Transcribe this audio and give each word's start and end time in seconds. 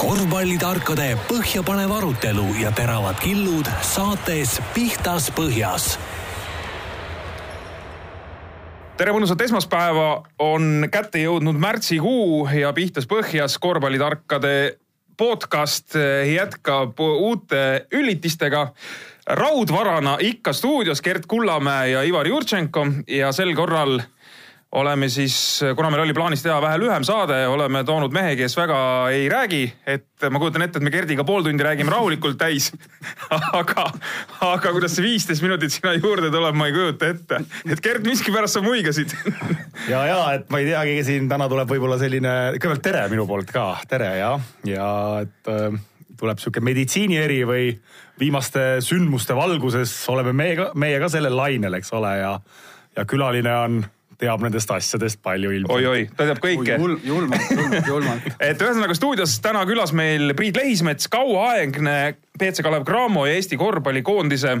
korvpallitarkade 0.00 1.10
põhjapanev 1.28 1.90
arutelu 1.92 2.46
ja 2.62 2.70
teravad 2.72 3.18
killud 3.20 3.68
saates 3.84 4.54
Pihtas 4.72 5.26
Põhjas 5.36 5.90
tere 8.96 9.12
mõnusat 9.12 9.40
esmaspäeva, 9.44 10.22
on 10.40 10.86
kätte 10.92 11.20
jõudnud 11.20 11.60
märtsikuu 11.60 12.46
ja 12.56 12.72
Pihtas 12.76 13.08
Põhjas 13.10 13.58
korvpallitarkade 13.60 14.54
podcast 15.20 15.96
jätkab 16.32 17.00
uute 17.00 17.86
üllitistega. 17.92 18.72
raudvarana 19.26 20.16
ikka 20.20 20.52
stuudios 20.52 21.02
Gert 21.02 21.26
Kullamäe 21.26 21.90
ja 21.90 22.02
Ivar 22.02 22.26
Jurtšenko 22.26 22.86
ja 23.06 23.32
sel 23.32 23.54
korral 23.54 24.00
oleme 24.72 25.08
siis, 25.08 25.34
kuna 25.76 25.90
meil 25.90 26.04
oli 26.04 26.14
plaanis 26.14 26.42
teha 26.44 26.60
vähe 26.62 26.78
lühem 26.78 27.04
saade, 27.06 27.40
oleme 27.50 27.82
toonud 27.86 28.14
mehe, 28.14 28.36
kes 28.38 28.54
väga 28.54 28.78
ei 29.10 29.26
räägi, 29.30 29.64
et 29.86 30.26
ma 30.30 30.38
kujutan 30.38 30.62
ette, 30.62 30.78
et 30.78 30.86
me 30.86 30.92
Gerdiga 30.94 31.24
pool 31.26 31.42
tundi 31.42 31.64
räägime 31.66 31.90
rahulikult 31.90 32.38
täis. 32.38 32.70
Aga, 33.60 33.84
aga 34.42 34.70
kuidas 34.74 34.94
see 34.94 35.04
viisteist 35.04 35.42
minutit 35.42 35.72
sinna 35.74 35.92
juurde 35.96 36.30
tuleb, 36.32 36.54
ma 36.58 36.68
ei 36.68 36.74
kujuta 36.74 37.10
ette. 37.10 37.40
et 37.66 37.82
Gert, 37.82 38.06
miskipärast 38.06 38.58
sa 38.58 38.64
muigasid. 38.64 39.14
Ja, 39.88 40.02
ja 40.04 40.18
et 40.36 40.50
ma 40.52 40.58
ei 40.60 40.66
teagi, 40.68 40.98
siin 41.06 41.28
täna 41.30 41.46
tuleb 41.48 41.70
võib-olla 41.70 41.96
selline, 41.98 42.32
kõigepealt 42.58 42.82
tere 42.84 43.06
minu 43.08 43.24
poolt 43.26 43.48
ka, 43.50 43.64
tere 43.88 44.10
ja, 44.18 44.34
ja 44.68 44.88
et 45.24 45.48
äh, 45.48 45.78
tuleb 46.20 46.42
sihuke 46.42 46.60
meditsiinieri 46.62 47.38
või 47.48 47.70
viimaste 48.20 48.82
sündmuste 48.84 49.34
valguses 49.38 49.94
oleme 50.12 50.34
meie 50.36 50.58
ka, 50.58 50.66
meie 50.78 51.00
ka 51.00 51.08
sellel 51.10 51.34
lainel, 51.38 51.78
eks 51.80 51.94
ole, 51.96 52.12
ja, 52.20 52.34
ja 52.98 53.06
külaline 53.08 53.56
on 53.56 53.80
teab 54.20 54.42
nendest 54.44 54.70
asjadest 54.74 55.20
palju 55.24 55.52
ilmselt. 55.56 55.76
oi-oi, 55.76 56.08
ta 56.16 56.26
teab 56.28 56.42
kõike. 56.42 56.76
julmalt, 56.76 57.46
julmalt, 57.54 57.88
julmalt. 57.88 58.28
et 58.50 58.60
ühesõnaga 58.60 58.96
stuudios 58.98 59.38
täna 59.44 59.64
külas 59.68 59.94
meil 59.96 60.34
Priit 60.38 60.60
Lehismets, 60.60 61.08
kauaaegne 61.12 61.96
BC 62.38 62.64
Kalev 62.66 62.84
Cramo 62.88 63.26
ja 63.28 63.38
Eesti 63.38 63.58
korvpallikoondise 63.60 64.58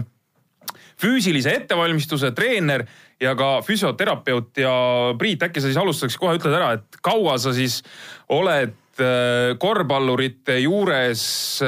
füüsilise 1.00 1.54
ettevalmistuse 1.56 2.32
treener 2.36 2.84
ja 3.20 3.34
ka 3.38 3.60
füsioterapeut 3.64 4.60
ja 4.60 4.72
Priit, 5.18 5.44
äkki 5.48 5.62
sa 5.62 5.70
siis 5.70 5.80
alustuseks 5.80 6.18
kohe 6.20 6.36
ütled 6.38 6.56
ära, 6.56 6.74
et 6.78 7.00
kaua 7.04 7.36
sa 7.40 7.52
siis 7.56 7.80
oled 8.32 8.74
äh, 9.00 9.52
korvpallurite 9.60 10.60
juures 10.64 11.22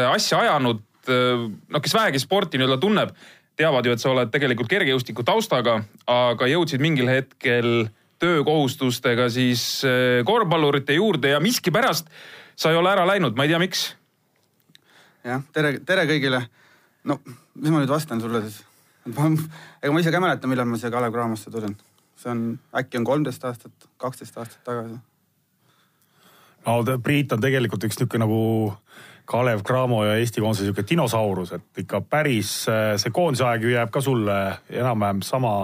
asja 0.09 0.43
ajanud? 0.47 0.83
Äh, 1.09 1.47
no 1.49 1.85
kes 1.85 1.97
vähegi 1.97 2.21
sporti 2.23 2.61
nii-öelda 2.61 2.81
tunneb, 2.81 3.17
teavad 3.63 3.87
ju, 3.87 3.95
et 3.95 4.03
sa 4.03 4.11
oled 4.11 4.31
tegelikult 4.33 4.71
kergejõustiku 4.71 5.25
taustaga, 5.27 5.81
aga 6.11 6.49
jõudsid 6.51 6.83
mingil 6.83 7.11
hetkel 7.11 7.87
töökohustustega 8.23 9.29
siis 9.35 9.83
eh, 9.87 10.23
korvpallurite 10.27 10.97
juurde 10.99 11.35
ja 11.35 11.41
miskipärast 11.43 12.11
sa 12.59 12.71
ei 12.71 12.79
ole 12.79 12.93
ära 12.93 13.07
läinud, 13.09 13.37
ma 13.39 13.47
ei 13.47 13.53
tea, 13.53 13.61
miks. 13.63 13.87
jah, 15.27 15.43
tere, 15.55 15.77
tere 15.87 16.07
kõigile. 16.11 16.45
no 17.05 17.19
mis 17.27 17.71
ma 17.71 17.81
nüüd 17.81 17.91
vastan 17.91 18.23
sulle 18.23 18.45
siis? 18.47 18.63
ega 19.07 19.93
ma 19.93 20.03
ise 20.03 20.13
ka 20.13 20.21
ei 20.21 20.27
mäleta, 20.27 20.51
millal 20.51 20.69
ma 20.71 20.79
siia 20.79 20.93
Kalev 20.95 21.15
Cramosse 21.15 21.51
tulin. 21.51 21.77
see 22.17 22.31
on, 22.31 22.45
äkki 22.79 23.01
on 23.01 23.09
kolmteist 23.09 23.45
aastat, 23.45 23.89
kaksteist 23.99 24.39
aastat 24.39 24.63
tagasi. 24.67 24.99
no 26.67 26.99
Priit 27.03 27.33
on 27.33 27.43
tegelikult 27.43 27.89
üks 27.89 27.99
niisugune 27.99 28.27
nagu 28.27 28.43
Kalev 29.33 29.63
Cramo 29.67 30.03
ja 30.05 30.17
Eesti 30.21 30.43
koondise 30.45 30.67
sihuke 30.67 30.85
dinosaurus, 30.89 31.55
et 31.57 31.85
ikka 31.85 32.03
päris 32.05 32.51
see 32.69 33.15
koondise 33.15 33.47
aeg 33.49 33.65
ju 33.65 33.73
jääb 33.73 33.93
ka 33.93 34.03
sulle 34.05 34.39
enam-vähem 34.69 35.23
sama 35.25 35.55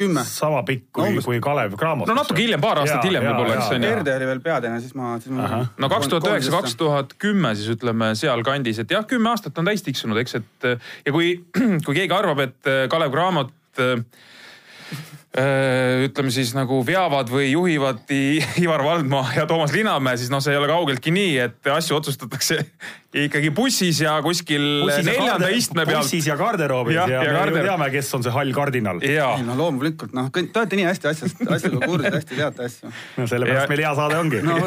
kümme. 0.00 0.24
sama 0.24 0.62
pikk 0.66 0.88
kui 0.96 1.12
no,, 1.14 1.24
kui 1.26 1.40
Kalev 1.44 1.76
Cramos. 1.80 2.08
no 2.08 2.16
natuke 2.16 2.40
hiljem, 2.40 2.62
paar 2.64 2.80
aastat 2.82 3.04
hiljem 3.04 3.26
võib-olla, 3.28 3.58
eks 3.58 3.76
on 3.76 3.84
ju. 3.84 3.92
Erde 3.98 4.16
oli 4.16 4.30
veel 4.32 4.42
peatreener, 4.44 4.80
siis 4.80 4.96
ma, 4.96 5.12
siis 5.20 5.36
ma. 5.36 5.62
no 5.76 5.92
kaks 5.92 6.08
tuhat 6.12 6.30
üheksa, 6.32 6.54
kaks 6.56 6.76
tuhat 6.80 7.14
kümme 7.20 7.52
siis 7.58 7.70
ütleme 7.76 8.14
sealkandis, 8.18 8.80
et 8.80 8.96
jah, 8.96 9.04
kümme 9.08 9.34
aastat 9.34 9.60
on 9.60 9.68
täis 9.68 9.84
tiksunud, 9.86 10.20
eks, 10.24 10.40
et 10.40 10.70
ja 11.06 11.14
kui, 11.14 11.36
kui 11.86 11.94
keegi 11.94 12.16
arvab, 12.16 12.44
et 12.48 12.74
Kalev 12.92 13.12
Cramot 13.14 13.56
Äh, 13.78 14.02
ütleme 15.30 16.32
siis 16.34 16.50
nagu 16.56 16.80
veavad 16.82 17.28
või 17.30 17.52
juhivad 17.52 18.08
Ivar 18.58 18.82
Valdmaa 18.82 19.28
ja 19.36 19.44
Toomas 19.46 19.70
Linnamäe, 19.70 20.18
siis 20.18 20.30
noh, 20.32 20.42
see 20.42 20.56
ei 20.56 20.58
ole 20.58 20.66
kaugeltki 20.66 21.12
nii, 21.14 21.36
et 21.38 21.70
asju 21.70 22.00
otsustatakse 22.00 22.58
ikkagi 23.26 23.52
bussis 23.54 24.00
ja 24.02 24.16
kuskil 24.26 24.64
bussis 24.82 25.06
neljanda 25.06 25.52
ja 25.52 25.60
istme 25.60 25.86
peal. 25.86 26.02
bussis 26.02 26.26
ja 26.26 26.34
garderoobis 26.40 26.98
ja, 26.98 27.06
ja, 27.06 27.22
ja 27.22 27.30
me 27.30 27.38
garder... 27.38 27.68
teame, 27.68 27.90
kes 27.94 28.10
on 28.18 28.26
see 28.26 28.34
hall 28.34 28.50
kardinal. 28.56 28.98
ei 29.06 29.46
no 29.46 29.54
loomulikult, 29.62 30.10
noh, 30.18 30.32
te 30.34 30.48
olete 30.50 30.82
nii 30.82 30.90
hästi 30.90 31.12
asjast, 31.14 31.46
asjaga 31.46 31.86
kursis, 31.86 32.18
hästi 32.18 32.42
teate 32.42 32.66
asju. 32.66 32.94
no 33.22 33.30
sellepärast 33.30 33.70
meil 33.76 33.86
hea 33.86 33.96
saade 34.02 34.18
ongi 34.18 34.42
no,. 34.42 34.58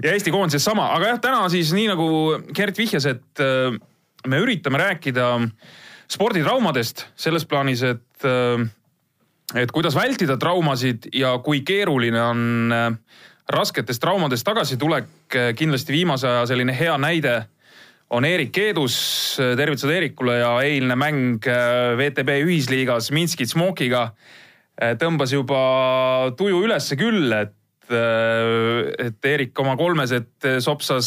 ja 0.00 0.16
Eesti 0.16 0.32
koondises 0.32 0.64
sama, 0.72 0.88
aga 0.96 1.12
jah, 1.12 1.24
täna 1.28 1.46
siis 1.52 1.76
nii 1.76 1.90
nagu 1.92 2.12
Gert 2.56 2.80
vihjas, 2.80 3.12
et 3.12 3.44
äh, 3.44 3.76
me 4.24 4.40
üritame 4.40 4.80
rääkida 4.80 5.34
sporditraumadest 6.12 7.10
selles 7.12 7.44
plaanis, 7.44 7.84
et 7.92 8.24
äh, 8.24 8.70
et 9.58 9.72
kuidas 9.72 9.96
vältida 9.96 10.38
traumasid 10.40 11.08
ja 11.16 11.34
kui 11.44 11.62
keeruline 11.66 12.20
on 12.22 12.74
äh, 12.74 12.88
rasketest 13.52 14.02
traumadest 14.02 14.46
tagasitulek. 14.46 15.08
Äh, 15.36 15.50
kindlasti 15.58 15.94
viimase 15.94 16.28
aja 16.28 16.46
selline 16.48 16.74
hea 16.76 16.94
näide 17.00 17.42
on 18.12 18.26
Erik 18.28 18.52
Keedus, 18.54 18.96
äh, 19.40 19.54
tervitused 19.58 19.92
Eerikule 19.92 20.38
ja 20.40 20.54
eilne 20.64 20.96
mäng 20.96 21.48
VTB 21.98 22.42
ühisliigas 22.46 23.12
Minskit 23.12 23.52
Smokiga 23.52 24.10
tõmbas 24.98 25.30
juba 25.34 25.58
tuju 26.34 26.62
ülesse 26.64 26.96
küll, 26.98 27.28
et 27.36 27.52
et 27.92 29.26
Eerik 29.28 29.58
oma 29.60 29.74
kolmesed 29.76 30.46
sopsas, 30.64 31.06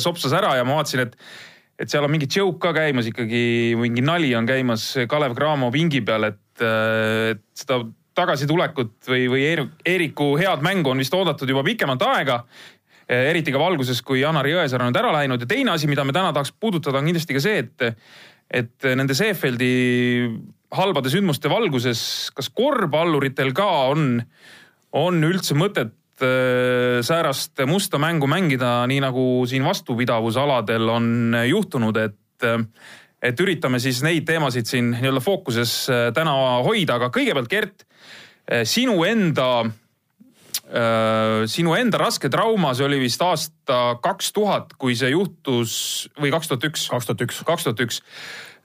sopsas 0.00 0.32
ära 0.32 0.54
ja 0.56 0.64
ma 0.64 0.78
vaatasin, 0.78 1.02
et 1.04 1.18
et 1.82 1.90
seal 1.92 2.06
on 2.06 2.12
mingi 2.14 2.28
joke 2.30 2.56
ka 2.62 2.72
käimas 2.76 3.10
ikkagi, 3.10 3.74
mingi 3.76 4.04
nali 4.06 4.30
on 4.38 4.48
käimas 4.48 4.86
Kalev 5.10 5.36
Cramo 5.36 5.68
pingi 5.74 6.00
peal, 6.06 6.30
et 6.30 6.41
et, 6.52 6.64
et 7.32 7.42
seda 7.56 7.82
tagasitulekut 8.16 9.08
või, 9.08 9.26
või 9.32 9.44
Eeriku 9.88 10.32
head 10.40 10.64
mängu 10.64 10.92
on 10.92 11.00
vist 11.00 11.14
oodatud 11.16 11.48
juba 11.48 11.64
pikemat 11.64 12.02
aega. 12.10 12.42
eriti 13.08 13.52
ka 13.52 13.58
valguses, 13.60 14.00
kui 14.02 14.20
Janar 14.20 14.46
Jõesaar 14.46 14.84
on 14.84 14.92
nüüd 14.92 15.00
ära 15.00 15.12
läinud 15.12 15.40
ja 15.40 15.48
teine 15.48 15.72
asi, 15.72 15.88
mida 15.88 16.04
me 16.04 16.12
täna 16.12 16.32
tahaks 16.32 16.52
puudutada, 16.52 16.98
on 16.98 17.08
kindlasti 17.08 17.34
ka 17.34 17.40
see, 17.40 17.64
et, 17.64 17.96
et 18.48 18.88
nende 18.96 19.14
Seefeldi 19.16 19.72
halbade 20.72 21.10
sündmuste 21.12 21.50
valguses, 21.52 22.30
kas 22.36 22.48
korvpalluritel 22.48 23.52
ka 23.56 23.68
on, 23.92 24.22
on 24.96 25.28
üldse 25.28 25.56
mõtet 25.58 26.24
äh, 26.24 27.00
säärast 27.04 27.64
musta 27.68 28.00
mängu 28.00 28.28
mängida, 28.30 28.80
nii 28.88 29.02
nagu 29.04 29.26
siin 29.48 29.64
vastupidavusaladel 29.66 30.88
on 30.88 31.36
juhtunud, 31.48 31.96
et 31.96 32.18
et 33.22 33.40
üritame 33.40 33.78
siis 33.82 34.02
neid 34.04 34.26
teemasid 34.26 34.68
siin 34.68 34.90
nii-öelda 34.96 35.22
fookuses 35.22 35.76
äh, 35.90 36.08
täna 36.14 36.34
hoida, 36.66 36.98
aga 36.98 37.10
kõigepealt 37.14 37.50
Gert, 37.50 37.84
äh, 38.50 38.64
sinu 38.68 38.98
enda, 39.06 39.48
äh, 40.66 41.42
sinu 41.50 41.76
enda 41.78 42.00
raske 42.02 42.30
trauma, 42.32 42.74
see 42.74 42.86
oli 42.88 42.98
vist 43.04 43.22
aasta 43.22 43.82
kaks 44.02 44.32
tuhat, 44.34 44.74
kui 44.78 44.96
see 44.98 45.12
juhtus 45.14 45.74
või 46.20 46.32
kaks 46.34 46.50
tuhat 46.50 46.70
üks? 46.70 46.88
kaks 46.90 47.10
tuhat 47.10 47.28
üks. 47.28 47.44
kaks 47.46 47.68
tuhat 47.68 47.84
üks. 47.86 48.02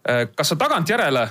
kas 0.07 0.47
sa 0.47 0.55
tagantjärele, 0.55 1.27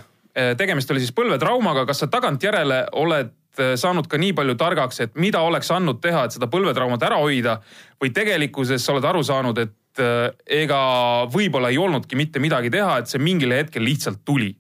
tegemist 0.60 0.91
oli 0.92 1.00
siis 1.00 1.15
põlvetraumaga, 1.16 1.86
kas 1.88 2.03
sa 2.03 2.10
tagantjärele 2.12 2.82
oled 3.00 3.31
saanud 3.56 4.04
ka 4.04 4.19
nii 4.20 4.34
palju 4.36 4.53
targaks, 4.60 4.98
et 5.00 5.15
mida 5.16 5.41
oleks 5.41 5.70
andnud 5.72 6.03
teha, 6.04 6.26
et 6.26 6.34
seda 6.36 6.44
põlvetraumat 6.53 7.06
ära 7.09 7.16
hoida 7.22 7.54
või 7.97 8.10
tegelikkuses 8.12 8.84
sa 8.84 8.92
oled 8.92 9.09
aru 9.09 9.22
saanud, 9.25 9.62
et 9.65 9.72
et 9.97 10.05
äh, 10.05 10.62
ega 10.62 11.27
võib-olla 11.33 11.73
ei 11.73 11.81
olnudki 11.81 12.17
mitte 12.17 12.41
midagi 12.43 12.71
teha, 12.73 13.01
et 13.01 13.11
see 13.11 13.23
mingil 13.23 13.55
hetkel 13.57 13.84
lihtsalt 13.84 14.23
tuli. 14.25 14.53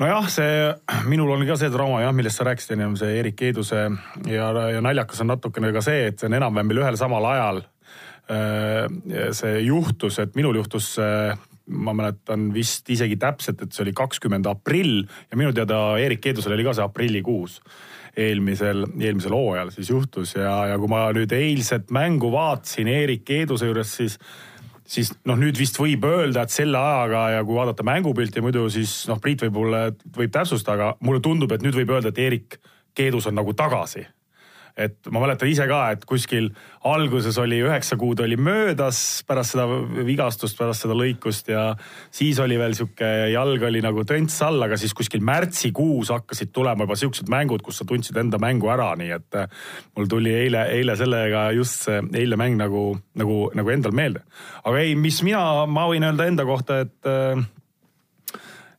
Nojah, 0.00 0.28
see, 0.32 0.60
minul 1.10 1.34
on 1.34 1.44
ka 1.44 1.58
see 1.60 1.72
trauma 1.72 2.00
jah, 2.00 2.14
millest 2.16 2.40
sa 2.40 2.46
rääkisid 2.48 2.72
ennem, 2.76 2.94
see 2.96 3.18
Erik 3.20 3.42
Eeduse 3.44 3.82
ja, 4.30 4.46
ja 4.72 4.80
naljakas 4.80 5.20
on 5.20 5.28
natukene 5.34 5.74
ka 5.76 5.82
see, 5.84 6.06
et 6.08 6.20
see 6.20 6.30
on 6.30 6.38
enam-vähem 6.38 6.70
meil 6.70 6.80
ühel 6.84 6.96
samal 7.00 7.28
ajal 7.28 7.60
äh, 8.32 8.86
see 9.36 9.60
juhtus, 9.66 10.20
et 10.22 10.36
minul 10.38 10.56
juhtus 10.62 10.94
ma 11.70 11.94
mäletan 11.96 12.50
vist 12.54 12.88
isegi 12.90 13.16
täpselt, 13.20 13.62
et 13.62 13.72
see 13.72 13.84
oli 13.84 13.94
kakskümmend 13.96 14.48
aprill 14.50 15.04
ja 15.30 15.38
minu 15.38 15.54
teada 15.56 15.80
Erik 16.02 16.26
Eedusel 16.26 16.56
oli 16.56 16.66
ka 16.66 16.74
see 16.76 16.86
aprillikuus 16.86 17.60
eelmisel, 18.18 18.84
eelmisel 18.98 19.34
hooajal 19.36 19.70
siis 19.74 19.90
juhtus 19.92 20.34
ja, 20.34 20.54
ja 20.72 20.78
kui 20.82 20.90
ma 20.90 21.06
nüüd 21.14 21.32
eilset 21.36 21.92
mängu 21.94 22.32
vaatasin 22.34 22.90
Erik 22.90 23.30
Eeduse 23.30 23.70
juures, 23.70 23.96
siis 24.02 24.18
siis 24.90 25.12
noh, 25.28 25.38
nüüd 25.38 25.58
vist 25.58 25.78
võib 25.78 26.04
öelda, 26.08 26.42
et 26.42 26.54
selle 26.54 26.78
ajaga 26.78 27.26
ja 27.36 27.42
kui 27.46 27.54
vaadata 27.54 27.86
mängupilti 27.86 28.42
muidu, 28.42 28.64
siis 28.74 29.04
noh, 29.06 29.20
Priit 29.22 29.44
võib-olla 29.46 29.84
võib 30.16 30.32
täpsustada, 30.34 30.76
aga 30.76 31.06
mulle 31.06 31.22
tundub, 31.22 31.52
et 31.54 31.62
nüüd 31.62 31.78
võib 31.78 31.94
öelda, 31.94 32.10
et 32.10 32.18
Erik 32.18 32.58
Keedus 32.98 33.28
on 33.30 33.38
nagu 33.38 33.54
tagasi 33.54 34.02
et 34.76 35.10
ma 35.10 35.22
mäletan 35.22 35.50
ise 35.50 35.66
ka, 35.70 35.80
et 35.94 36.04
kuskil 36.08 36.50
alguses 36.86 37.36
oli 37.40 37.60
üheksa 37.64 37.98
kuud 38.00 38.22
oli 38.24 38.38
möödas 38.40 39.20
pärast 39.28 39.54
seda 39.54 39.66
vigastust, 40.06 40.56
pärast 40.58 40.86
seda 40.86 40.96
lõikust 40.96 41.50
ja 41.52 41.64
siis 42.14 42.40
oli 42.42 42.58
veel 42.60 42.76
sihuke 42.78 43.10
jalg 43.34 43.64
oli 43.68 43.82
nagu 43.84 44.04
tönts 44.08 44.38
all, 44.46 44.62
aga 44.64 44.78
siis 44.80 44.94
kuskil 44.96 45.24
märtsikuus 45.26 46.12
hakkasid 46.14 46.54
tulema 46.56 46.86
juba 46.86 46.98
siuksed 47.00 47.30
mängud, 47.32 47.64
kus 47.66 47.82
sa 47.82 47.88
tundsid 47.88 48.16
enda 48.20 48.40
mängu 48.42 48.70
ära, 48.72 48.92
nii 48.98 49.14
et 49.18 49.40
äh, 49.42 49.48
mul 49.96 50.10
tuli 50.10 50.34
eile, 50.44 50.66
eile 50.74 50.96
sellega 50.98 51.50
just 51.56 51.86
see 51.86 52.00
eilne 52.22 52.40
mäng 52.40 52.58
nagu, 52.60 52.84
nagu, 53.18 53.38
nagu 53.56 53.72
endal 53.72 53.96
meelde. 53.96 54.24
aga 54.64 54.84
ei, 54.84 54.96
mis 54.98 55.22
mina, 55.26 55.66
ma 55.70 55.86
võin 55.90 56.06
öelda 56.06 56.28
enda 56.30 56.46
kohta, 56.48 56.82
et 56.86 57.08
äh, 57.08 57.40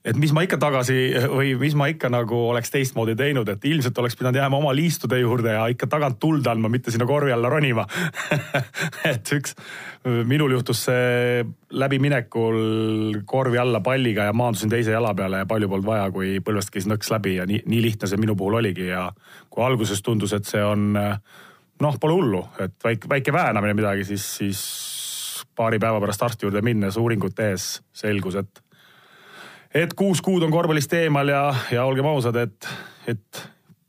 et 0.06 0.18
mis 0.18 0.32
ma 0.34 0.42
ikka 0.46 0.58
tagasi 0.62 0.96
või 1.30 1.54
mis 1.62 1.76
ma 1.78 1.86
ikka 1.92 2.10
nagu 2.10 2.38
oleks 2.50 2.74
teistmoodi 2.74 3.14
teinud, 3.18 3.50
et 3.54 3.66
ilmselt 3.70 3.98
oleks 4.02 4.18
pidanud 4.18 4.40
jääma 4.40 4.58
oma 4.58 4.74
liistude 4.74 5.20
juurde 5.22 5.54
ja 5.54 5.68
ikka 5.70 5.88
tagant 5.92 6.18
tuld 6.22 6.48
andma, 6.50 6.72
mitte 6.74 6.94
sinna 6.94 7.06
korvi 7.10 7.34
alla 7.34 7.52
ronima. 7.54 7.86
Et 9.12 9.34
üks, 9.38 9.54
minul 10.26 10.56
juhtus 10.56 10.86
see 10.88 11.44
läbiminekul 11.78 13.22
korvi 13.30 13.62
alla 13.62 13.84
palliga 13.86 14.26
ja 14.30 14.34
maandusin 14.34 14.74
teise 14.74 14.96
jala 14.96 15.14
peale 15.18 15.44
ja 15.44 15.50
palju 15.50 15.70
polnud 15.70 15.86
vaja, 15.86 16.10
kui 16.14 16.40
põlvest 16.42 16.74
käis 16.74 16.90
nõks 16.90 17.14
läbi 17.14 17.36
ja 17.38 17.46
nii, 17.50 17.62
nii 17.70 17.84
lihtne 17.86 18.10
see 18.10 18.22
minu 18.22 18.36
puhul 18.40 18.58
oligi 18.62 18.90
ja 18.90 19.06
kui 19.54 19.66
alguses 19.66 20.02
tundus, 20.02 20.34
et 20.34 20.50
see 20.50 20.64
on 20.66 20.96
noh, 20.96 22.02
pole 22.02 22.18
hullu, 22.18 22.42
et 22.62 22.74
väike, 22.84 23.10
väike 23.10 23.34
väänamine 23.34 23.78
midagi, 23.78 24.06
siis, 24.10 24.26
siis 24.42 24.66
paari 25.58 25.78
päeva 25.82 26.02
pärast 26.02 26.26
arsti 26.26 26.48
juurde 26.48 26.62
minnes 26.66 26.98
uuringut 26.98 27.36
tehes 27.38 27.76
selgus, 27.94 28.38
et 28.42 28.62
et 29.76 29.94
kuus 29.98 30.22
kuud 30.24 30.44
on 30.46 30.52
korvpallist 30.54 30.94
eemal 31.00 31.32
ja, 31.32 31.46
ja 31.72 31.86
olgem 31.88 32.10
ausad, 32.12 32.38
et, 32.42 32.68
et 33.10 33.46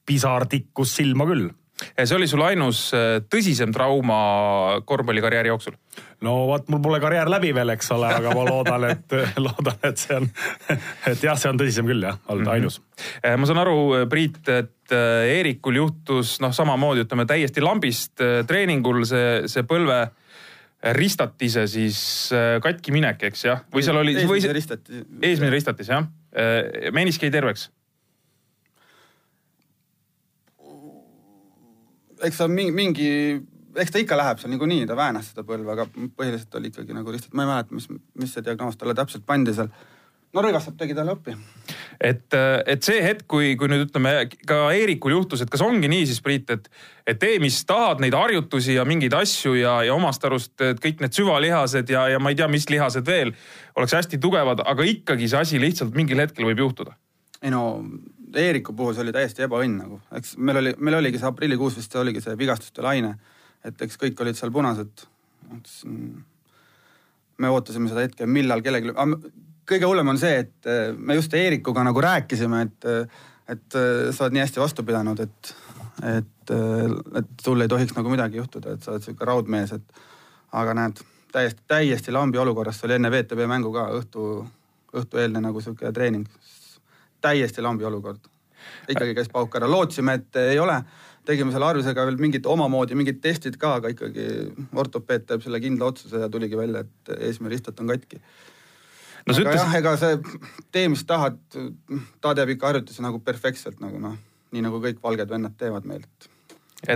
pisar 0.06 0.46
tikkus 0.50 0.96
silma 0.98 1.26
küll. 1.28 1.50
see 1.82 2.14
oli 2.14 2.28
sul 2.30 2.44
ainus 2.46 2.84
äh, 2.94 3.18
tõsisem 3.30 3.72
trauma 3.74 4.80
korvpallikarjääri 4.86 5.50
jooksul? 5.50 5.76
no 6.22 6.36
vot, 6.46 6.68
mul 6.70 6.82
pole 6.84 7.00
karjäär 7.02 7.30
läbi 7.30 7.50
veel, 7.54 7.74
eks 7.74 7.90
ole, 7.96 8.12
aga 8.14 8.34
ma 8.36 8.46
loodan, 8.46 8.88
et 8.92 9.16
loodan, 9.46 9.78
et 9.88 9.98
see 9.98 10.20
on, 10.20 10.30
et 11.10 11.26
jah, 11.26 11.38
see 11.38 11.50
on 11.50 11.60
tõsisem 11.60 11.88
küll 11.90 12.06
jah, 12.06 12.20
olnud 12.28 12.46
mhm. 12.46 12.54
ainus. 12.54 12.80
Äh, 13.20 13.36
ma 13.36 13.50
saan 13.50 13.62
aru, 13.64 14.06
Priit, 14.10 14.42
et 14.48 14.94
äh, 14.94 15.36
Eerikul 15.38 15.82
juhtus 15.82 16.38
noh, 16.44 16.54
samamoodi 16.54 17.06
ütleme 17.06 17.26
täiesti 17.26 17.64
lambist 17.64 18.22
treeningul 18.46 19.02
see, 19.08 19.48
see 19.50 19.66
põlve 19.66 20.04
ristatise 20.82 21.66
siis 21.70 21.98
äh, 22.34 22.56
katki 22.62 22.94
minek, 22.94 23.22
eks 23.30 23.44
jah? 23.46 23.62
või 23.72 23.84
seal 23.86 24.00
oli. 24.00 24.16
eesmine 24.18 24.56
ristatis. 24.56 25.04
eesmine 25.22 25.52
ristatis 25.54 25.92
jah. 25.92 26.08
Äh, 26.34 26.90
menisk 26.94 27.22
jäi 27.22 27.30
terveks? 27.34 27.68
eks 32.22 32.38
ta 32.38 32.46
mingi, 32.50 32.74
mingi, 32.74 33.08
eks 33.82 33.94
ta 33.94 34.02
ikka 34.02 34.18
läheb 34.18 34.38
seal 34.38 34.52
niikuinii, 34.52 34.86
ta 34.86 34.96
väänas 34.98 35.32
seda 35.32 35.44
põlve, 35.46 35.72
aga 35.74 35.88
põhiliselt 35.90 36.54
oli 36.58 36.70
ikkagi 36.70 36.94
nagu 36.94 37.14
ristat-, 37.14 37.34
ma 37.34 37.46
ei 37.46 37.50
mäleta, 37.50 37.74
mis, 37.74 37.88
mis 38.18 38.34
see 38.34 38.44
diagnoos 38.46 38.78
talle 38.78 38.94
täpselt 38.98 39.26
pandi 39.26 39.54
seal 39.56 39.72
no 40.32 40.44
rõigastab 40.44 40.76
tegi 40.80 40.96
talle 40.96 41.12
appi. 41.14 41.34
et, 42.00 42.36
et 42.66 42.84
see 42.84 43.02
hetk, 43.04 43.26
kui, 43.30 43.52
kui 43.58 43.70
nüüd 43.70 43.86
ütleme 43.86 44.14
ka 44.48 44.60
Eerikul 44.74 45.16
juhtus, 45.16 45.44
et 45.44 45.52
kas 45.52 45.64
ongi 45.64 45.90
nii 45.92 46.06
siis 46.08 46.22
Priit, 46.24 46.50
et, 46.54 46.70
et 47.06 47.20
tee, 47.20 47.38
mis 47.42 47.58
tahad, 47.68 48.00
neid 48.02 48.16
harjutusi 48.16 48.78
ja 48.78 48.86
mingeid 48.88 49.14
asju 49.18 49.54
ja, 49.58 49.76
ja 49.86 49.94
omast 49.94 50.24
arust 50.28 50.64
kõik 50.82 51.04
need 51.04 51.18
süvalihased 51.18 51.92
ja, 51.92 52.06
ja 52.14 52.22
ma 52.22 52.32
ei 52.32 52.40
tea, 52.40 52.48
mis 52.52 52.68
lihased 52.72 53.06
veel 53.06 53.34
oleks 53.76 53.96
hästi 53.98 54.20
tugevad, 54.22 54.64
aga 54.68 54.88
ikkagi 54.88 55.28
see 55.30 55.44
asi 55.44 55.62
lihtsalt 55.62 55.94
mingil 55.98 56.24
hetkel 56.24 56.48
võib 56.50 56.66
juhtuda. 56.66 56.96
ei 57.42 57.52
no 57.54 57.62
Eeriku 58.32 58.72
puhul 58.72 58.94
see 58.96 59.04
oli 59.04 59.12
täiesti 59.12 59.44
ebaõnn 59.44 59.76
nagu, 59.76 60.00
eks 60.16 60.36
meil 60.40 60.62
oli, 60.62 60.74
meil 60.80 60.96
oligi 61.02 61.20
see 61.20 61.28
aprillikuus 61.28 61.76
vist 61.76 61.94
oligi 62.00 62.22
see 62.24 62.36
vigastuste 62.40 62.84
laine, 62.84 63.14
et 63.64 63.82
eks 63.84 63.98
kõik 64.00 64.20
olid 64.24 64.38
seal 64.38 64.52
punased. 64.54 65.04
me 67.42 67.48
ootasime 67.52 67.90
seda 67.90 68.06
hetke, 68.06 68.26
millal 68.26 68.62
kellelgi, 68.64 68.94
kõige 69.72 69.88
hullem 69.88 70.12
on 70.12 70.20
see, 70.20 70.42
et 70.44 70.68
äh, 70.68 70.92
me 70.96 71.16
just 71.18 71.34
Eerikuga 71.36 71.84
nagu 71.86 72.02
rääkisime, 72.04 72.62
et, 72.66 72.88
äh, 72.88 73.22
et 73.54 73.78
äh, 73.78 74.10
sa 74.14 74.26
oled 74.26 74.36
nii 74.36 74.44
hästi 74.44 74.62
vastu 74.62 74.84
pidanud, 74.86 75.20
et, 75.24 75.52
et, 76.12 76.54
et 77.20 77.44
sul 77.44 77.64
ei 77.64 77.70
tohiks 77.70 77.96
nagu 77.96 78.12
midagi 78.12 78.40
juhtuda, 78.40 78.76
et 78.76 78.84
sa 78.84 78.94
oled 78.94 79.06
sihuke 79.06 79.28
raudmees, 79.28 79.74
et 79.76 80.02
aga 80.58 80.74
näed, 80.76 81.00
täiesti, 81.32 81.64
täiesti 81.70 82.14
lambi 82.14 82.40
olukorras, 82.42 82.80
see 82.80 82.90
oli 82.90 82.98
enne 82.98 83.12
VTB 83.12 83.46
mängu 83.48 83.72
ka 83.74 83.86
õhtu, 84.00 84.26
õhtueelne 84.92 85.40
nagu 85.44 85.62
sihuke 85.64 85.92
treening. 85.96 86.28
täiesti 87.22 87.62
lambi 87.62 87.84
olukord. 87.84 88.28
ikkagi 88.88 89.14
käis 89.14 89.28
pauk 89.30 89.54
ära, 89.56 89.70
lootsime, 89.70 90.14
et 90.14 90.36
ei 90.36 90.58
ole 90.58 90.82
tegime 91.26 91.52
selle 91.54 91.66
Arvisega 91.66 92.04
veel 92.06 92.18
mingit 92.18 92.46
omamoodi 92.46 92.96
mingid 92.98 93.20
testid 93.22 93.56
ka, 93.56 93.76
aga 93.78 93.92
ikkagi 93.92 94.24
ortopeed 94.74 95.26
teeb 95.26 95.42
selle 95.44 95.60
kindla 95.62 95.92
otsuse 95.92 96.18
ja 96.18 96.28
tuligi 96.28 96.58
välja, 96.58 96.82
et 96.82 97.12
eesmine 97.28 97.52
ristot 97.52 97.78
on 97.80 97.92
katki 97.94 98.18
no 99.26 99.34
aga 99.34 99.44
ütles... 99.44 99.60
jah, 99.60 99.76
ega 99.78 99.94
see 100.00 100.18
tee, 100.74 100.88
mis 100.92 101.04
tahad, 101.08 101.38
ta 102.22 102.34
teeb 102.38 102.54
ikka 102.56 102.70
harjutusi 102.70 103.04
nagu 103.04 103.20
perfektselt 103.24 103.82
nagu 103.84 104.00
noh, 104.02 104.16
nii 104.54 104.64
nagu 104.64 104.80
kõik 104.82 105.02
valged 105.04 105.30
vennad 105.32 105.56
teevad 105.60 105.86
meil, 105.88 106.04
et. 106.06 106.28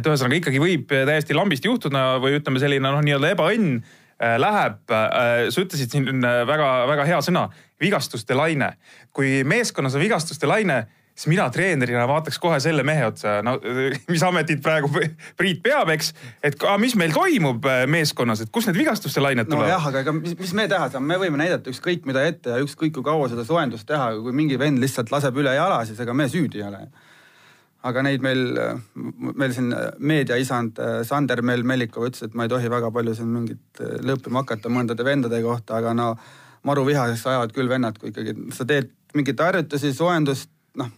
ühesõnaga 0.00 0.40
ikkagi 0.40 0.62
võib 0.62 0.90
täiesti 0.90 1.36
lambist 1.36 1.68
juhtuda 1.68 2.16
või 2.22 2.40
ütleme, 2.40 2.62
selline 2.62 2.88
noh, 2.88 3.04
nii-öelda 3.06 3.32
ebaõnn 3.36 3.78
äh, 3.78 4.36
läheb 4.42 4.94
äh,. 4.96 5.46
sa 5.54 5.64
ütlesid 5.64 5.94
siin 5.94 6.22
väga-väga 6.22 7.08
hea 7.12 7.22
sõna, 7.24 7.48
vigastuste 7.82 8.38
laine. 8.38 8.74
kui 9.12 9.42
meeskonnas 9.44 9.94
on 9.96 10.04
vigastuste 10.04 10.48
laine 10.48 10.84
siis 11.16 11.30
mina 11.32 11.46
treenerina 11.52 12.04
vaataks 12.08 12.38
kohe 12.42 12.58
selle 12.60 12.84
mehe 12.86 13.06
otsa, 13.08 13.38
no 13.44 13.56
mis 14.12 14.24
ametit 14.26 14.62
praegu 14.64 14.90
Priit 15.36 15.62
peab, 15.64 15.90
eks. 15.94 16.12
et 16.44 16.60
a, 16.68 16.76
mis 16.80 16.94
meil 17.00 17.14
toimub 17.16 17.64
äh, 17.70 17.84
meeskonnas, 17.90 18.44
et 18.44 18.52
kust 18.52 18.70
need 18.70 18.78
vigastuste 18.82 19.24
lained 19.24 19.48
tulevad? 19.48 19.70
nojah, 19.70 19.88
aga 19.90 20.04
ega 20.04 20.14
mis, 20.18 20.36
mis 20.38 20.54
me 20.58 20.68
teha 20.70 20.90
saame, 20.92 21.08
me 21.14 21.20
võime 21.24 21.40
näidata 21.40 21.72
ükskõik 21.72 22.06
mida 22.08 22.24
ette 22.28 22.52
ja 22.52 22.62
ükskõik 22.62 22.94
kui 22.98 23.06
kaua 23.06 23.30
seda 23.32 23.46
soojendust 23.48 23.88
teha, 23.88 24.12
kui 24.20 24.36
mingi 24.36 24.60
vend 24.60 24.82
lihtsalt 24.82 25.12
laseb 25.14 25.40
üle 25.40 25.56
jala, 25.56 25.82
siis 25.88 26.00
ega 26.04 26.16
me 26.16 26.28
süüdi 26.32 26.62
ei 26.62 26.68
ole 26.68 26.86
aga 27.86 28.02
neid 28.02 28.24
meil, 28.24 28.40
meil 29.38 29.52
siin 29.54 29.70
meediaisand 30.02 30.80
Sander 31.06 31.42
Mel 31.46 31.62
Mellikov 31.62 32.08
ütles, 32.08 32.24
et 32.26 32.34
ma 32.34 32.46
ei 32.46 32.50
tohi 32.50 32.70
väga 32.72 32.90
palju 32.90 33.14
siin 33.14 33.30
mingit 33.30 33.82
lõppima 34.02 34.42
hakata 34.42 34.72
mõndade 34.72 35.06
vendade 35.06 35.38
kohta, 35.44 35.78
aga 35.78 35.92
no 35.94 36.08
maru 36.66 36.86
vihaseks 36.88 37.26
ajavad 37.30 37.54
küll 37.54 37.70
vennad, 37.70 37.98
kui 38.00 38.10
ikkagi 38.10 38.34
sa 38.56 38.66
teed 38.66 38.90
mingeid 39.16 39.40
harjutusi, 39.40 39.92
soojendust, 39.94 40.50
noh, 40.80 40.90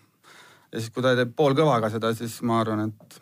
ja 0.72 0.80
siis, 0.80 0.90
kui 0.94 1.04
ta 1.04 1.14
teeb 1.16 1.32
poolkõvaga 1.36 1.90
seda, 1.92 2.12
siis 2.16 2.38
ma 2.46 2.60
arvan, 2.62 2.88
et 2.88 3.20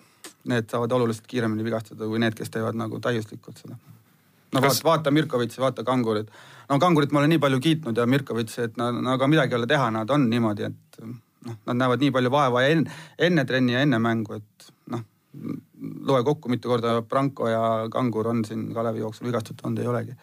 need 0.50 0.70
saavad 0.70 0.92
oluliselt 0.98 1.26
kiiremini 1.30 1.66
vigastada 1.66 2.06
kui 2.06 2.20
need, 2.22 2.34
kes 2.38 2.52
teevad 2.54 2.78
nagu 2.78 3.00
täiuslikult 3.02 3.62
seda. 3.62 3.76
no 3.76 4.60
Kas... 4.60 4.78
vaata, 4.78 4.88
vaata 4.88 5.14
Mirkovitši, 5.14 5.60
vaata 5.62 5.84
Kangurit. 5.84 6.30
no 6.70 6.78
Kangurit 6.82 7.12
ma 7.12 7.22
olen 7.22 7.34
nii 7.34 7.42
palju 7.42 7.60
kiitnud 7.62 7.98
ja 7.98 8.06
Mirkovitši, 8.06 8.60
et 8.68 8.80
no, 8.80 8.90
no 8.94 9.14
aga 9.14 9.28
midagi 9.30 9.54
ei 9.54 9.60
ole 9.60 9.70
teha, 9.70 9.90
nad 9.94 10.10
on 10.10 10.28
niimoodi, 10.30 10.70
et 10.70 11.02
noh, 11.02 11.58
nad 11.66 11.82
näevad 11.82 12.02
nii 12.02 12.14
palju 12.14 12.32
vaeva 12.34 12.62
ja 12.64 12.72
enne, 12.76 13.02
enne 13.18 13.44
trenni 13.44 13.76
ja 13.76 13.82
enne 13.86 14.00
mängu, 14.02 14.38
et 14.38 14.70
noh, 14.94 15.04
loe 16.06 16.22
kokku, 16.24 16.50
mitu 16.52 16.70
korda 16.70 17.00
Branko 17.02 17.50
ja 17.50 17.62
Kangur 17.92 18.32
on 18.32 18.44
siin 18.44 18.70
Kalevi 18.74 19.04
jooksul 19.04 19.30
vigastatud 19.30 19.66
olnud, 19.66 19.82
ei 19.82 19.92
olegi 19.92 20.16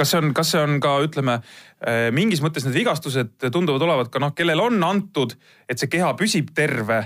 kas 0.00 0.14
see 0.14 0.20
on, 0.22 0.34
kas 0.36 0.52
see 0.54 0.60
on 0.64 0.80
ka 0.82 0.96
ütleme 1.04 1.38
äh, 1.38 2.08
mingis 2.16 2.42
mõttes 2.44 2.66
need 2.66 2.78
vigastused 2.80 3.48
tunduvad 3.52 3.84
olevat 3.86 4.12
ka 4.12 4.22
noh, 4.22 4.34
kellel 4.36 4.62
on 4.64 4.80
antud, 4.86 5.36
et 5.68 5.80
see 5.80 5.90
keha 5.92 6.12
püsib 6.18 6.54
terve 6.56 7.04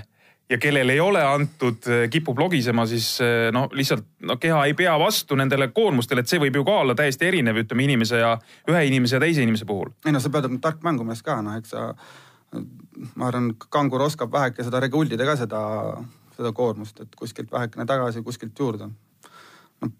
ja 0.49 0.59
kellel 0.61 0.93
ei 0.93 0.99
ole 1.01 1.21
antud, 1.25 1.87
äh, 1.89 2.05
kipub 2.11 2.39
logisema, 2.39 2.85
siis 2.89 3.15
äh, 3.23 3.49
no 3.55 3.65
lihtsalt 3.73 4.05
no 4.29 4.37
keha 4.41 4.65
ei 4.69 4.75
pea 4.77 4.95
vastu 5.01 5.37
nendele 5.39 5.71
koormustele, 5.75 6.23
et 6.23 6.31
see 6.31 6.41
võib 6.41 6.61
ju 6.61 6.65
ka 6.67 6.79
olla 6.83 6.97
täiesti 6.97 7.27
erinev, 7.31 7.63
ütleme 7.65 7.87
inimese 7.87 8.21
ja 8.21 8.35
ühe 8.71 8.85
inimese 8.89 9.17
ja 9.17 9.23
teise 9.25 9.43
inimese 9.43 9.67
puhul. 9.69 9.91
ei 10.05 10.15
no 10.15 10.21
sa 10.23 10.31
pead 10.33 10.47
olema 10.47 10.61
tark 10.63 10.85
mängumees 10.85 11.25
ka, 11.25 11.39
noh, 11.45 11.57
eks 11.59 11.75
sa, 11.75 11.89
ma 13.15 13.31
arvan, 13.31 13.55
kangur 13.69 14.05
oskab 14.05 14.31
väheke 14.31 14.63
seda 14.63 14.83
reguldida 14.83 15.27
ka 15.27 15.35
seda, 15.39 15.63
seda 16.37 16.53
koormust, 16.55 17.01
et 17.03 17.17
kuskilt 17.19 17.51
vähekene 17.51 17.87
tagasi, 17.89 18.23
kuskilt 18.23 18.59
juurde 18.59 18.91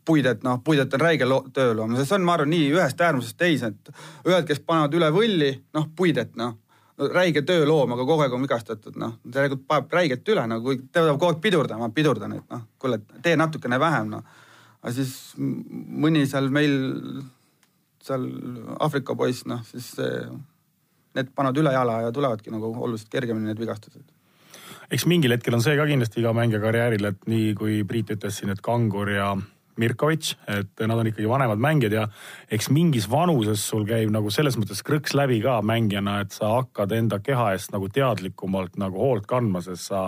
puidet, 0.06 0.44
noh, 0.44 0.60
puidet 0.64 0.94
on 0.94 1.02
räige 1.02 1.28
tööloom, 1.54 1.96
see 2.00 2.16
on, 2.16 2.26
ma 2.26 2.38
arvan, 2.38 2.52
nii 2.54 2.70
ühest 2.74 3.02
äärmusest 3.02 3.38
teise, 3.38 3.74
et 3.74 3.92
ühed, 4.28 4.46
kes 4.48 4.62
panevad 4.66 4.96
üle 4.98 5.10
võlli, 5.14 5.52
noh, 5.76 5.90
puidet, 5.96 6.36
noh 6.40 6.56
räige 6.96 7.44
tööloom, 7.44 7.92
aga 7.92 8.06
kogu 8.08 8.24
aeg 8.24 8.34
on 8.38 8.44
vigastatud, 8.46 8.96
noh, 9.00 9.18
tegelikult 9.28 9.66
paneb 9.68 9.96
räiget 9.98 10.30
üle, 10.32 10.46
no 10.48 10.62
kui 10.64 10.80
ta 10.86 11.04
peab 11.04 11.20
kogu 11.20 11.34
aeg 11.34 11.42
pidurdama, 11.44 11.90
pidurdan, 11.96 12.38
et 12.38 12.54
noh, 12.54 12.62
kuule, 12.80 13.02
tee 13.24 13.36
natukene 13.36 13.80
vähem, 13.82 14.14
noh. 14.16 14.44
aga 14.80 14.94
siis 14.96 15.14
mõni 15.36 16.24
seal 16.30 16.48
meil, 16.56 16.78
seal 18.06 18.30
Aafrika 18.80 19.16
poiss, 19.20 19.44
noh, 19.50 19.64
siis 19.68 19.92
need 21.16 21.32
panevad 21.36 21.60
üle 21.60 21.74
jala 21.76 22.00
ja 22.06 22.14
tulevadki 22.16 22.54
nagu 22.54 22.72
oluliselt 22.72 23.12
kergemini 23.12 23.52
need 23.52 23.60
vigastused 23.60 24.04
eks 24.94 25.06
mingil 25.10 25.34
hetkel 25.34 25.56
on 25.58 25.64
see 25.66 25.76
ka 25.78 25.88
kindlasti 25.90 26.22
iga 26.22 26.32
mängija 26.36 26.62
karjääril, 26.62 27.08
et 27.10 27.28
nii 27.30 27.54
kui 27.58 27.80
Priit 27.88 28.12
ütles 28.14 28.40
siin, 28.40 28.52
et 28.54 28.62
Kangur 28.64 29.10
ja 29.10 29.32
Mirkovitš, 29.82 30.36
et 30.48 30.84
nad 30.88 30.98
on 30.98 31.10
ikkagi 31.10 31.30
vanemad 31.30 31.62
mängijad 31.62 31.96
ja 31.98 32.04
eks 32.52 32.70
mingis 32.74 33.10
vanuses 33.12 33.64
sul 33.70 33.86
käib 33.88 34.12
nagu 34.14 34.32
selles 34.34 34.58
mõttes 34.60 34.84
krõks 34.86 35.16
läbi 35.18 35.42
ka 35.44 35.60
mängijana, 35.66 36.20
et 36.24 36.36
sa 36.36 36.54
hakkad 36.60 36.96
enda 36.96 37.20
keha 37.24 37.52
eest 37.56 37.74
nagu 37.76 37.90
teadlikumalt 37.92 38.80
nagu 38.82 39.02
hoolt 39.02 39.28
kandma, 39.30 39.64
sest 39.66 39.92
sa 39.92 40.08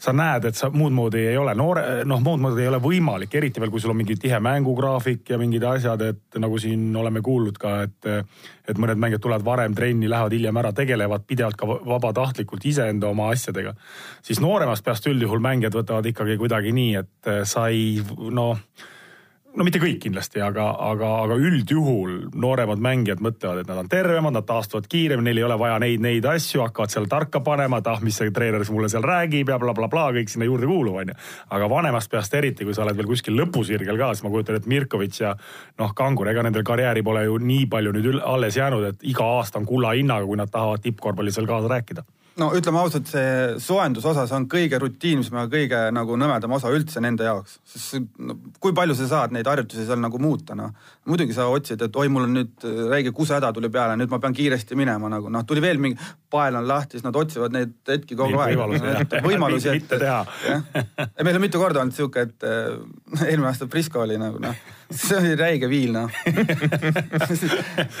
sa 0.00 0.12
näed, 0.16 0.46
et 0.48 0.56
sa 0.56 0.70
muud 0.72 0.94
moodi 0.96 1.22
ei 1.28 1.36
ole 1.36 1.52
noore, 1.58 2.04
noh, 2.08 2.20
muud 2.24 2.40
moodi 2.40 2.64
ei 2.64 2.70
ole 2.70 2.80
võimalik, 2.82 3.34
eriti 3.36 3.60
veel, 3.60 3.72
kui 3.72 3.82
sul 3.82 3.92
on 3.92 3.98
mingi 3.98 4.16
tihe 4.20 4.38
mängugraafik 4.42 5.28
ja 5.34 5.38
mingid 5.40 5.64
asjad, 5.68 6.04
et 6.06 6.40
nagu 6.40 6.58
siin 6.60 6.88
oleme 6.96 7.22
kuulnud 7.24 7.60
ka, 7.60 7.80
et 7.88 8.10
et 8.70 8.78
mõned 8.78 9.00
mängijad 9.02 9.22
tulevad 9.24 9.42
varem 9.42 9.74
trenni, 9.74 10.06
lähevad 10.08 10.34
hiljem 10.36 10.58
ära, 10.60 10.70
tegelevad 10.76 11.24
pidevalt 11.26 11.56
ka 11.58 11.66
vabatahtlikult 11.66 12.64
iseenda 12.70 13.08
oma 13.10 13.32
asjadega. 13.34 13.74
siis 14.22 14.40
nooremast 14.40 14.84
peast 14.84 15.06
üldjuhul 15.10 15.42
mängijad 15.42 15.74
võtavad 15.74 16.06
ikkagi 16.06 16.38
kuidagi 16.38 16.72
nii, 16.72 16.94
et 16.94 17.30
sa 17.44 17.66
ei 17.68 17.98
noh 18.30 18.56
no 19.56 19.66
mitte 19.66 19.80
kõik 19.82 19.98
kindlasti, 20.04 20.40
aga, 20.44 20.66
aga, 20.90 21.08
aga 21.24 21.36
üldjuhul 21.40 22.12
nooremad 22.38 22.82
mängijad 22.82 23.22
mõtlevad, 23.24 23.62
et 23.62 23.70
nad 23.70 23.80
on 23.82 23.88
tervemad, 23.90 24.34
nad 24.36 24.46
taastuvad 24.46 24.86
kiiremini, 24.90 25.30
neil 25.30 25.40
ei 25.40 25.46
ole 25.46 25.56
vaja 25.60 25.78
neid, 25.82 26.02
neid 26.04 26.28
asju, 26.28 26.62
hakkavad 26.64 26.92
seal 26.92 27.08
tarka 27.10 27.42
panema, 27.44 27.80
et 27.80 27.90
ah, 27.90 28.02
mis 28.04 28.18
see 28.20 28.30
treener 28.34 28.64
mulle 28.70 28.90
seal 28.92 29.04
räägib 29.06 29.50
ja 29.50 29.58
blablabla 29.58 29.90
bla, 29.90 30.10
bla, 30.10 30.20
kõik 30.20 30.30
sinna 30.32 30.46
juurde 30.48 30.68
kuulub, 30.70 31.00
onju. 31.02 31.16
aga 31.56 31.70
vanemast 31.72 32.12
peast 32.12 32.36
eriti, 32.38 32.66
kui 32.68 32.76
sa 32.76 32.84
oled 32.86 33.00
veel 33.00 33.10
kuskil 33.10 33.36
lõpusirgel 33.40 33.98
ka, 33.98 34.12
siis 34.14 34.26
ma 34.26 34.32
kujutan 34.34 34.60
ette 34.60 34.70
Mirkovitš 34.70 35.24
ja 35.24 35.34
noh, 35.82 35.94
Kangur, 35.98 36.30
ega 36.30 36.46
nendel 36.46 36.64
karjääri 36.66 37.02
pole 37.06 37.26
ju 37.26 37.40
nii 37.42 37.66
palju 37.70 37.96
nüüd 37.96 38.22
alles 38.22 38.60
jäänud, 38.60 38.86
et 38.92 39.04
iga 39.10 39.26
aasta 39.40 39.58
on 39.60 39.68
kulla 39.68 39.96
hinnaga, 39.98 40.28
kui 40.28 40.38
nad 40.38 40.52
tahavad 40.52 40.84
tippkorvpallis 40.84 41.40
veel 41.40 41.50
kaasa 41.50 41.74
rääkida 41.74 42.06
no 42.40 42.48
ütleme 42.56 42.80
ausalt, 42.80 43.08
see 43.10 43.58
soojenduse 43.62 44.12
see 44.16 44.36
on 44.36 44.46
kõige 44.50 44.80
rutiinsem 44.80 45.36
ja 45.38 45.44
kõige 45.50 45.80
nagu 45.94 46.16
nõmedam 46.20 46.54
osa 46.56 46.72
üldse 46.72 47.02
nende 47.04 47.26
jaoks. 47.26 47.58
sest 47.68 48.00
no, 48.18 48.36
kui 48.62 48.74
palju 48.76 48.96
sa 48.98 49.08
saad 49.10 49.34
neid 49.36 49.48
harjutusi 49.50 49.86
seal 49.88 50.00
nagu 50.02 50.20
muuta, 50.22 50.56
noh. 50.58 50.72
muidugi 51.10 51.36
sa 51.36 51.48
otsid, 51.52 51.82
et 51.86 52.00
oi, 52.00 52.08
mul 52.12 52.26
on 52.28 52.34
nüüd 52.38 52.66
äh, 52.66 52.82
räige 52.94 53.14
kusehäda 53.16 53.52
tuli 53.56 53.70
peale, 53.72 53.98
nüüd 54.00 54.12
ma 54.12 54.20
pean 54.22 54.36
kiiresti 54.36 54.78
minema 54.78 55.10
nagu 55.12 55.32
noh, 55.32 55.46
tuli 55.46 55.62
veel 55.64 55.80
mingi, 55.82 56.10
pael 56.30 56.58
on 56.60 56.68
lahti, 56.68 56.98
siis 56.98 57.06
nad 57.06 57.16
otsivad 57.16 57.54
neid 57.56 57.76
hetki 57.88 58.18
kogu 58.18 58.40
aeg. 58.40 58.58
võimalusi, 59.26 59.70
et 59.70 59.82
mitte 59.82 60.00
teha. 60.00 60.24
meil 61.22 61.36
on 61.36 61.46
mitu 61.46 61.62
korda 61.62 61.84
olnud 61.84 61.96
sihuke, 61.96 62.28
et 62.28 62.48
äh, 62.48 62.76
eelmine 63.30 63.50
aasta 63.52 63.70
Prisco 63.70 64.04
oli 64.06 64.20
nagu 64.20 64.42
noh 64.42 64.68
see 64.90 65.18
oli 65.18 65.34
räige 65.38 65.68
viil 65.70 65.92
noh 65.94 66.10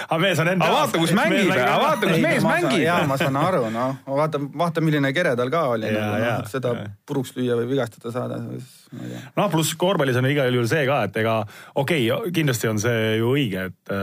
aga 0.08 0.18
mees 0.22 0.40
on 0.42 0.50
enda. 0.52 0.66
aga 0.66 0.74
vaata, 0.74 1.00
kus 1.02 1.12
mängib, 1.16 1.50
aga 1.54 1.76
vaata, 1.82 2.08
kus 2.08 2.22
mees 2.24 2.46
mängib. 2.46 2.82
jaa, 2.82 3.04
ma 3.10 3.18
saan 3.20 3.38
aru, 3.40 3.62
noh, 3.74 4.00
vaata, 4.08 4.40
vaata, 4.62 4.84
milline 4.84 5.12
kere 5.16 5.36
tal 5.38 5.52
ka 5.52 5.62
oli. 5.74 5.92
No, 5.94 6.34
seda 6.50 6.74
puruks 7.08 7.34
lüüa 7.36 7.58
või 7.60 7.70
vigastada 7.74 8.12
saada. 8.14 8.40
noh, 8.40 9.48
pluss 9.52 9.76
korvpallis 9.80 10.18
on 10.20 10.28
igal 10.30 10.52
juhul 10.54 10.68
see 10.70 10.84
ka, 10.88 11.02
et 11.08 11.22
ega 11.22 11.40
okei 11.74 12.10
okay,, 12.10 12.34
kindlasti 12.40 12.70
on 12.70 12.82
see 12.82 13.16
ju 13.20 13.32
õige, 13.36 13.70
et 13.70 13.94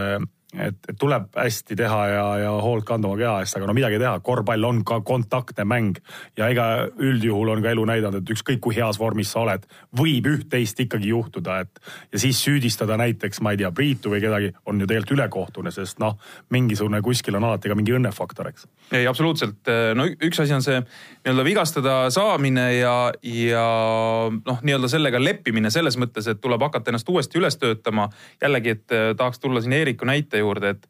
et, 0.57 0.77
et 0.89 0.97
tuleb 0.99 1.29
hästi 1.37 1.75
teha 1.77 1.99
ja, 2.09 2.25
ja 2.41 2.51
hoolt 2.63 2.85
kanda 2.87 3.09
oma 3.09 3.17
keha 3.19 3.35
eest, 3.43 3.57
aga 3.57 3.69
no 3.69 3.75
midagi 3.77 3.99
teha, 4.01 4.17
korvpall 4.25 4.67
on 4.67 4.81
ka 4.87 4.99
kontaktne 5.05 5.65
mäng 5.67 5.99
ja 6.37 6.49
ega 6.51 6.67
üldjuhul 6.91 7.53
on 7.53 7.63
ka 7.63 7.73
elu 7.73 7.85
näidanud, 7.89 8.23
et 8.23 8.33
ükskõik 8.33 8.61
kui 8.63 8.77
heas 8.77 8.99
vormis 8.99 9.31
sa 9.33 9.43
oled, 9.43 9.67
võib 9.97 10.29
üht-teist 10.31 10.79
ikkagi 10.83 11.11
juhtuda, 11.13 11.59
et 11.65 11.81
ja 12.13 12.21
siis 12.21 12.41
süüdistada 12.43 12.97
näiteks, 12.99 13.41
ma 13.45 13.53
ei 13.53 13.61
tea, 13.61 13.71
Priitu 13.77 14.09
või 14.09 14.21
kedagi 14.23 14.49
on 14.65 14.81
ju 14.81 14.87
tegelikult 14.89 15.15
ülekohtune, 15.17 15.71
sest 15.75 16.01
noh, 16.01 16.17
mingisugune 16.53 17.01
kuskil 17.05 17.37
on 17.37 17.45
alati 17.45 17.69
ka 17.69 17.77
mingi 17.77 17.93
õnnefaktor, 17.93 18.49
eks. 18.49 18.65
ei, 18.91 19.05
absoluutselt, 19.09 19.69
no 19.97 20.07
üks 20.09 20.41
asi 20.41 20.55
on 20.55 20.65
see 20.65 20.79
nii-öelda 20.81 21.45
vigastada 21.45 21.97
saamine 22.13 22.65
ja, 22.79 22.95
ja 23.21 23.67
noh, 24.31 24.63
nii-öelda 24.63 24.89
sellega 24.91 25.21
leppimine 25.21 25.69
selles 25.73 25.99
mõttes, 26.01 26.29
et 26.31 26.41
tuleb 26.41 26.65
hakata 26.65 26.91
ennast 26.91 27.09
uuesti 27.11 27.37
üles 27.37 27.59
töötama. 27.61 28.09
jällegi, 28.41 28.77
et 28.77 28.97
tahaks 29.17 29.39
tulla 29.39 29.61
siin 29.61 29.75
Eeriku 29.77 30.07
näite 30.07 30.41
juurde 30.41 30.46
juurde, 30.47 30.75
et 30.75 30.87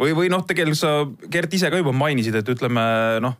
või, 0.00 0.16
või 0.16 0.32
noh, 0.32 0.44
tegelikult 0.48 0.80
sa, 0.80 0.94
Gert 1.32 1.54
ise 1.54 1.70
ka 1.72 1.80
juba 1.80 1.94
mainisid, 1.96 2.36
et 2.40 2.48
ütleme 2.56 2.82
noh, 3.24 3.38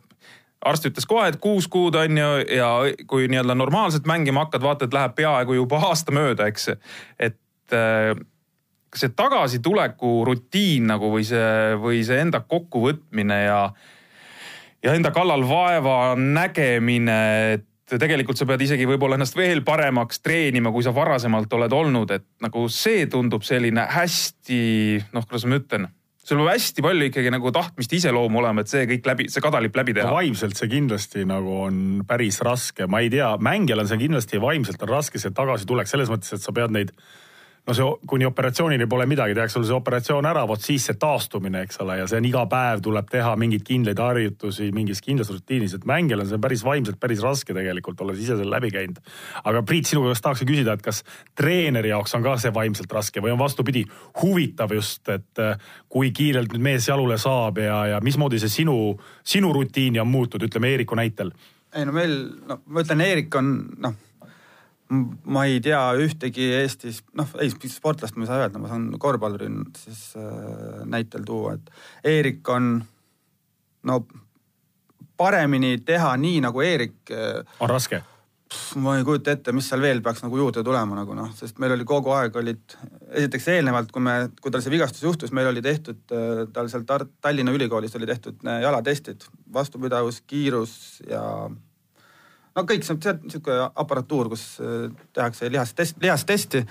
arst 0.65 0.87
ütles 0.89 1.05
kohe, 1.09 1.27
et 1.29 1.37
kuus 1.41 1.67
kuud 1.71 1.97
on 1.99 2.17
ju 2.17 2.31
ja 2.57 2.71
kui 3.09 3.27
nii-öelda 3.29 3.55
normaalselt 3.57 4.07
mängima 4.09 4.45
hakkad, 4.45 4.63
vaata, 4.63 4.87
et 4.87 4.95
läheb 4.95 5.13
peaaegu 5.17 5.59
juba 5.59 5.81
aasta 5.89 6.15
mööda, 6.15 6.47
eks. 6.49 6.71
et 7.19 7.75
äh, 7.75 8.15
kas 8.89 9.05
see 9.05 9.13
tagasituleku 9.15 10.23
rutiin 10.27 10.87
nagu 10.89 11.11
või 11.13 11.27
see, 11.27 11.77
või 11.81 12.01
see 12.07 12.19
enda 12.23 12.41
kokkuvõtmine 12.41 13.39
ja, 13.43 13.61
ja 14.83 14.95
enda 14.97 15.11
kallal 15.15 15.45
vaeva 15.47 16.15
nägemine, 16.17 17.19
et 17.57 17.66
tegelikult 17.95 18.39
sa 18.39 18.47
pead 18.49 18.65
isegi 18.65 18.87
võib-olla 18.89 19.15
ennast 19.15 19.37
veel 19.39 19.63
paremaks 19.67 20.19
treenima, 20.19 20.73
kui 20.75 20.83
sa 20.83 20.91
varasemalt 20.95 21.53
oled 21.55 21.73
olnud, 21.73 22.11
et 22.11 22.25
nagu 22.43 22.67
see 22.71 23.05
tundub 23.11 23.45
selline 23.47 23.87
hästi, 23.93 24.59
noh, 25.15 25.27
kuidas 25.27 25.47
ma 25.47 25.61
ütlen 25.61 25.87
sul 26.27 26.41
peab 26.41 26.49
hästi 26.51 26.83
palju 26.83 27.07
ikkagi 27.07 27.31
nagu 27.31 27.51
tahtmist, 27.55 27.93
iseloomu 27.95 28.41
olema, 28.41 28.63
et 28.63 28.71
see 28.71 28.83
kõik 28.89 29.05
läbi, 29.07 29.27
see 29.31 29.43
kadalip 29.43 29.77
läbi 29.79 29.95
teha. 29.95 30.09
Vaimselt 30.11 30.59
see 30.59 30.67
kindlasti 30.71 31.23
nagu 31.27 31.53
on 31.63 31.77
päris 32.07 32.41
raske, 32.43 32.87
ma 32.91 32.99
ei 33.03 33.11
tea, 33.13 33.29
mängijal 33.39 33.83
on 33.83 33.87
see 33.87 34.01
kindlasti 34.01 34.41
vaimselt 34.43 34.83
on 34.83 34.91
raske 34.91 35.21
see 35.23 35.31
tagasitulek 35.35 35.87
selles 35.87 36.11
mõttes, 36.11 36.33
et 36.35 36.43
sa 36.43 36.51
pead 36.55 36.75
neid 36.75 36.91
no 37.67 37.73
see 37.75 37.87
kuni 38.07 38.25
operatsioonini 38.25 38.87
pole 38.87 39.05
midagi, 39.09 39.35
tehakse 39.35 39.57
sul 39.57 39.65
see 39.67 39.75
operatsioon 39.75 40.27
ära, 40.29 40.45
vot 40.47 40.63
siis 40.63 40.85
see 40.87 40.95
taastumine, 40.99 41.65
eks 41.67 41.81
ole, 41.83 41.97
ja 41.99 42.05
see 42.07 42.21
on 42.21 42.27
iga 42.29 42.45
päev 42.49 42.81
tuleb 42.85 43.09
teha 43.11 43.33
mingeid 43.39 43.65
kindlaid 43.67 43.99
harjutusi 43.99 44.69
mingis 44.75 45.03
kindlas 45.03 45.31
rutiinis, 45.33 45.75
et 45.75 45.87
mängijal 45.89 46.23
on 46.23 46.29
see 46.29 46.39
päris 46.43 46.63
vaimselt 46.67 46.99
päris 47.01 47.23
raske 47.25 47.55
tegelikult, 47.57 47.99
olles 48.05 48.21
ise 48.23 48.37
selle 48.39 48.53
läbi 48.55 48.71
käinud. 48.71 49.01
aga 49.43 49.63
Priit, 49.67 49.89
sinu 49.89 50.05
käest 50.07 50.23
tahaksin 50.23 50.47
küsida, 50.47 50.77
et 50.77 50.85
kas 50.85 51.03
treeneri 51.35 51.91
jaoks 51.91 52.15
on 52.15 52.23
ka 52.23 52.37
see 52.39 52.53
vaimselt 52.55 52.95
raske 52.95 53.23
või 53.23 53.35
on 53.35 53.41
vastupidi 53.41 53.83
huvitav 54.21 54.71
just, 54.77 55.03
et 55.11 55.43
äh, 55.43 55.59
kui 55.89 56.13
kiirelt 56.15 56.55
nüüd 56.55 56.63
mees 56.71 56.87
jalule 56.87 57.19
saab 57.19 57.59
ja, 57.59 57.83
ja 57.93 58.01
mismoodi 58.03 58.39
see 58.39 58.61
sinu, 58.61 58.95
sinu 59.27 59.51
rutiini 59.53 59.99
on 59.99 60.11
muutunud, 60.11 60.47
ütleme 60.47 60.71
Eeriku 60.71 60.95
näitel? 60.95 61.35
ei 61.75 61.85
no 61.85 61.91
meil, 61.91 62.13
no 62.47 62.61
ma 62.71 62.81
ütlen, 62.81 63.03
Eerik 63.03 63.35
on 63.35 63.57
noh 63.83 64.06
ma 64.89 65.45
ei 65.45 65.59
tea 65.63 65.81
ühtegi 65.99 66.51
Eestis, 66.61 67.01
noh, 67.17 67.29
ei 67.43 67.51
sportlast 67.51 68.15
ma 68.15 68.23
ei 68.23 68.29
saa 68.29 68.43
öelda, 68.43 68.61
ma 68.61 68.71
saan 68.71 68.89
korvpalluri 68.99 69.49
siis 69.79 70.03
äh, 70.19 70.83
näitel 70.87 71.25
tuua, 71.27 71.57
et 71.57 71.71
Eerik 72.07 72.47
on 72.53 72.77
no 73.87 73.97
paremini 75.17 75.77
teha 75.85 76.13
nii 76.17 76.43
nagu 76.45 76.63
Eerik 76.63 77.11
äh,. 77.11 77.41
on 77.59 77.69
raske? 77.69 78.03
ma 78.79 78.93
ei 78.95 79.03
kujuta 79.03 79.33
ette, 79.35 79.51
mis 79.51 79.67
seal 79.67 79.81
veel 79.83 79.99
peaks 80.03 80.21
nagu 80.23 80.37
juurde 80.39 80.61
tulema 80.63 80.95
nagu 80.95 81.15
noh, 81.17 81.33
sest 81.35 81.57
meil 81.59 81.73
oli 81.75 81.83
kogu 81.87 82.13
aeg 82.15 82.35
olid, 82.39 82.77
esiteks 83.09 83.47
eelnevalt, 83.57 83.91
kui 83.91 84.03
me, 84.03 84.15
kui 84.39 84.53
tal 84.53 84.63
see 84.63 84.71
vigastus 84.71 85.03
juhtus, 85.03 85.33
meil 85.35 85.49
oli 85.51 85.63
tehtud 85.65 86.15
äh, 86.15 86.45
tal 86.55 86.71
seal 86.71 86.85
Tallinna 86.87 87.51
Ülikoolis 87.55 87.95
oli 87.99 88.07
tehtud 88.07 88.39
äh, 88.47 88.61
jalatestid, 88.63 89.27
vastupidavus, 89.53 90.21
kiirus 90.27 90.77
ja 91.09 91.23
no 92.57 92.65
kõik 92.65 92.85
see 92.85 92.95
on 92.95 93.29
sihuke 93.29 93.57
aparatuur, 93.67 94.31
kus 94.33 94.45
äh, 94.63 94.87
tehakse 95.15 95.51
lihastest, 95.53 95.99
lihastesti. 96.01 96.63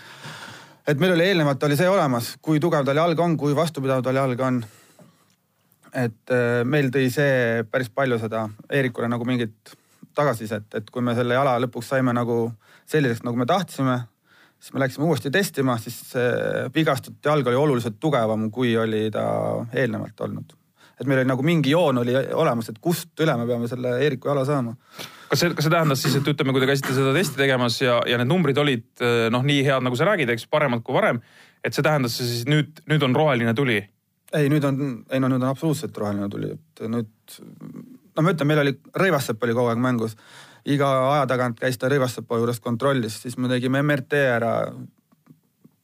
et 0.86 0.98
meil 1.02 1.14
oli 1.14 1.28
eelnevalt 1.30 1.62
oli 1.66 1.78
see 1.78 1.88
olemas, 1.90 2.34
kui 2.42 2.60
tugev 2.62 2.86
tal 2.86 2.98
jalg 2.98 3.20
on, 3.22 3.36
kui 3.38 3.54
vastupidav 3.56 4.02
tal 4.04 4.18
jalg 4.18 4.42
on. 4.48 4.60
et 5.94 6.34
äh, 6.34 6.64
meil 6.64 6.90
tõi 6.94 7.08
see 7.12 7.62
päris 7.70 7.90
palju 7.90 8.18
seda 8.22 8.48
Eerikule 8.70 9.08
nagu 9.08 9.24
mingit 9.28 9.76
tagasisidet, 10.16 10.68
et 10.74 10.90
kui 10.90 11.04
me 11.04 11.14
selle 11.14 11.36
jala 11.36 11.58
lõpuks 11.60 11.92
saime 11.92 12.12
nagu 12.16 12.50
selliseks, 12.88 13.22
nagu 13.26 13.36
me 13.36 13.46
tahtsime, 13.46 13.96
siis 14.58 14.72
me 14.72 14.80
läksime 14.80 15.04
uuesti 15.04 15.30
testima, 15.30 15.76
siis 15.78 16.14
vigastatud 16.74 17.20
jalg 17.24 17.50
oli 17.50 17.58
oluliselt 17.60 17.98
tugevam, 18.00 18.46
kui 18.50 18.72
oli 18.80 19.10
ta 19.12 19.26
eelnevalt 19.74 20.22
olnud. 20.24 20.54
et 20.96 21.06
meil 21.06 21.20
oli 21.20 21.28
nagu 21.28 21.44
mingi 21.44 21.70
joon 21.70 21.98
oli 22.00 22.16
olemas, 22.16 22.70
et 22.72 22.80
kust 22.80 23.20
üle 23.20 23.36
me 23.36 23.46
peame 23.46 23.68
selle 23.68 23.98
Eeriku 24.00 24.32
jala 24.32 24.46
saama 24.48 24.72
kas 25.30 25.42
see, 25.42 25.50
kas 25.56 25.66
see 25.66 25.74
tähendas 25.74 26.02
siis, 26.04 26.16
et 26.18 26.30
ütleme, 26.32 26.54
kui 26.54 26.62
te 26.62 26.70
käisite 26.70 26.94
seda 26.96 27.12
testi 27.16 27.40
tegemas 27.40 27.80
ja, 27.82 27.98
ja 28.08 28.20
need 28.20 28.30
numbrid 28.30 28.58
olid 28.62 28.86
eh, 29.04 29.26
noh, 29.32 29.44
nii 29.46 29.64
head, 29.66 29.84
nagu 29.86 29.98
sa 29.98 30.08
räägid, 30.08 30.32
eks, 30.34 30.48
paremad 30.52 30.84
kui 30.86 30.96
varem. 30.96 31.20
et 31.64 31.74
see 31.74 31.84
tähendas 31.84 32.18
siis 32.20 32.44
nüüd, 32.48 32.82
nüüd 32.90 33.04
on 33.06 33.16
roheline 33.16 33.54
tuli? 33.58 33.80
ei, 34.34 34.50
nüüd 34.52 34.64
on, 34.66 34.82
ei 35.10 35.22
no 35.22 35.30
nüüd 35.30 35.42
on 35.42 35.50
absoluutselt 35.50 35.96
roheline 35.98 36.28
tuli, 36.32 36.52
et 36.56 36.84
nüüd, 36.90 37.38
no 38.16 38.24
ma 38.24 38.34
ütlen, 38.34 38.50
meil 38.50 38.62
oli 38.64 38.74
Rõivassepp 39.02 39.42
oli 39.44 39.56
kogu 39.56 39.72
aeg 39.72 39.82
mängus. 39.82 40.16
iga 40.66 40.88
aja 41.12 41.26
tagant 41.30 41.60
käis 41.60 41.78
ta 41.78 41.90
Rõivassepa 41.90 42.40
juures 42.40 42.60
kontrollis, 42.60 43.20
siis 43.22 43.38
me 43.38 43.50
tegime 43.52 43.82
MRT 43.82 44.22
ära. 44.36 44.54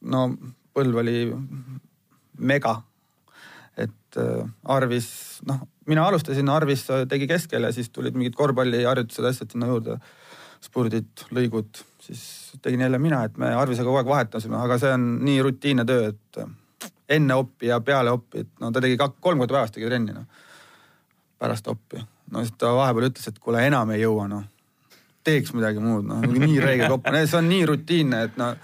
no 0.01 0.25
põlv 0.73 0.99
oli 1.03 1.17
mega. 2.39 2.81
Et 3.77 4.17
äh, 4.21 4.49
Arvis, 4.69 5.07
noh 5.49 5.63
mina 5.89 6.07
alustasin, 6.07 6.49
Arvis 6.49 6.85
tegi 7.09 7.27
keskel 7.27 7.67
ja 7.67 7.71
siis 7.75 7.89
tulid 7.93 8.15
mingid 8.17 8.35
korvpalliharjutused, 8.37 9.25
asjad 9.29 9.55
sinna 9.55 9.71
juurde. 9.71 9.99
spurdid, 10.63 11.25
lõigud, 11.35 11.75
siis 11.99 12.53
tegin 12.63 12.79
jälle 12.85 12.95
mina, 12.95 13.25
et 13.27 13.33
me 13.37 13.49
Arvisega 13.51 13.83
kogu 13.83 13.99
aeg 13.99 14.07
vahetasime, 14.07 14.55
aga 14.55 14.77
see 14.79 14.93
on 14.95 15.01
nii 15.27 15.41
rutiinne 15.43 15.83
töö, 15.83 16.13
et 16.13 16.39
enne 17.17 17.35
oppi 17.35 17.67
ja 17.67 17.81
peale 17.83 18.13
oppi, 18.15 18.45
et 18.45 18.61
no 18.63 18.69
ta 18.71 18.79
tegi 18.79 18.95
kak-, 18.95 19.17
kolm 19.19 19.43
korda 19.43 19.57
päevas 19.57 19.75
tegi 19.75 19.89
trenni 19.89 20.15
noh. 20.15 20.23
pärast 21.35 21.67
oppi, 21.67 21.99
no 22.31 22.45
siis 22.45 22.55
ta 22.55 22.71
vahepeal 22.77 23.09
ütles, 23.09 23.27
et 23.27 23.43
kuule 23.43 23.65
enam 23.67 23.91
ei 23.91 24.05
jõua 24.05 24.29
noh. 24.31 24.45
teeks 25.27 25.51
midagi 25.51 25.83
muud 25.83 26.07
noh, 26.07 26.23
nii 26.23 26.63
räige 26.63 26.87
kopp, 26.95 27.11
see 27.11 27.37
on 27.41 27.51
nii 27.51 27.67
rutiinne, 27.73 28.23
et 28.29 28.39
noh 28.39 28.55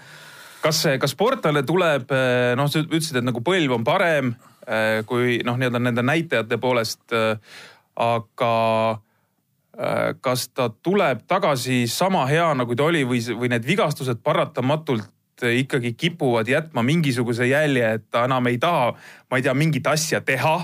kas, 0.60 0.84
kas 1.00 1.14
sportlane 1.16 1.62
tuleb, 1.66 2.12
noh, 2.56 2.70
sa 2.70 2.82
ütlesid, 2.82 3.20
et 3.20 3.26
nagu 3.26 3.42
põlv 3.44 3.78
on 3.78 3.84
parem 3.86 4.34
Äh, 4.70 5.02
kui 5.08 5.40
noh, 5.42 5.56
nii-öelda 5.58 5.80
nende 5.82 6.02
näitajate 6.04 6.58
poolest. 6.60 7.02
Äh, 7.12 7.38
aga 8.00 9.00
kas 10.20 10.48
ta 10.52 10.66
tuleb 10.68 11.22
tagasi 11.30 11.86
sama 11.88 12.24
hea, 12.28 12.50
nagu 12.58 12.74
ta 12.76 12.84
oli 12.90 13.00
või, 13.08 13.20
või 13.38 13.48
need 13.48 13.64
vigastused 13.64 14.18
paratamatult 14.20 15.44
ikkagi 15.46 15.94
kipuvad 15.96 16.50
jätma 16.50 16.82
mingisuguse 16.84 17.46
jälje, 17.48 17.92
et 17.96 18.04
ta 18.12 18.26
enam 18.28 18.50
ei 18.50 18.58
taha, 18.60 18.90
ma 19.30 19.38
ei 19.38 19.46
tea, 19.46 19.54
mingit 19.56 19.86
asja 19.88 20.20
teha 20.20 20.58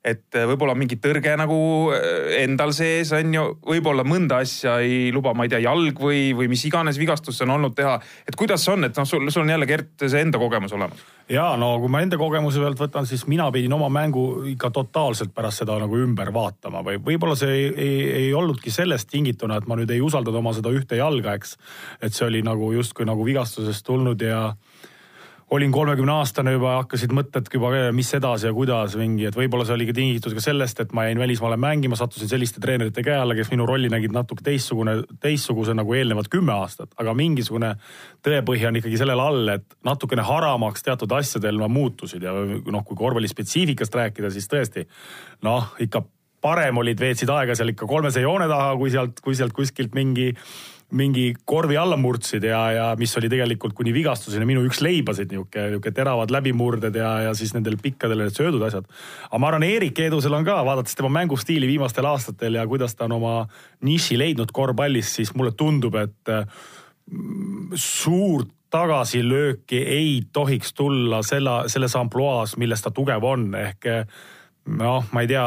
et 0.00 0.32
äh, 0.32 0.46
võib-olla 0.48 0.72
mingi 0.78 0.96
tõrge 1.00 1.34
nagu 1.36 1.56
äh, 1.92 2.40
endal 2.40 2.72
sees 2.76 3.10
on 3.16 3.34
ju, 3.34 3.42
võib-olla 3.68 4.04
mõnda 4.08 4.38
asja 4.40 4.78
ei 4.80 5.10
luba, 5.12 5.34
ma 5.36 5.44
ei 5.44 5.52
tea, 5.52 5.60
jalg 5.66 6.00
või, 6.00 6.30
või 6.36 6.48
mis 6.48 6.64
iganes 6.64 6.96
vigastus 7.00 7.40
on 7.44 7.52
olnud 7.56 7.76
teha. 7.76 7.98
et 8.28 8.38
kuidas 8.38 8.64
see 8.64 8.72
on, 8.72 8.88
et 8.88 8.96
noh, 8.96 9.08
sul, 9.08 9.28
sul 9.28 9.44
on 9.44 9.52
jälle 9.52 9.68
Gert 9.68 10.06
see 10.06 10.22
enda 10.24 10.40
kogemus 10.40 10.72
olemas. 10.76 11.04
ja 11.28 11.50
no 11.60 11.74
kui 11.82 11.92
ma 11.92 12.00
enda 12.00 12.16
kogemuse 12.20 12.62
pealt 12.64 12.80
võtan, 12.80 13.08
siis 13.08 13.26
mina 13.28 13.50
pidin 13.52 13.76
oma 13.76 13.90
mängu 13.92 14.24
ikka 14.54 14.72
totaalselt 14.80 15.34
pärast 15.36 15.66
seda 15.66 15.76
nagu 15.82 16.00
ümber 16.00 16.32
vaatama 16.32 16.80
või 16.86 16.96
võib-olla 17.04 17.36
see 17.36 17.52
ei, 17.58 17.68
ei, 17.76 18.00
ei 18.22 18.34
olnudki 18.34 18.72
sellest 18.72 19.10
tingituna, 19.12 19.60
et 19.60 19.68
ma 19.68 19.76
nüüd 19.76 19.92
ei 19.92 20.00
usaldanud 20.00 20.40
oma 20.40 20.56
seda 20.56 20.72
ühte 20.72 20.96
jalga, 20.96 21.36
eks. 21.36 21.58
et 22.00 22.16
see 22.16 22.24
oli 22.24 22.40
nagu 22.46 22.72
justkui 22.72 23.04
nagu 23.04 23.28
vigastusest 23.28 23.84
tulnud 23.84 24.24
ja 24.24 24.48
olin 25.50 25.72
kolmekümne 25.72 26.12
aastane 26.14 26.52
juba, 26.54 26.76
hakkasid 26.80 27.12
mõtted 27.14 27.48
juba, 27.54 27.72
mis 27.94 28.12
edasi 28.14 28.46
ja 28.46 28.52
kuidas 28.54 28.94
mingi, 28.98 29.26
et 29.26 29.36
võib-olla 29.36 29.66
see 29.66 29.74
oligi 29.74 29.94
tingitud 29.96 30.36
ka 30.36 30.44
sellest, 30.44 30.82
et 30.84 30.92
ma 30.94 31.08
jäin 31.08 31.18
välismaale 31.18 31.58
mängima, 31.60 31.98
sattusin 31.98 32.30
selliste 32.30 32.62
treenerite 32.62 33.02
käe 33.06 33.16
alla, 33.18 33.34
kes 33.38 33.50
minu 33.50 33.66
rolli 33.66 33.90
nägid 33.90 34.14
natuke 34.14 34.46
teistsugune, 34.46 35.00
teistsuguse 35.22 35.74
nagu 35.74 35.96
eelnevad 35.98 36.30
kümme 36.30 36.54
aastat, 36.54 36.94
aga 37.02 37.14
mingisugune 37.18 37.72
tõepõhi 38.26 38.68
on 38.70 38.78
ikkagi 38.78 39.00
sellel 39.00 39.24
all, 39.24 39.42
et 39.56 39.66
natukene 39.86 40.26
haramaks 40.26 40.86
teatud 40.86 41.18
asjadel 41.18 41.58
no, 41.58 41.68
muutusid 41.72 42.22
ja 42.26 42.36
noh, 42.36 42.86
kui 42.86 42.98
korvpallispetsiifikast 43.02 44.00
rääkida, 44.02 44.30
siis 44.30 44.46
tõesti 44.50 44.86
noh, 45.46 45.72
ikka 45.82 46.04
parem 46.40 46.78
olid, 46.80 47.00
veetsid 47.00 47.30
aega 47.34 47.56
seal 47.58 47.74
ikka 47.74 47.88
kolmese 47.90 48.22
joone 48.22 48.46
taha, 48.48 48.76
kui 48.80 48.92
sealt, 48.92 49.18
kui 49.24 49.34
sealt 49.36 49.56
kuskilt 49.56 49.98
mingi 49.98 50.30
mingi 50.96 51.32
korvi 51.44 51.76
alla 51.78 51.96
murdsid 52.00 52.44
ja, 52.44 52.60
ja 52.74 52.86
mis 52.98 53.12
oli 53.18 53.28
tegelikult 53.30 53.74
kuni 53.78 53.92
vigastuseni 53.94 54.46
minu 54.48 54.64
üks 54.66 54.80
leibasid 54.84 55.32
niuke, 55.34 55.66
niuke 55.74 55.92
teravad 55.94 56.32
läbimurded 56.34 56.96
ja, 56.98 57.12
ja 57.28 57.34
siis 57.38 57.54
nendel 57.54 57.78
pikkadel 57.82 58.24
need 58.24 58.36
söödud 58.36 58.62
asjad. 58.66 58.88
aga 59.28 59.40
ma 59.42 59.50
arvan, 59.50 59.66
Erik 59.68 59.98
Eedusel 60.02 60.34
on 60.36 60.46
ka, 60.46 60.58
vaadates 60.66 60.98
tema 60.98 61.12
mängustiili 61.20 61.68
viimastel 61.70 62.08
aastatel 62.10 62.58
ja 62.58 62.66
kuidas 62.70 62.96
ta 62.96 63.06
on 63.06 63.18
oma 63.20 63.34
niši 63.86 64.18
leidnud 64.18 64.52
korvpallis, 64.52 65.14
siis 65.20 65.34
mulle 65.34 65.54
tundub, 65.56 65.98
et 66.00 66.34
mm, 66.34 67.74
suurt 67.74 68.50
tagasilööki 68.70 69.80
ei 69.82 70.12
tohiks 70.32 70.74
tulla 70.78 71.24
selle, 71.26 71.64
selles 71.70 71.96
ampluaas, 71.98 72.54
milles 72.60 72.82
ta 72.82 72.92
tugev 72.94 73.24
on, 73.26 73.50
ehk 73.58 73.88
noh, 74.78 75.06
ma 75.10 75.24
ei 75.24 75.30
tea 75.30 75.46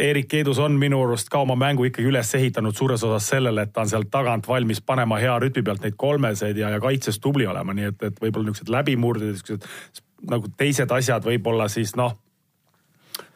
Erik 0.00 0.34
Eedus 0.34 0.58
on 0.58 0.78
minu 0.80 1.02
arust 1.04 1.28
ka 1.32 1.42
oma 1.44 1.56
mängu 1.58 1.84
ikkagi 1.88 2.08
üles 2.08 2.30
ehitanud 2.38 2.76
suures 2.76 3.04
osas 3.04 3.28
sellele, 3.34 3.66
et 3.66 3.72
ta 3.74 3.84
on 3.84 3.90
sealt 3.92 4.10
tagant 4.10 4.48
valmis 4.48 4.80
panema 4.80 5.18
hea 5.20 5.36
rütmi 5.42 5.64
pealt 5.66 5.84
neid 5.84 5.98
kolmeseid 6.00 6.56
ja, 6.56 6.70
ja 6.74 6.80
kaitses 6.80 7.20
tubli 7.20 7.46
olema, 7.46 7.74
nii 7.76 7.90
et, 7.92 8.02
et 8.08 8.22
võib-olla 8.22 8.48
niisugused 8.48 8.72
läbimurded, 8.72 9.34
niisugused 9.34 9.68
nagu 10.30 10.48
teised 10.56 10.90
asjad 10.92 11.24
võib-olla 11.24 11.68
siis 11.72 11.94
noh 12.00 12.16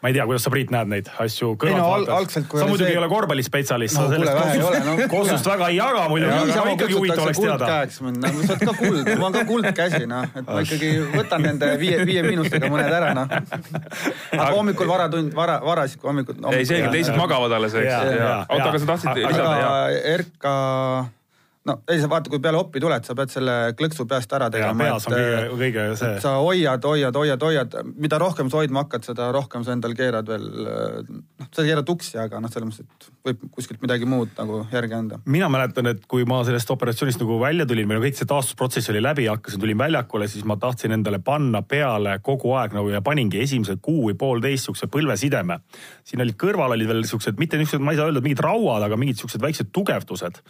ma 0.05 0.11
ei 0.13 0.15
tea, 0.15 0.25
kuidas 0.29 0.45
sa, 0.45 0.51
Priit, 0.53 0.69
näed 0.69 0.91
neid 0.93 1.07
asju 1.25 1.55
kõrvalt 1.57 1.81
no, 1.81 1.85
vaadates? 2.13 2.35
sa 2.45 2.67
muidugi 2.69 2.91
ei 2.93 2.99
ole 3.01 3.07
korvpallispetsialist 3.09 3.97
no,, 3.97 4.03
sa 4.05 4.19
sellest 4.19 4.35
kosust, 4.37 4.85
no, 4.85 4.97
kosust 5.15 5.49
väga 5.49 5.69
ei 5.73 5.79
jaga 5.79 6.03
muidugi, 6.13 6.53
aga 6.53 6.75
ikkagi 6.75 6.99
huvitav 6.99 7.25
oleks 7.25 7.41
teada. 7.41 7.71
käeks 7.71 7.97
mind, 8.05 8.21
no 8.21 8.35
sa 8.35 8.53
oled 8.53 8.67
ka 8.69 8.75
kuld, 8.83 9.09
mul 9.15 9.27
on 9.31 9.39
ka 9.39 9.47
kuldkäsi, 9.49 10.03
noh, 10.11 10.29
et 10.29 10.51
ma 10.51 10.61
ikkagi 10.67 10.93
võtan 11.15 11.49
nende 11.49 11.73
viie, 11.81 12.05
viie 12.05 12.27
miinustega 12.29 12.69
mõned 12.75 12.93
ära, 13.01 13.15
noh. 13.17 13.33
aga 14.43 14.53
hommikul 14.53 14.93
varatund, 14.93 15.33
vara, 15.41 15.57
varasik 15.65 16.05
hommikul 16.05 16.37
ei, 16.53 16.69
selge, 16.69 16.93
teised 16.93 17.17
magavad 17.17 17.57
alles, 17.57 17.73
eks. 17.81 17.97
oota, 18.45 18.71
aga 18.75 18.77
sa 18.77 18.93
tahtsid 18.93 19.25
lisada, 19.25 19.59
jah? 19.65 20.01
Erka 20.19 20.57
no 21.69 21.77
ei, 21.89 22.01
sa 22.01 22.09
vaata, 22.11 22.31
kui 22.33 22.41
peale 22.45 22.59
oppi 22.61 22.81
tuled, 22.83 23.07
sa 23.07 23.17
pead 23.17 23.33
selle 23.33 23.55
klõksu 23.79 24.07
peast 24.09 24.33
ära 24.37 24.51
tegema. 24.53 24.77
peas 24.85 25.07
on 25.09 25.15
kõige, 25.17 25.45
kõige 25.61 25.85
see. 26.01 26.19
sa 26.21 26.35
hoiad, 26.45 26.85
hoiad, 26.85 27.17
hoiad, 27.17 27.47
hoiad, 27.49 27.77
mida 28.01 28.19
rohkem 28.21 28.51
sa 28.53 28.61
hoidma 28.61 28.85
hakkad, 28.85 29.07
seda 29.09 29.31
rohkem 29.35 29.65
sa 29.65 29.73
endal 29.77 29.97
keerad 29.97 30.29
veel, 30.29 30.45
noh, 31.41 31.49
sa 31.49 31.65
keerad 31.65 31.89
uksi, 31.95 32.19
aga 32.21 32.43
noh, 32.45 32.53
selles 32.53 32.69
mõttes, 32.69 33.09
et 33.09 33.31
võib 33.31 33.47
kuskilt 33.57 33.81
midagi 33.85 34.09
muud 34.09 34.35
nagu 34.37 34.61
järgi 34.73 34.99
anda. 34.99 35.21
mina 35.25 35.49
mäletan, 35.53 35.89
et 35.95 36.05
kui 36.11 36.29
ma 36.29 36.43
sellest 36.45 36.75
operatsioonist 36.75 37.25
nagu 37.25 37.41
välja 37.41 37.69
tulin, 37.71 37.89
meil 37.89 38.05
kõik 38.05 38.21
see 38.21 38.29
taastusprotsess 38.29 38.93
oli 38.93 39.03
läbi, 39.05 39.29
hakkasin, 39.33 39.63
tulin 39.65 39.81
väljakule, 39.81 40.29
siis 40.29 40.45
ma 40.49 40.59
tahtsin 40.61 40.99
endale 40.99 41.23
panna 41.25 41.65
peale 41.65 42.19
kogu 42.25 42.53
aeg 42.61 42.77
nagu 42.77 42.93
ja 42.93 43.01
paningi 43.05 43.41
esimesed 43.45 43.81
kuu 43.85 44.11
või 44.11 44.19
poolteist 44.21 44.69
siukse 44.69 44.91
põlvesideme. 44.93 45.61
siin 46.05 46.21
olid 46.21 46.37
kõrval 46.37 46.77
olid 46.77 46.89
veel 46.93 47.05
siuksed, 47.09 47.41
mitte 47.41 47.57
niisugused, 47.57 47.85
ma 47.85 47.95
ei 47.95 48.01
saa 48.01 48.13
öelda, 48.13 48.21
mingid 48.25 48.45
rauad, 48.45 48.85
aga 48.85 49.01
mingid 49.01 49.21
siuksed 49.21 49.41
väiksed 49.41 49.73
tugevdused 49.73 50.43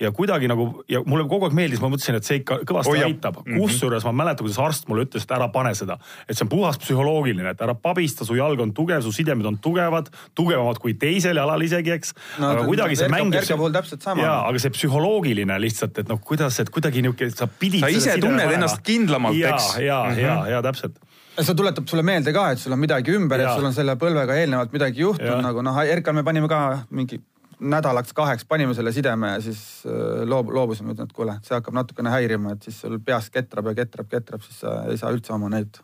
ja 0.00 0.10
kuidagi 0.14 0.48
nagu 0.48 0.84
ja 0.90 1.00
mulle 1.06 1.24
kogu 1.28 1.48
aeg 1.48 1.54
meeldis, 1.58 1.80
ma 1.82 1.90
mõtlesin, 1.90 2.18
et 2.18 2.26
see 2.26 2.38
ikka 2.40 2.60
kõvasti 2.68 2.92
oh, 2.94 3.06
aitab 3.06 3.40
mm 3.40 3.46
-hmm.. 3.48 3.62
kusjuures 3.64 4.04
ma 4.06 4.12
mäletan, 4.20 4.46
kuidas 4.46 4.58
arst 4.62 4.86
mulle 4.90 5.06
ütles, 5.08 5.26
et 5.26 5.32
ära 5.34 5.48
pane 5.54 5.72
seda, 5.74 5.98
et 6.28 6.38
see 6.38 6.46
on 6.46 6.52
puhas 6.52 6.78
psühholoogiline, 6.82 7.50
et 7.50 7.64
ära 7.66 7.74
pabista, 7.74 8.26
su 8.28 8.36
jalg 8.38 8.60
on 8.62 8.72
tugev, 8.74 9.02
su 9.02 9.12
sidemed 9.12 9.46
on 9.50 9.58
tugevad, 9.58 10.10
tugevamad 10.38 10.78
kui 10.78 10.94
teisel 10.94 11.40
jalal 11.42 11.66
isegi, 11.66 11.90
eks 11.96 12.14
no,. 12.38 12.52
aga 12.52 12.66
kuidagi 12.68 13.00
see 13.00 13.10
mängib. 13.10 13.40
Erka 13.42 13.56
puhul 13.58 13.74
täpselt 13.74 14.06
sama. 14.06 14.22
jaa, 14.22 14.38
aga 14.48 14.62
see 14.62 14.74
psühholoogiline 14.76 15.58
lihtsalt, 15.60 15.98
et 15.98 16.08
noh, 16.08 16.20
kuidas, 16.22 16.60
et 16.62 16.70
kuidagi 16.70 17.02
niisugune, 17.02 17.34
sa 17.34 17.48
pidid. 17.50 17.82
sa 17.82 17.90
ise 17.90 18.18
tunned 18.20 18.38
panema. 18.38 18.54
ennast 18.60 18.82
kindlamalt, 18.86 19.42
eks. 19.50 19.74
ja, 19.82 19.82
ja, 19.82 19.98
ja, 20.14 20.20
ja, 20.28 20.36
ja 20.56 20.62
täpselt 20.62 21.02
see 21.38 21.54
tuletab 21.54 21.86
sulle 21.86 22.02
meelde 22.02 22.32
ka, 22.34 22.50
et 22.50 22.58
sul 22.58 22.74
on 22.74 22.80
midagi 22.82 23.14
ümber, 23.14 23.40
et 23.42 23.50
sul 23.54 23.66
on 23.66 23.74
selle 23.74 23.94
põlvega 23.98 24.38
eelnevalt 24.40 24.72
midagi 24.74 25.04
juhtunud, 25.04 25.42
nagu 25.42 25.62
noh, 25.62 25.82
Erkal 25.86 26.16
me 26.16 26.24
panime 26.26 26.50
ka 26.50 26.62
mingi 26.90 27.20
nädalaks-kaheks 27.60 28.46
panime 28.48 28.74
selle 28.74 28.92
sideme 28.92 29.34
ja 29.34 29.42
siis 29.42 29.60
äh, 29.86 30.22
loob-, 30.28 30.52
loobusime, 30.54 30.94
et 30.94 31.12
kuule, 31.12 31.38
see 31.42 31.56
hakkab 31.56 31.76
natukene 31.78 32.12
häirima, 32.14 32.54
et 32.54 32.68
siis 32.68 32.80
sul 32.84 32.98
peas 33.04 33.30
ketrab 33.34 33.72
ja 33.72 33.78
ketrab, 33.82 34.10
ketrab, 34.10 34.44
siis 34.46 34.62
sa 34.64 34.80
ei 34.88 34.98
saa 35.00 35.12
üldse 35.14 35.34
oma 35.34 35.50
neid 35.52 35.80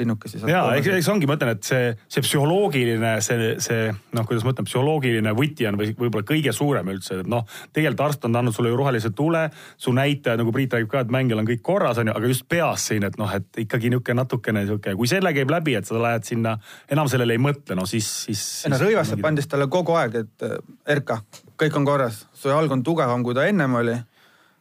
linnukesi. 0.00 0.40
ja, 0.50 0.62
eks, 0.78 0.90
eks 0.96 1.08
ongi, 1.12 1.28
ma 1.28 1.36
ütlen, 1.38 1.52
et 1.56 1.66
see, 1.66 1.90
see 2.10 2.24
psühholoogiline, 2.24 3.12
see, 3.24 3.52
see 3.62 3.88
noh, 4.16 4.26
kuidas 4.28 4.46
ma 4.46 4.54
ütlen, 4.54 4.68
psühholoogiline 4.68 5.34
võti 5.36 5.68
on 5.68 5.78
või 5.80 5.92
võib-olla 5.98 6.26
kõige 6.28 6.54
suurem 6.56 6.90
üldse, 6.92 7.20
et 7.22 7.30
noh, 7.30 7.46
tegelikult 7.72 8.04
arst 8.06 8.26
on 8.28 8.40
andnud 8.40 8.56
sulle 8.56 8.72
ju 8.72 8.78
rohelise 8.80 9.12
tule, 9.16 9.46
su 9.80 9.94
näitajad, 9.96 10.40
nagu 10.42 10.54
Priit 10.54 10.74
räägib 10.76 10.90
ka, 10.92 11.04
et 11.04 11.12
mängijal 11.14 11.42
on 11.42 11.48
kõik 11.48 11.64
korras, 11.66 12.00
on 12.02 12.10
ju, 12.10 12.16
aga 12.16 12.32
just 12.32 12.46
peas 12.50 12.88
siin, 12.90 13.06
et 13.06 13.18
noh, 13.20 13.30
et 13.36 13.62
ikkagi 13.64 13.92
niisugune 13.92 14.20
natukene 14.22 14.64
niisugune, 14.64 14.96
kui 14.98 15.10
selle 15.10 15.34
käib 15.36 15.52
läbi, 15.52 15.76
et 15.78 15.88
sa 15.88 15.98
lähed 16.00 16.26
sinna, 16.28 16.56
enam 16.90 17.10
sellele 17.10 17.36
ei 17.36 17.42
mõtle, 17.42 17.78
no 17.78 17.86
siis, 17.88 18.08
siis. 18.26 18.44
ei 18.66 18.74
no 18.74 18.80
Rõivassepp 18.80 19.26
andis 19.28 19.50
talle 19.50 19.68
kogu 19.70 19.96
aeg, 20.00 20.22
et 20.24 20.48
Erka, 20.90 21.20
kõik 21.60 21.76
on 21.78 21.88
korras, 21.88 22.24
su 22.34 22.50
jalg 22.52 22.72
on 22.72 22.84
tugevam, 22.86 23.24
kui 23.26 23.36
ta 23.36 23.46
ennem 23.48 23.78
oli 23.80 23.96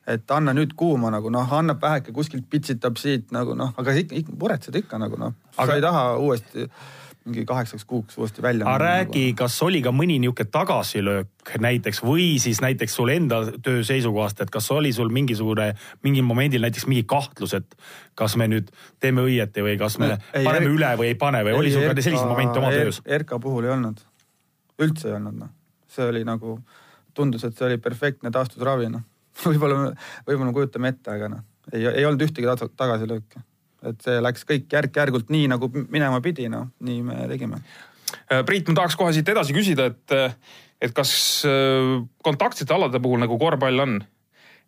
et 0.09 0.31
anna 0.33 0.53
nüüd 0.57 0.73
kuuma 0.77 1.11
nagu 1.13 1.31
noh, 1.33 1.51
annab 1.59 1.81
väheke 1.83 2.13
kuskilt 2.15 2.47
pitsitab 2.49 2.97
siit 3.01 3.33
nagu 3.35 3.55
noh, 3.57 3.75
aga 3.77 3.97
ikka, 4.01 4.17
ikka 4.23 4.37
muretsed 4.39 4.79
ikka 4.81 5.01
nagu 5.01 5.19
noh, 5.19 5.35
sa 5.53 5.67
aga... 5.67 5.77
ei 5.77 5.85
taha 5.85 6.05
uuesti 6.21 6.65
mingi 7.29 7.43
kaheksaks 7.45 7.85
kuuks 7.85 8.17
uuesti 8.17 8.41
välja. 8.41 8.65
aga 8.65 8.77
räägi 8.81 9.25
nagu., 9.27 9.37
kas 9.43 9.57
oli 9.65 9.81
ka 9.85 9.91
mõni 9.93 10.17
niisugune 10.23 10.49
tagasilöök 10.53 11.51
näiteks 11.61 12.01
või 12.05 12.29
siis 12.41 12.61
näiteks 12.63 12.95
sul 12.95 13.11
enda 13.13 13.41
töö 13.65 13.83
seisukohast, 13.85 14.41
et 14.41 14.53
kas 14.53 14.71
oli 14.73 14.93
sul 14.95 15.11
mingisugune, 15.13 15.73
mingil 16.03 16.25
momendil 16.25 16.63
näiteks 16.65 16.87
mingi 16.89 17.05
kahtlus, 17.09 17.53
et 17.59 17.77
kas 18.17 18.37
me 18.39 18.49
nüüd 18.49 18.71
teeme 19.03 19.27
õieti 19.27 19.65
või 19.65 19.77
kas 19.81 19.99
me 20.01 20.15
ei, 20.15 20.47
paneme 20.47 20.65
ei, 20.65 20.73
üle 20.73 20.95
või 21.03 21.11
ei 21.11 21.19
pane 21.19 21.43
või 21.45 21.53
ei, 21.53 21.61
oli 21.61 21.75
sul 21.75 21.85
ka 21.85 21.95
selliseid 21.99 22.31
momente 22.31 22.63
oma 22.63 22.73
töös? 22.73 23.03
RK 23.21 23.41
puhul 23.43 23.69
ei 23.69 23.75
olnud, 23.75 24.01
üldse 24.81 25.11
ei 25.11 25.19
olnud 25.19 25.39
noh, 25.43 25.53
see 25.91 26.09
oli 26.09 26.25
nagu, 26.25 26.57
tundus, 27.13 27.45
et 27.45 27.57
see 27.57 27.67
oli 27.67 27.81
perfektne 27.83 28.31
taastusravi 28.33 28.89
noh 28.95 29.05
võib-olla, 29.45 29.91
võib-olla 30.27 30.49
me 30.49 30.55
kujutame 30.55 30.93
ette, 30.93 31.13
aga 31.15 31.29
noh, 31.35 31.45
ei, 31.73 31.85
ei 31.85 32.07
olnud 32.07 32.25
ühtegi 32.27 32.49
tagasilööki. 32.77 33.43
et 33.89 34.01
see 34.03 34.17
läks 34.19 34.43
kõik 34.47 34.73
järk-järgult 34.75 35.29
nii, 35.31 35.47
nagu 35.51 35.69
minema 35.71 36.19
pidi, 36.21 36.49
noh, 36.51 36.67
nii 36.83 37.03
me 37.05 37.21
tegime. 37.31 37.61
Äh, 38.27 38.43
Priit, 38.45 38.67
ma 38.67 38.81
tahaks 38.81 38.97
kohe 38.99 39.13
siit 39.15 39.29
edasi 39.31 39.55
küsida, 39.55 39.87
et, 39.93 40.17
et 40.81 40.95
kas 40.95 41.11
äh, 41.47 41.99
kontaktsete 42.25 42.75
alade 42.75 42.99
puhul 43.03 43.21
nagu 43.23 43.37
korvpall 43.39 43.85
on, 43.85 43.99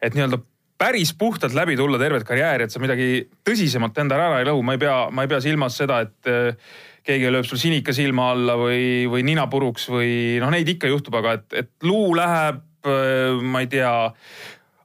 et 0.02 0.16
nii-öelda 0.16 0.40
päris 0.82 1.12
puhtalt 1.14 1.54
läbi 1.54 1.76
tulla 1.78 2.00
tervet 2.02 2.24
karjääri, 2.26 2.66
et 2.66 2.74
sa 2.74 2.80
midagi 2.82 3.28
tõsisemat 3.46 4.00
endale 4.02 4.26
ära 4.26 4.40
ei 4.42 4.48
lõhu, 4.48 4.64
ma 4.66 4.74
ei 4.78 4.82
pea, 4.82 4.96
ma 5.14 5.26
ei 5.26 5.30
pea 5.30 5.42
silmas 5.44 5.76
seda, 5.78 6.00
et 6.08 6.32
äh, 6.32 6.72
keegi 7.06 7.30
lööb 7.34 7.46
sul 7.50 7.62
sinika 7.62 7.94
silma 7.94 8.32
alla 8.34 8.56
või, 8.58 9.06
või 9.10 9.26
nina 9.26 9.48
puruks 9.52 9.88
või 9.92 10.40
noh, 10.42 10.52
neid 10.54 10.70
ikka 10.70 10.90
juhtub, 10.90 11.18
aga 11.20 11.38
et, 11.38 11.48
et 11.64 11.72
luu 11.86 12.16
läheb, 12.18 12.62
ma 12.88 13.62
ei 13.62 13.68
tea 13.72 13.92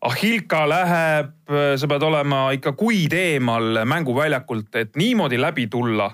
Ahilka 0.07 0.67
läheb, 0.69 1.33
sa 1.81 1.89
pead 1.89 2.05
olema 2.05 2.51
ikka 2.55 2.75
kuid 2.79 3.15
eemal 3.17 3.81
mänguväljakult, 3.89 4.69
et 4.79 4.99
niimoodi 5.01 5.39
läbi 5.41 5.67
tulla 5.73 6.11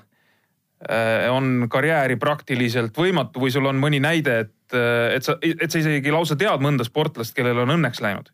eh, 0.89 1.27
on 1.33 1.67
karjääri 1.69 2.17
praktiliselt 2.17 2.97
võimatu 2.97 3.43
või 3.43 3.53
sul 3.53 3.67
on 3.69 3.81
mõni 3.83 4.01
näide, 4.01 4.39
et, 4.47 4.77
et 5.17 5.27
sa, 5.27 5.35
et 5.43 5.67
sa 5.67 5.83
isegi 5.83 6.15
lausa 6.15 6.39
tead 6.39 6.63
mõnda 6.65 6.87
sportlast, 6.87 7.35
kellel 7.37 7.65
on 7.65 7.75
õnneks 7.77 8.01
läinud? 8.05 8.33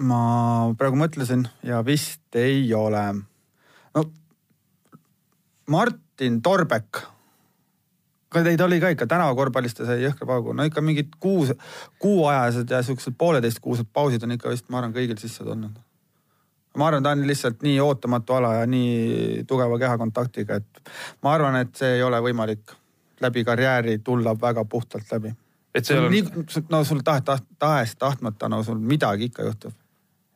ma 0.00 0.72
praegu 0.78 0.96
mõtlesin 0.96 1.44
ja 1.66 1.82
vist 1.84 2.36
ei 2.38 2.64
ole. 2.74 3.02
no 3.92 4.04
Martin 5.68 6.40
Torbek 6.42 7.02
ei 8.40 8.56
ta 8.56 8.64
oli 8.64 8.80
ka 8.80 8.90
ikka 8.92 9.06
tänavakorvpallist 9.06 9.80
ta 9.80 9.86
sai 9.86 10.02
jõhkra 10.02 10.26
paugu, 10.26 10.52
no 10.56 10.66
ikka 10.68 10.82
mingid 10.84 11.14
kuus, 11.20 11.52
kuuajased 12.02 12.70
ja 12.70 12.82
siuksed 12.82 13.16
pooleteistkuused 13.18 13.90
pausid 13.92 14.22
on 14.22 14.36
ikka 14.36 14.52
vist, 14.52 14.68
ma 14.68 14.80
arvan, 14.80 14.94
kõigil 14.96 15.18
sisse 15.20 15.44
tulnud. 15.44 15.80
ma 16.76 16.86
arvan, 16.88 17.02
ta 17.02 17.12
on 17.12 17.26
lihtsalt 17.28 17.62
nii 17.62 17.80
ootamatu 17.80 18.38
ala 18.38 18.54
ja 18.60 18.66
nii 18.66 19.44
tugeva 19.48 19.78
kehakontaktiga, 19.78 20.60
et 20.62 20.92
ma 21.22 21.34
arvan, 21.34 21.60
et 21.60 21.74
see 21.76 21.98
ei 21.98 22.02
ole 22.02 22.20
võimalik 22.24 22.76
läbi 23.20 23.44
karjääri 23.44 23.98
tulla 23.98 24.34
väga 24.40 24.64
puhtalt 24.64 25.12
läbi. 25.12 25.34
et 25.74 25.84
see 25.84 25.98
on, 25.98 26.10
nii, 26.10 26.46
no 26.70 26.84
sul 26.84 27.04
taht, 27.04 27.24
taht, 27.24 27.44
tahes-tahtmata, 27.58 28.48
no 28.48 28.62
sul 28.62 28.78
midagi 28.78 29.30
ikka 29.30 29.42
juhtub. 29.42 29.72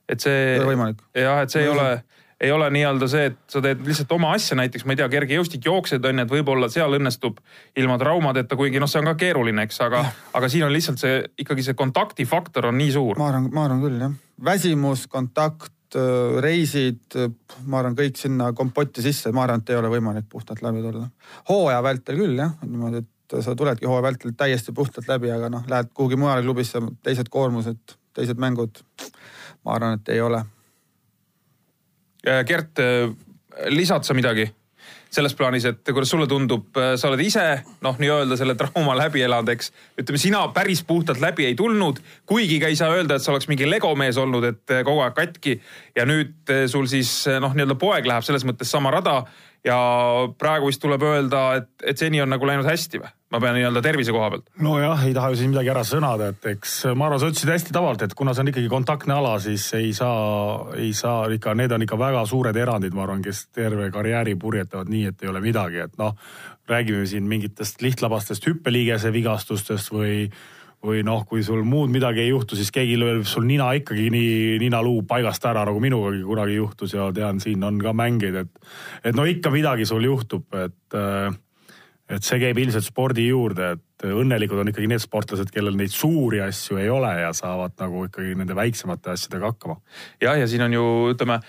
et 0.08 0.20
see, 0.20 0.60
ole 0.60 0.94
jah, 1.14 1.42
et 1.42 1.50
see 1.50 1.62
ei 1.62 1.68
ole 1.68 2.04
ei 2.40 2.52
ole 2.52 2.68
nii-öelda 2.70 3.08
see, 3.08 3.30
et 3.30 3.38
sa 3.50 3.62
teed 3.64 3.80
lihtsalt 3.86 4.12
oma 4.16 4.32
asja, 4.36 4.56
näiteks 4.58 4.84
ma 4.84 4.92
ei 4.92 5.00
tea, 5.00 5.08
kergejõustik 5.12 5.64
jooksed 5.66 6.04
on 6.04 6.20
ju, 6.20 6.26
et 6.26 6.34
võib-olla 6.34 6.68
seal 6.72 6.98
õnnestub 6.98 7.40
ilma 7.80 7.96
traumadeta, 8.00 8.58
kuigi 8.58 8.80
noh, 8.82 8.90
see 8.90 9.00
on 9.00 9.08
ka 9.10 9.16
keeruline, 9.22 9.64
eks, 9.66 9.80
aga, 9.86 10.02
aga 10.36 10.50
siin 10.52 10.66
on 10.66 10.74
lihtsalt 10.74 11.00
see 11.00 11.22
ikkagi 11.44 11.64
see 11.64 11.78
kontaktifaktor 11.78 12.68
on 12.70 12.76
nii 12.80 12.92
suur. 12.98 13.16
ma 13.20 13.30
arvan, 13.32 13.48
ma 13.54 13.64
arvan 13.68 13.82
küll 13.84 14.04
jah, 14.04 14.14
väsimus, 14.44 15.06
kontakt, 15.12 15.72
reisid, 16.44 17.16
ma 17.64 17.80
arvan, 17.80 17.96
kõik 17.96 18.20
sinna 18.20 18.50
kompotti 18.56 19.04
sisse, 19.04 19.32
ma 19.32 19.46
arvan, 19.46 19.64
et 19.64 19.72
ei 19.72 19.80
ole 19.80 19.92
võimalik 19.96 20.28
puhtalt 20.28 20.60
läbi 20.64 20.84
tulla. 20.84 21.08
hooaja 21.48 21.78
vältel 21.86 22.20
küll 22.20 22.42
jah, 22.42 22.52
niimoodi, 22.66 23.00
et 23.00 23.38
sa 23.42 23.56
tuledki 23.56 23.88
hooaja 23.88 24.04
vältel 24.10 24.36
täiesti 24.36 24.76
puhtalt 24.76 25.08
läbi, 25.08 25.32
aga 25.32 25.48
noh, 25.56 25.64
lähed 25.70 25.88
kuhugi 25.94 26.20
mujale 26.20 26.44
klubisse, 26.44 26.84
teised 27.06 27.32
koormused, 27.32 27.96
teised 28.12 28.36
mängud. 28.42 28.84
ma 29.64 29.78
arvan, 29.78 29.96
et 29.96 30.12
ei 30.12 30.20
ole 30.20 30.44
Äh, 30.44 30.55
Gert, 32.46 32.78
äh, 32.78 33.10
lisad 33.72 34.06
sa 34.06 34.14
midagi? 34.14 34.50
selles 35.16 35.36
plaanis, 35.38 35.64
et 35.64 35.86
kuidas 35.94 36.10
sulle 36.10 36.26
tundub, 36.28 36.66
äh, 36.76 36.96
sa 36.98 37.06
oled 37.08 37.20
ise 37.22 37.44
noh, 37.80 37.94
nii-öelda 37.96 38.36
selle 38.36 38.56
trauma 38.58 38.96
läbi 38.98 39.22
elanud, 39.24 39.48
eks. 39.54 39.70
ütleme, 40.02 40.18
sina 40.20 40.40
päris 40.52 40.82
puhtalt 40.84 41.22
läbi 41.22 41.46
ei 41.46 41.54
tulnud, 41.56 42.02
kuigi 42.28 42.58
ka 42.60 42.68
ei 42.68 42.76
saa 42.76 42.90
öelda, 42.92 43.16
et 43.16 43.24
sa 43.24 43.30
oleks 43.32 43.46
mingi 43.48 43.68
legomees 43.70 44.18
olnud, 44.20 44.44
et 44.50 44.74
kogu 44.84 45.00
aeg 45.06 45.14
katki. 45.16 45.54
ja 45.96 46.04
nüüd 46.10 46.52
sul 46.68 46.90
siis 46.90 47.12
noh, 47.40 47.54
nii-öelda 47.54 47.78
poeg 47.80 48.10
läheb 48.10 48.26
selles 48.26 48.44
mõttes 48.44 48.68
sama 48.68 48.92
rada 48.92 49.22
ja 49.64 49.78
praegu 50.38 50.68
vist 50.68 50.82
tuleb 50.82 51.06
öelda, 51.06 51.46
et, 51.62 51.70
et 51.86 51.98
seni 51.98 52.20
on 52.20 52.34
nagu 52.34 52.46
läinud 52.50 52.68
hästi 52.68 53.00
või? 53.02 53.14
Ma 53.32 53.40
pean 53.42 53.56
nii-öelda 53.58 53.82
tervise 53.82 54.14
koha 54.14 54.30
pealt. 54.30 54.50
nojah, 54.62 55.04
ei 55.08 55.14
taha 55.14 55.32
ju 55.32 55.40
siin 55.40 55.50
midagi 55.50 55.70
ära 55.72 55.82
sõnada, 55.86 56.30
et 56.32 56.48
eks 56.52 56.74
ma 56.94 57.08
arvan, 57.08 57.20
sa 57.22 57.30
ütlesid 57.32 57.50
hästi 57.50 57.74
tavaliselt, 57.74 58.10
et 58.10 58.18
kuna 58.18 58.34
see 58.34 58.44
on 58.44 58.52
ikkagi 58.52 58.70
kontaktne 58.70 59.16
ala, 59.16 59.36
siis 59.42 59.66
ei 59.78 59.92
saa, 59.96 60.66
ei 60.78 60.92
saa 60.96 61.26
ikka, 61.34 61.56
need 61.58 61.74
on 61.74 61.86
ikka 61.86 61.98
väga 62.00 62.26
suured 62.30 62.56
erandid, 62.56 62.94
ma 62.94 63.06
arvan, 63.06 63.24
kes 63.24 63.48
terve 63.56 63.88
karjääri 63.94 64.36
purjetavad 64.38 64.92
nii, 64.92 65.08
et 65.10 65.24
ei 65.26 65.32
ole 65.32 65.42
midagi, 65.42 65.82
et 65.88 65.96
noh, 65.98 66.14
räägime 66.70 67.06
siin 67.06 67.26
mingitest 67.30 67.82
lihtlabastest 67.82 68.46
hüppeliigese 68.46 69.12
vigastustest 69.14 69.94
või 69.94 70.28
või 70.86 71.00
noh, 71.02 71.24
kui 71.26 71.40
sul 71.42 71.64
muud 71.66 71.90
midagi 71.90 72.20
ei 72.22 72.28
juhtu, 72.28 72.54
siis 72.54 72.68
keegi 72.70 72.98
lööb 73.00 73.24
sul 73.26 73.46
nina 73.48 73.70
ikkagi 73.74 74.04
nii, 74.12 74.58
ninaluu 74.62 75.00
paigast 75.08 75.42
ära, 75.48 75.64
nagu 75.66 75.80
minugagi 75.82 76.20
kunagi 76.22 76.58
juhtus 76.58 76.94
ja 76.94 77.08
tean, 77.16 77.40
siin 77.42 77.64
on 77.66 77.80
ka 77.82 77.94
mängeid, 77.96 78.36
et 78.44 79.10
et 79.10 79.16
no 79.16 79.24
ikka 79.26 79.50
midagi 79.50 79.88
sul 79.88 80.04
juhtub, 80.06 80.44
et 80.54 80.94
äh, 80.94 81.32
et 82.06 82.26
see 82.26 82.38
käib 82.38 82.58
ilmselt 82.62 82.86
spordi 82.86 83.26
juurde, 83.26 83.72
et 83.76 84.06
õnnelikud 84.06 84.60
on 84.62 84.70
ikkagi 84.70 84.88
need 84.90 85.02
sportlased, 85.02 85.50
kellel 85.54 85.74
neid 85.78 85.90
suuri 85.94 86.40
asju 86.44 86.78
ei 86.78 86.90
ole 86.92 87.10
ja 87.18 87.32
saavad 87.34 87.74
nagu 87.82 88.04
ikkagi 88.06 88.36
nende 88.38 88.54
väiksemate 88.56 89.14
asjadega 89.16 89.50
hakkama. 89.52 89.80
jah, 90.22 90.38
ja 90.38 90.46
siin 90.50 90.62
on 90.68 90.76
ju 90.76 90.84
ütleme 91.14 91.40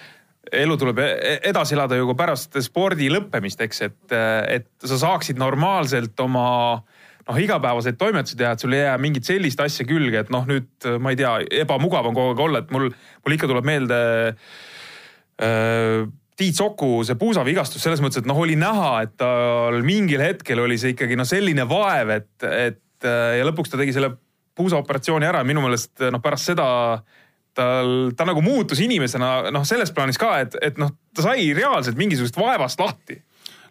elu 0.52 0.78
tuleb 0.80 1.02
e-, 1.04 1.40
edasi 1.50 1.76
elada 1.78 1.98
ju 2.00 2.08
ka 2.12 2.18
pärast 2.24 2.58
spordi 2.66 3.10
lõppemist, 3.12 3.62
eks, 3.68 3.82
et, 3.86 4.18
et 4.58 4.70
sa 4.86 5.00
saaksid 5.04 5.40
normaalselt 5.40 6.20
oma 6.24 6.48
noh, 7.28 7.40
igapäevaseid 7.44 7.98
toimetusi 8.00 8.38
teha, 8.40 8.54
et 8.56 8.64
sul 8.64 8.76
ei 8.76 8.86
jää 8.86 8.98
mingit 9.04 9.28
sellist 9.28 9.62
asja 9.64 9.86
külge, 9.88 10.24
et 10.24 10.32
noh, 10.34 10.48
nüüd 10.48 10.88
ma 11.04 11.14
ei 11.14 11.20
tea, 11.20 11.34
ebamugav 11.66 12.08
on 12.08 12.16
kogu 12.18 12.34
aeg 12.34 12.46
olla, 12.48 12.64
et 12.64 12.72
mul, 12.74 12.90
mul 13.26 13.36
ikka 13.36 13.50
tuleb 13.52 13.68
meelde 13.68 14.00
äh, 15.44 16.08
Tiit 16.38 16.58
Soku 16.58 17.02
see 17.08 17.18
puusavigastus 17.18 17.82
selles 17.82 18.02
mõttes, 18.04 18.22
et 18.22 18.30
noh, 18.30 18.38
oli 18.38 18.58
näha, 18.60 18.92
et 19.08 19.16
tal 19.18 19.80
mingil 19.86 20.22
hetkel 20.22 20.62
oli 20.62 20.78
see 20.78 20.94
ikkagi 20.94 21.18
noh, 21.18 21.26
selline 21.26 21.66
vaev, 21.70 22.14
et, 22.14 22.34
et 22.46 23.08
ja 23.08 23.46
lõpuks 23.48 23.74
ta 23.74 23.80
tegi 23.80 23.96
selle 23.96 24.12
puusaoperatsiooni 24.58 25.26
ära 25.26 25.42
ja 25.42 25.48
minu 25.48 25.64
meelest 25.66 26.06
noh, 26.14 26.22
pärast 26.22 26.52
seda 26.52 26.68
tal, 27.58 27.92
ta 28.18 28.28
nagu 28.30 28.42
muutus 28.46 28.82
inimesena 28.86 29.52
noh, 29.54 29.66
selles 29.66 29.94
plaanis 29.94 30.22
ka, 30.22 30.36
et, 30.46 30.58
et 30.62 30.78
noh, 30.82 30.94
ta 31.18 31.26
sai 31.26 31.50
reaalselt 31.58 31.98
mingisugusest 31.98 32.38
vaevast 32.38 32.82
lahti 32.82 33.18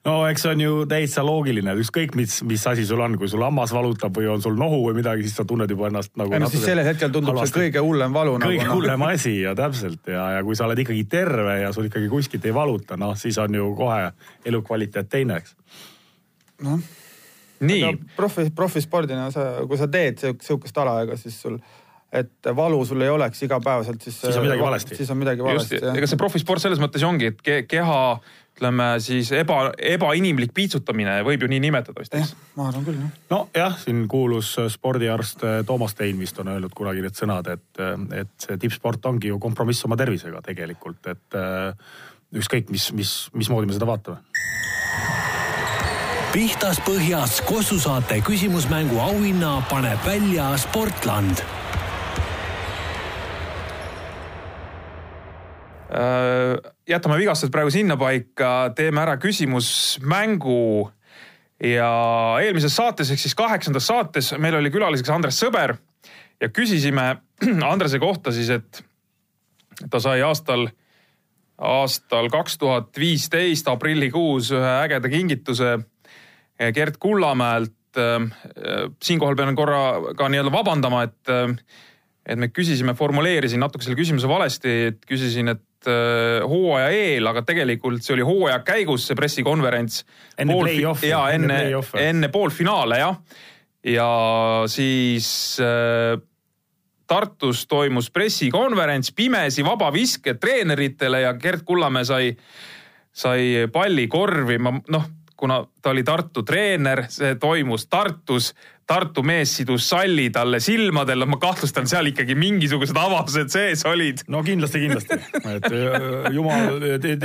no 0.06 0.16
eks 0.28 0.44
see 0.44 0.52
on 0.54 0.62
ju 0.62 0.74
täitsa 0.90 1.24
loogiline, 1.26 1.74
ükskõik 1.82 2.14
mis, 2.18 2.38
mis 2.46 2.64
asi 2.70 2.86
sul 2.88 3.02
on, 3.02 3.16
kui 3.20 3.30
sul 3.30 3.42
hammas 3.44 3.72
valutab 3.74 4.16
või 4.16 4.28
on 4.30 4.42
sul 4.44 4.56
nohu 4.58 4.82
või 4.86 4.98
midagi, 5.00 5.26
siis 5.26 5.38
sa 5.40 5.46
tunned 5.48 5.70
juba 5.72 5.90
ennast 5.90 6.14
nagu. 6.18 6.34
ei 6.34 6.42
no 6.42 6.50
siis 6.52 6.66
sellel 6.66 6.86
hetkel 6.86 7.12
tundub 7.14 7.34
halvasti. 7.34 7.54
see 7.54 7.64
kõige 7.66 7.84
hullem 7.84 8.14
valu. 8.16 8.36
kõige 8.42 8.64
nagu, 8.64 8.76
hullem 8.78 9.06
asi 9.08 9.34
ja 9.40 9.54
täpselt 9.58 10.12
ja, 10.12 10.28
ja 10.36 10.44
kui 10.46 10.58
sa 10.58 10.68
oled 10.68 10.84
ikkagi 10.84 11.06
terve 11.10 11.58
ja 11.62 11.72
sul 11.76 11.90
ikkagi 11.90 12.10
kuskilt 12.12 12.46
ei 12.46 12.54
valuta, 12.54 12.98
noh 13.00 13.16
siis 13.18 13.38
on 13.42 13.58
ju 13.58 13.72
kohe 13.78 14.12
elukvaliteet 14.46 15.10
teine, 15.10 15.40
eks. 15.42 15.56
noh. 16.66 16.78
nii. 17.66 17.96
profi, 18.16 18.50
profispordina 18.54 19.32
sa, 19.34 19.48
kui 19.66 19.80
sa 19.80 19.90
teed 19.90 20.22
sihukest 20.22 20.84
ala, 20.84 21.00
ega 21.06 21.18
siis 21.20 21.40
sul 21.42 21.58
et 22.16 22.48
valu 22.56 22.78
sul 22.86 23.02
ei 23.02 23.10
oleks 23.10 23.42
igapäevaselt, 23.42 24.02
siis. 24.02 24.20
siis 24.22 24.36
on 24.38 24.46
midagi 24.46 24.62
valesti. 24.62 24.96
siis 24.96 25.10
on 25.10 25.18
midagi 25.18 25.42
valesti. 25.42 25.80
ega 25.90 26.06
see 26.06 26.20
profisport 26.20 26.62
selles 26.62 26.78
mõttes 26.80 27.02
ongi, 27.04 27.32
et 27.34 27.66
keha 27.68 27.98
ütleme 28.56 28.94
siis 29.04 29.28
eba, 29.36 29.70
ebainimlik 29.76 30.54
piitsutamine 30.56 31.18
võib 31.26 31.44
ju 31.44 31.48
nii 31.52 31.60
nimetada 31.66 32.00
vist, 32.00 32.14
eks? 32.16 32.32
ma 32.56 32.70
arvan 32.70 32.86
küll, 32.86 32.96
jah. 33.02 33.10
nojah, 33.28 33.76
siin 33.82 34.06
kuulus 34.08 34.54
spordiarst 34.72 35.44
eh, 35.44 35.58
Toomas 35.68 35.94
Tein 35.94 36.16
vist 36.16 36.40
on 36.40 36.48
öelnud 36.54 36.72
kunagi 36.76 37.04
need 37.04 37.18
sõnad, 37.18 37.50
et, 37.52 37.68
eh, 37.76 38.22
et 38.22 38.32
see 38.40 38.56
tippsport 38.62 39.10
ongi 39.12 39.28
ju 39.28 39.40
kompromiss 39.42 39.84
oma 39.84 39.98
tervisega 40.00 40.40
tegelikult, 40.46 41.04
et 41.12 41.36
eh, 41.36 41.92
ükskõik, 42.40 42.72
mis, 42.72 42.88
mis, 42.96 43.12
mismoodi 43.36 43.68
me 43.68 43.76
seda 43.76 43.90
vaatame. 43.92 44.24
pihtas 46.32 46.80
põhjas 46.88 47.42
Kossu 47.44 47.76
saate 47.80 48.22
küsimusmängu 48.24 48.96
auhinna 49.04 49.58
paneb 49.68 50.00
välja 50.08 50.54
Sportland 50.64 51.44
jätame 56.88 57.16
vigastused 57.18 57.52
praegu 57.54 57.70
sinnapaika, 57.72 58.72
teeme 58.76 59.00
ära 59.00 59.16
küsimusmängu. 59.22 60.90
ja 61.62 61.90
eelmises 62.44 62.74
saates 62.76 63.10
ehk 63.10 63.20
siis 63.22 63.34
kaheksandas 63.34 63.86
saates 63.88 64.34
meil 64.38 64.58
oli 64.58 64.68
külaliseks 64.70 65.10
Andres 65.10 65.38
Sõber 65.40 65.72
ja 66.40 66.48
küsisime 66.52 67.16
Andrese 67.72 67.98
kohta 67.98 68.32
siis, 68.32 68.50
et 68.50 68.82
ta 69.90 70.00
sai 70.00 70.20
aastal, 70.24 70.68
aastal 71.56 72.28
kaks 72.32 72.58
tuhat 72.60 72.92
viisteist 72.98 73.68
aprillikuus 73.72 74.52
ühe 74.52 74.72
ägeda 74.82 75.08
kingituse 75.12 75.78
Gert 76.74 76.96
Kullamäelt. 76.96 77.72
siinkohal 79.02 79.36
pean 79.36 79.56
korra 79.56 80.12
ka 80.16 80.28
nii-öelda 80.28 80.52
vabandama, 80.52 81.02
et, 81.06 81.30
et 82.28 82.38
me 82.38 82.48
küsisime, 82.52 82.92
formuleerisin 82.92 83.60
natuke 83.60 83.84
selle 83.84 83.96
küsimuse 83.96 84.28
valesti, 84.28 84.74
et 84.90 85.06
küsisin, 85.08 85.48
et 85.48 85.62
Äh, 85.86 86.42
hooaja 86.48 86.88
eel, 86.90 87.26
aga 87.30 87.42
tegelikult 87.46 88.02
see 88.02 88.16
oli 88.16 88.24
hooaja 88.26 88.58
käigus, 88.66 89.04
see 89.06 89.18
pressikonverents. 89.18 90.00
enne 90.38 90.56
play-off'i. 90.58 91.10
ja 91.12 91.20
enne, 91.30 91.60
enne, 91.68 91.82
enne 92.02 92.30
poolfinaale 92.32 92.98
jah. 92.98 93.20
ja 93.86 94.08
siis 94.66 95.28
äh, 95.62 96.18
Tartus 97.06 97.66
toimus 97.70 98.10
pressikonverents, 98.10 99.12
pimesi 99.14 99.64
vabaviske 99.64 100.34
treeneritele 100.42 101.20
ja 101.22 101.34
Gerd 101.38 101.62
Kullamäe 101.64 102.04
sai, 102.04 102.32
sai 103.14 103.68
palli 103.72 104.08
korvi, 104.10 104.58
ma 104.58 104.74
noh, 104.90 105.06
kuna 105.36 105.60
ta 105.82 105.92
oli 105.94 106.02
Tartu 106.02 106.42
treener, 106.42 107.04
see 107.12 107.36
toimus 107.38 107.86
Tartus 107.86 108.54
Tartu 108.86 109.24
mees 109.26 109.50
sidus 109.58 109.88
salli 109.90 110.28
talle 110.30 110.60
silmadele, 110.62 111.26
ma 111.26 111.40
kahtlustan, 111.42 111.88
seal 111.90 112.06
ikkagi 112.12 112.36
mingisugused 112.38 112.94
avased 112.94 113.50
sees 113.50 113.80
olid. 113.88 114.20
no 114.30 114.44
kindlasti, 114.46 114.82
kindlasti, 114.84 115.16
et 115.56 115.66
äh, 115.66 116.28
jumal, 116.36 116.84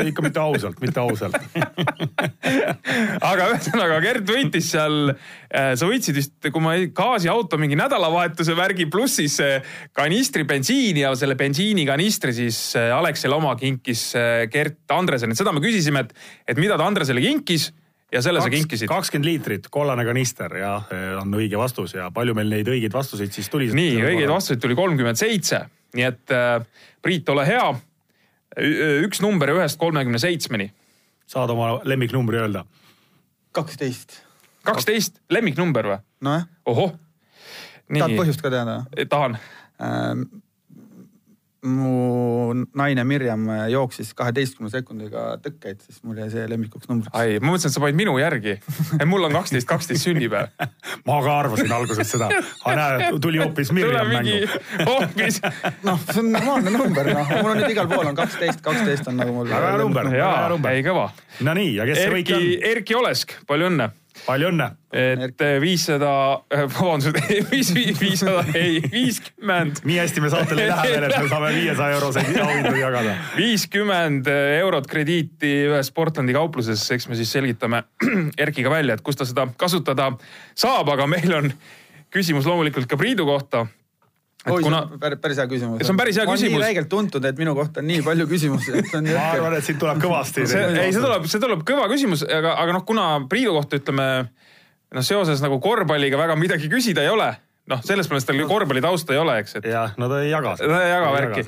ikka 0.09 0.25
mitte 0.25 0.41
ausalt, 0.41 0.79
mitte 0.81 1.03
ausalt. 1.03 1.37
Aga 3.29 3.51
ühesõnaga 3.51 3.99
Gert 4.01 4.25
võitis 4.25 4.71
seal, 4.73 5.13
äh, 5.13 5.75
sa 5.77 5.89
võitsid 5.89 6.17
vist, 6.17 6.33
kui 6.47 6.65
ma 6.65 6.73
gaasiauto 6.97 7.61
mingi 7.61 7.77
nädalavahetuse 7.77 8.57
värgi, 8.57 8.89
pluss 8.89 9.19
siis 9.21 9.37
kanistri 9.93 10.47
bensiini 10.49 11.05
ja 11.05 11.13
selle 11.19 11.37
bensiinikanistri 11.37 12.33
siis 12.41 12.63
äh, 12.79 12.89
Alexel 12.97 13.37
oma 13.37 13.53
kinkis 13.59 14.07
Gert 14.49 14.97
Andresele, 14.97 15.37
et 15.37 15.43
seda 15.43 15.53
me 15.53 15.61
küsisime, 15.61 16.07
et, 16.07 16.17
et 16.49 16.57
mida 16.57 16.79
ta 16.81 16.89
Andresele 16.89 17.21
kinkis 17.21 17.69
ja 18.11 18.21
selle 18.21 18.41
Kaks, 18.41 18.49
sa 18.49 18.55
kinkisid? 18.55 18.89
kakskümmend 18.91 19.27
liitrit, 19.29 19.67
kollane 19.71 20.05
kanister 20.07 20.55
ja 20.59 20.73
on 21.21 21.33
õige 21.37 21.59
vastus 21.59 21.95
ja 21.95 22.09
palju 22.13 22.35
meil 22.37 22.51
neid 22.51 22.69
õigeid 22.71 22.93
vastuseid 22.93 23.33
siis 23.35 23.49
tuli? 23.51 23.69
nii, 23.71 23.95
õigeid 24.01 24.25
korra? 24.25 24.39
vastuseid 24.39 24.63
tuli 24.63 24.77
kolmkümmend 24.79 25.19
seitse, 25.19 25.63
nii 25.97 26.07
et 26.07 26.35
äh, 26.35 26.57
Priit, 27.01 27.29
ole 27.33 27.47
hea. 27.47 27.69
üks 29.07 29.23
number 29.23 29.49
ühest 29.55 29.79
kolmekümne 29.79 30.19
seitsmeni. 30.21 30.71
saad 31.25 31.49
oma 31.49 31.79
lemmiknumbri 31.87 32.41
öelda? 32.43 32.65
kaksteist. 33.55 34.21
kaksteist, 34.67 35.21
lemmiknumber 35.29 35.93
või? 35.93 35.99
nojah, 36.27 36.47
ohoh. 36.65 36.95
tahad 37.91 38.17
põhjust 38.19 38.43
ka 38.43 38.53
teada? 38.53 38.81
tahan. 39.09 39.39
Mu 41.65 42.53
naine 42.75 43.03
Mirjam 43.05 43.45
jooksis 43.69 44.15
kaheteistkümne 44.17 44.71
sekundiga 44.73 45.35
tõkkeid, 45.43 45.83
siis 45.85 45.99
mul 46.07 46.17
jäi 46.17 46.29
see 46.33 46.47
lemmikuks 46.49 46.89
numbriks. 46.89 47.13
ai, 47.17 47.37
ma 47.37 47.51
mõtlesin, 47.51 47.69
et 47.69 47.75
sa 47.75 47.83
panid 47.83 47.99
minu 47.99 48.15
järgi. 48.17 48.55
mul 49.05 49.27
on 49.27 49.35
kaksteist, 49.37 49.67
kaksteist 49.69 50.07
sünnipäev. 50.07 50.49
ma 51.07 51.19
ka 51.21 51.37
arvasin 51.43 51.73
alguses 51.77 52.11
seda, 52.15 52.31
aga 52.65 52.75
näed, 52.79 53.21
tuli 53.21 53.43
hoopis 53.43 53.73
Mirjam 53.77 54.09
mängu. 54.09 54.41
hoopis, 54.89 55.41
noh, 55.87 56.01
see 56.09 56.23
on 56.23 56.33
normaalne 56.33 56.73
number, 56.75 57.13
noh, 57.13 57.33
mul 57.37 57.53
on 57.53 57.61
nüüd 57.61 57.75
igal 57.75 57.89
pool 57.93 58.09
on 58.09 58.17
kaksteist, 58.17 58.65
kaksteist 58.65 59.13
on 59.13 59.21
nagu 59.21 59.37
mul. 59.37 59.49
väga 59.51 59.75
hea 59.75 59.81
number, 59.85 60.09
väga 60.09 60.35
hea 60.41 60.51
number 60.55 60.77
ei. 60.79 60.85
kõva. 60.89 61.09
Nonii, 61.45 61.75
ja 61.77 61.87
kes 61.89 62.01
see 62.01 62.13
võitja 62.13 62.37
Erki, 62.37 62.55
on? 62.57 62.69
Erki 62.73 63.01
Olesk, 63.03 63.37
palju 63.49 63.69
õnne. 63.69 63.91
Palju 64.25 64.51
õnne. 64.51 64.67
et 64.91 65.43
viissada, 65.63 66.11
vabandust, 66.51 67.17
viis, 67.51 67.71
viissada, 67.99 68.43
ei, 68.57 68.81
viiskümmend, 68.91 69.83
nii 69.87 69.99
hästi 70.01 70.23
me 70.23 70.31
saatele 70.33 70.65
ei 70.65 70.71
lähe 70.71 70.87
veel, 70.89 71.07
et 71.07 71.15
me 71.15 71.31
saame 71.31 71.51
viiesaja 71.55 71.97
euroseid 71.97 72.39
auhindu 72.43 72.73
jagada. 72.75 73.17
viiskümmend 73.37 74.31
eurot 74.31 74.89
krediiti 74.91 75.53
ühes 75.69 75.91
Portlandi 75.95 76.35
kaupluses, 76.35 76.83
eks 76.95 77.07
me 77.11 77.19
siis 77.19 77.31
selgitame 77.31 77.83
Erkiga 78.45 78.73
välja, 78.73 78.97
et 78.97 79.05
kus 79.05 79.19
ta 79.19 79.27
seda 79.27 79.47
kasutada 79.57 80.11
saab, 80.55 80.91
aga 80.91 81.07
meil 81.09 81.37
on 81.39 81.53
küsimus 82.11 82.47
loomulikult 82.49 82.89
ka 82.91 82.99
Priidu 82.99 83.25
kohta. 83.27 83.65
Et 84.41 84.49
oi, 84.49 84.57
see 84.57 84.65
kuna 84.65 84.79
on 84.87 85.01
päris, 85.01 85.37
hea 85.37 85.47
küsimus. 85.49 85.83
See 85.83 85.93
on 85.93 85.99
päris 85.99 86.17
hea 86.17 86.25
ma 86.25 86.33
olen 86.33 86.39
küsimus. 86.41 86.57
nii 86.57 86.65
räigelt 86.65 86.89
tuntud, 86.89 87.27
et 87.29 87.37
minu 87.41 87.53
kohta 87.57 87.83
on 87.83 87.89
nii 87.91 88.01
palju 88.05 88.25
küsimusi, 88.31 88.73
et 88.73 88.89
see 88.89 88.97
on 88.97 89.11
ma 89.11 89.27
arvan, 89.35 89.57
et 89.59 89.67
siit 89.67 89.77
tuleb 89.81 90.01
kõvasti. 90.01 90.47
see, 90.49 90.63
ei, 90.81 90.95
see 90.95 91.03
tuleb, 91.03 91.27
see 91.29 91.43
tuleb 91.43 91.61
kõva 91.67 91.85
küsimus, 91.91 92.25
aga, 92.25 92.55
aga 92.63 92.79
noh, 92.79 92.85
kuna 92.87 93.05
Priidu 93.29 93.53
kohta 93.59 93.77
ütleme 93.77 94.09
noh, 94.25 95.05
seoses 95.05 95.45
nagu 95.45 95.61
korvpalliga 95.61 96.19
väga 96.19 96.37
midagi 96.39 96.71
küsida 96.71 97.05
ei 97.05 97.13
ole, 97.13 97.29
noh, 97.69 97.81
selles 97.85 98.09
mõttes 98.09 98.25
tal 98.27 98.39
ju 98.41 98.47
korvpalli 98.49 98.81
tausta 98.83 99.13
ei 99.13 99.21
ole, 99.21 99.37
eks, 99.43 99.55
et 99.59 99.69
jah, 99.69 99.93
no 100.01 100.09
ta 100.09 100.19
ei 100.25 100.31
jaga 100.31 100.55
ta 100.59 100.81
ei 100.81 100.91
jaga 100.91 101.11
värki. 101.15 101.45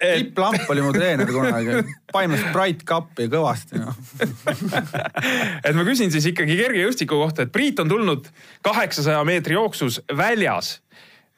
Tipp 0.00 0.40
Lamp 0.40 0.72
oli 0.72 0.84
mu 0.84 0.92
treener 0.96 1.30
kunagi, 1.30 1.82
paimas 2.14 2.44
Bright 2.54 2.86
Cupi 2.88 3.28
kõvasti 3.32 3.82
noh. 3.84 3.92
no. 3.92 4.84
et 5.66 5.76
ma 5.76 5.86
küsin 5.86 6.12
siis 6.14 6.30
ikkagi 6.32 6.56
kergejõustiku 6.62 7.20
kohta, 7.20 7.44
et 7.44 7.52
Priit 7.54 7.84
on 7.84 7.92
tulnud 7.92 8.30
kaheksasaja 8.66 9.20
meetri 9.28 9.58
jooksus 9.58 10.00
väljas 10.16 10.78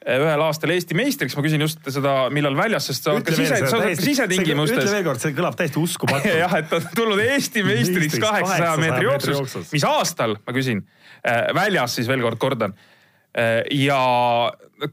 ühel 0.03 0.41
aastal 0.43 0.73
Eesti 0.73 0.95
meistriks, 0.97 1.35
ma 1.37 1.43
küsin 1.45 1.63
just 1.63 1.83
seda, 1.93 2.13
millal 2.33 2.55
väljas, 2.57 2.89
sest 2.89 3.05
sa 3.05 3.13
oled 3.13 3.25
ka 3.27 3.35
sise, 3.35 3.59
sa 3.63 3.77
oled 3.77 3.87
ka 3.87 3.95
ütle 3.95 4.07
sisetingimustes. 4.07 4.89
veel 4.91 5.05
kord, 5.05 5.21
see 5.23 5.35
kõlab 5.37 5.55
täiesti 5.59 5.79
uskumatu. 5.79 6.33
jah, 6.43 6.55
et 6.59 6.67
ta 6.71 6.79
on 6.79 6.89
tulnud 6.97 7.21
Eesti 7.23 7.63
meistriks 7.67 8.17
kaheksasaja 8.19 8.73
800 8.73 8.83
meetri 8.83 9.07
jooksus 9.07 9.71
mis 9.73 9.87
aastal, 9.87 10.35
ma 10.43 10.55
küsin, 10.55 10.83
väljas 11.55 11.97
siis 11.99 12.09
veel 12.11 12.23
kord 12.25 12.41
kordan. 12.41 12.75
ja 13.71 13.99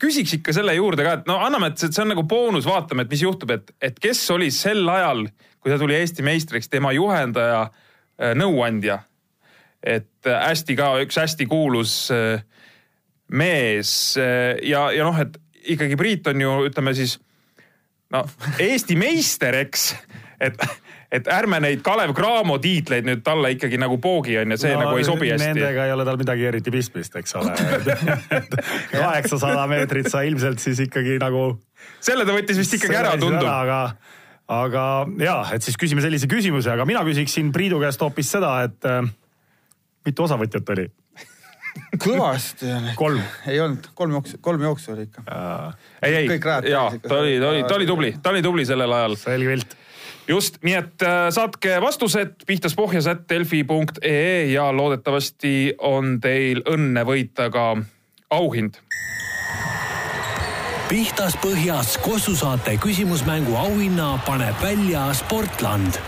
küsiks 0.01 0.38
ikka 0.38 0.55
selle 0.57 0.75
juurde 0.79 1.05
ka, 1.05 1.18
et 1.18 1.27
no 1.29 1.40
anname, 1.44 1.73
et 1.73 1.83
see 1.83 1.90
see 1.92 2.05
on 2.07 2.14
nagu 2.14 2.25
boonus, 2.29 2.68
vaatame, 2.68 3.05
et 3.05 3.12
mis 3.12 3.25
juhtub, 3.27 3.51
et, 3.57 3.75
et 3.83 3.99
kes 4.01 4.23
oli 4.33 4.51
sel 4.55 4.87
ajal, 4.88 5.27
kui 5.61 5.73
ta 5.73 5.81
tuli 5.81 5.99
Eesti 5.99 6.25
meistriks, 6.25 6.70
tema 6.70 6.94
juhendaja, 6.96 7.66
nõuandja. 8.37 9.01
et 9.81 10.29
hästi 10.29 10.77
ka 10.77 10.92
üks 11.01 11.16
hästi 11.16 11.46
kuulus 11.49 11.92
äh, 12.12 12.42
mees 13.30 14.16
äh, 14.20 14.56
ja, 14.66 14.88
ja 14.94 15.06
noh, 15.06 15.18
et 15.22 15.38
ikkagi 15.74 15.98
Priit 16.00 16.30
on 16.30 16.40
ju 16.40 16.54
ütleme 16.70 16.94
siis 16.96 17.18
no 18.14 18.24
Eesti 18.58 18.96
meister, 18.98 19.56
eks, 19.62 19.90
et, 20.42 20.56
et 21.14 21.30
ärme 21.30 21.60
neid 21.62 21.82
Kalev 21.86 22.14
Cramo 22.16 22.58
tiitleid 22.62 23.06
nüüd 23.06 23.24
talle 23.26 23.52
ikkagi 23.54 23.78
nagu 23.80 24.00
poogi 24.02 24.38
on 24.40 24.54
ja 24.54 24.60
see 24.60 24.74
no, 24.74 24.84
nagu 24.84 25.00
ei 25.00 25.06
sobi 25.06 25.30
hästi. 25.32 25.50
Nendega 25.52 25.86
ei 25.88 25.94
ole 25.94 26.06
tal 26.08 26.20
midagi 26.20 26.48
eriti 26.50 26.74
pistmist, 26.74 27.16
eks 27.20 27.36
ole. 27.40 27.54
kaheksasada 28.94 29.66
meetrit 29.70 30.10
sa 30.12 30.24
ilmselt 30.26 30.62
siis 30.62 30.82
ikkagi 30.86 31.18
nagu. 31.22 31.52
selle 32.02 32.26
ta 32.26 32.36
võttis 32.36 32.60
vist 32.60 32.78
ikkagi 32.80 32.98
ära, 32.98 33.14
tundub. 33.20 33.46
aga, 33.46 33.80
aga 34.50 34.86
ja, 35.22 35.38
et 35.54 35.66
siis 35.66 35.78
küsime 35.80 36.02
sellise 36.04 36.30
küsimuse, 36.30 36.72
aga 36.74 36.88
mina 36.88 37.04
küsiksin 37.06 37.52
Priidu 37.54 37.82
käest 37.82 38.02
hoopis 38.02 38.32
seda, 38.38 38.56
et 38.66 38.90
äh, 38.90 39.04
mitu 40.06 40.26
osavõtjat 40.26 40.74
oli? 40.76 40.90
kõvasti. 41.98 42.66
kolm. 42.94 43.20
ei 43.46 43.61
olnud, 43.61 43.90
kolm 43.94 44.12
jooksu, 44.18 44.38
kolm 44.40 44.62
jooksu 44.62 44.92
oli 44.92 45.03
ikka. 45.09 45.22
ei, 46.03 46.14
ei 46.14 46.40
jaa 46.70 46.90
ikka. 46.94 47.09
ta 47.09 47.18
oli, 47.18 47.38
ta 47.40 47.48
oli, 47.48 47.64
ta 47.64 47.74
oli 47.74 47.87
tubli, 47.87 48.14
ta 48.22 48.31
oli 48.31 48.42
tubli 48.42 48.66
sellel 48.66 48.92
ajal. 48.92 49.16
selge 49.20 49.55
pilt. 49.55 49.76
just, 50.29 50.61
nii 50.62 50.74
et 50.74 51.03
äh, 51.03 51.29
saatke 51.35 51.81
vastused 51.81 52.44
pihtaspohjas.delfi.ee 52.46 54.44
ja 54.53 54.70
loodetavasti 54.76 55.74
on 55.79 56.20
teil 56.20 56.62
õnne 56.68 57.05
võita 57.07 57.50
ka 57.50 57.76
auhind 58.31 58.79
pihtas 60.90 61.37
põhjas 61.38 61.94
Kossu 62.03 62.35
saate 62.35 62.74
küsimusmängu 62.83 63.55
auhinna 63.55 64.16
paneb 64.26 64.59
välja 64.62 65.12
Sportland 65.14 66.00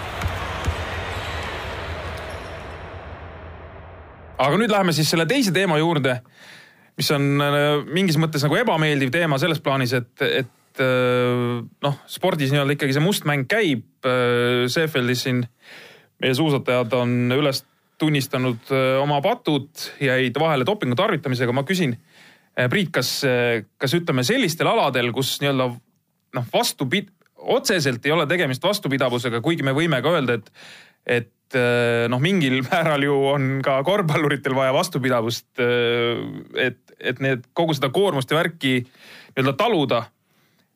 aga 4.42 4.58
nüüd 4.60 4.72
läheme 4.72 4.94
siis 4.96 5.10
selle 5.12 5.26
teise 5.30 5.52
teema 5.54 5.78
juurde, 5.80 6.18
mis 6.98 7.10
on 7.14 7.28
äh, 7.44 7.68
mingis 7.94 8.18
mõttes 8.20 8.44
nagu 8.46 8.58
ebameeldiv 8.58 9.12
teema 9.14 9.38
selles 9.40 9.62
plaanis, 9.64 9.94
et, 9.96 10.12
et 10.26 10.82
äh, 10.82 11.60
noh, 11.86 11.98
spordis 12.10 12.52
nii-öelda 12.52 12.76
ikkagi 12.76 12.96
see 12.96 13.04
must 13.04 13.28
mäng 13.28 13.48
käib. 13.50 13.86
Seefeldis 14.72 15.20
siin 15.28 15.44
meie 16.22 16.34
suusatajad 16.34 16.94
on 16.98 17.36
üles 17.38 17.62
tunnistanud 18.02 18.72
äh, 18.74 18.98
oma 19.02 19.20
patud, 19.24 19.70
jäid 20.02 20.38
vahele 20.42 20.66
dopingu 20.68 20.98
tarvitamisega. 20.98 21.54
ma 21.54 21.66
küsin, 21.68 21.98
Priit, 22.52 22.90
kas, 22.92 23.22
kas 23.80 23.94
ütleme 23.96 24.20
sellistel 24.28 24.68
aladel, 24.68 25.06
kus 25.16 25.38
nii-öelda 25.40 25.70
noh, 26.36 26.48
vastupid-, 26.52 27.08
otseselt 27.42 28.04
ei 28.06 28.12
ole 28.12 28.26
tegemist 28.28 28.62
vastupidavusega, 28.64 29.40
kuigi 29.40 29.64
me 29.64 29.72
võime 29.72 30.02
ka 30.04 30.12
öelda, 30.12 30.36
et, 30.36 30.50
et 31.06 31.58
eh, 31.58 32.08
noh, 32.12 32.22
mingil 32.22 32.60
määral 32.70 33.04
ju 33.06 33.18
on 33.34 33.52
ka 33.64 33.80
korvpalluritel 33.86 34.56
vaja 34.56 34.74
vastupidavust. 34.76 35.48
et, 35.58 36.82
et 36.98 37.20
need 37.20 37.46
kogu 37.52 37.74
seda 37.74 37.92
koormust 37.94 38.30
ja 38.30 38.40
värki 38.40 38.80
nii-öelda 38.82 39.56
taluda. 39.58 40.04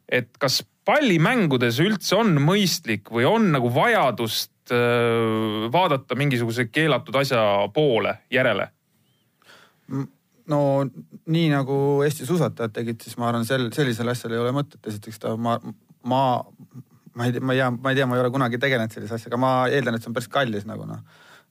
et 0.08 0.30
kas 0.38 0.62
pallimängudes 0.86 1.80
üldse 1.82 2.14
on 2.20 2.36
mõistlik 2.42 3.10
või 3.10 3.26
on 3.26 3.50
nagu 3.54 3.70
vajadust 3.74 4.74
eh, 4.74 5.66
vaadata 5.72 6.18
mingisuguse 6.18 6.68
keelatud 6.70 7.22
asja 7.22 7.42
poole 7.74 8.18
järele? 8.30 8.70
no 10.50 10.60
nii 11.26 11.46
nagu 11.50 11.76
Eesti 12.06 12.26
suusatajad 12.26 12.74
tegid, 12.74 13.00
siis 13.02 13.18
ma 13.18 13.30
arvan, 13.30 13.46
sel, 13.46 13.68
sellisel 13.74 14.10
asjal 14.12 14.34
ei 14.34 14.42
ole 14.42 14.52
mõtet, 14.54 14.78
esiteks 14.86 15.18
ta, 15.22 15.34
ma, 15.38 15.56
ma, 16.06 16.22
ma 17.16 17.26
ei 17.26 17.40
ma 17.40 17.54
ei 17.54 17.60
tea, 17.60 17.70
ma 17.70 17.92
ei 17.92 17.98
tea, 17.98 18.06
ma 18.06 18.18
ei 18.18 18.24
ole 18.24 18.32
kunagi 18.34 18.60
tegelenud 18.62 18.92
sellise 18.92 19.16
asjaga, 19.16 19.40
ma 19.40 19.52
eeldan, 19.72 19.96
et 19.96 20.04
see 20.04 20.12
on 20.12 20.16
päris 20.16 20.30
kallis 20.32 20.66
nagu 20.68 20.86
noh. 20.88 21.02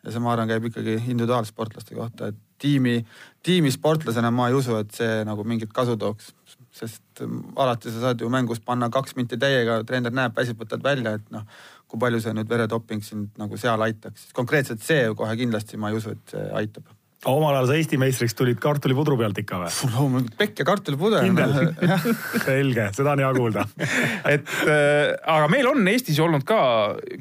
ja 0.05 0.13
see, 0.13 0.21
ma 0.21 0.33
arvan, 0.35 0.49
käib 0.51 0.67
ikkagi 0.69 0.99
individuaalsportlaste 1.01 1.97
kohta, 1.97 2.29
et 2.29 2.41
tiimi, 2.61 2.99
tiimisportlasena 3.45 4.29
ma 4.31 4.49
ei 4.51 4.57
usu, 4.57 4.77
et 4.77 4.93
see 4.93 5.23
nagu 5.27 5.45
mingit 5.47 5.73
kasu 5.73 5.97
tooks. 5.97 6.33
sest 6.75 7.21
alati 7.55 7.91
sa 7.91 8.01
saad 8.03 8.21
ju 8.21 8.27
mängus 8.29 8.59
panna 8.59 8.89
kaks 8.91 9.15
minti 9.15 9.37
täiega, 9.39 9.79
treener 9.87 10.11
näeb, 10.11 10.35
väsib, 10.35 10.59
võtad 10.59 10.83
välja, 10.83 11.15
et 11.15 11.31
noh, 11.31 11.45
kui 11.87 11.99
palju 11.99 12.19
see 12.19 12.33
nüüd 12.35 12.49
veredoping 12.51 13.03
sind 13.03 13.39
nagu 13.39 13.57
seal 13.57 13.81
aitaks. 13.81 14.29
konkreetselt 14.33 14.83
see 14.83 15.07
kohe 15.15 15.37
kindlasti 15.39 15.79
ma 15.79 15.89
ei 15.89 16.01
usu, 16.01 16.11
et 16.11 16.35
see 16.35 16.51
aitab 16.59 16.91
omal 17.31 17.55
ajal 17.55 17.69
sa 17.69 17.77
Eesti 17.79 17.99
meistriks 18.01 18.35
tulid 18.37 18.59
kartulipudru 18.61 19.17
pealt 19.19 19.39
ikka 19.41 19.59
või? 19.63 19.71
loomulikult 19.95 20.37
pekk 20.39 20.61
ja 20.61 20.67
kartulipudel. 20.69 21.25
kindel. 21.25 21.99
selge, 22.47 22.87
seda 22.97 23.15
on 23.15 23.23
hea 23.23 23.33
kuulda. 23.37 23.65
et 24.35 24.53
äh, 24.65 25.11
aga 25.35 25.49
meil 25.51 25.69
on 25.71 25.91
Eestis 25.91 26.21
olnud 26.23 26.45
ka 26.47 26.59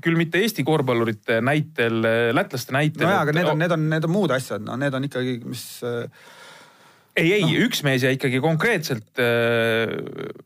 küll 0.05 0.19
mitte 0.21 0.43
Eesti 0.43 0.67
korvpallurite 0.67 1.40
näitel, 1.45 2.01
lätlaste 2.37 2.77
näitel. 2.77 3.07
nojah, 3.07 3.25
aga 3.25 3.37
need 3.37 3.51
on, 3.51 3.61
need 3.64 3.77
on, 3.77 3.90
need 3.97 4.09
on 4.09 4.14
muud 4.14 4.35
asjad, 4.35 4.64
no 4.64 4.79
need 4.81 4.95
on 4.95 5.09
ikkagi, 5.09 5.37
mis 5.49 5.64
äh, 5.87 6.07
ei, 7.17 7.33
ei 7.38 7.45
no., 7.47 7.67
üks 7.67 7.83
mees 7.87 8.05
jäi 8.05 8.14
ikkagi 8.19 8.40
konkreetselt 8.45 9.23
äh, 9.23 9.95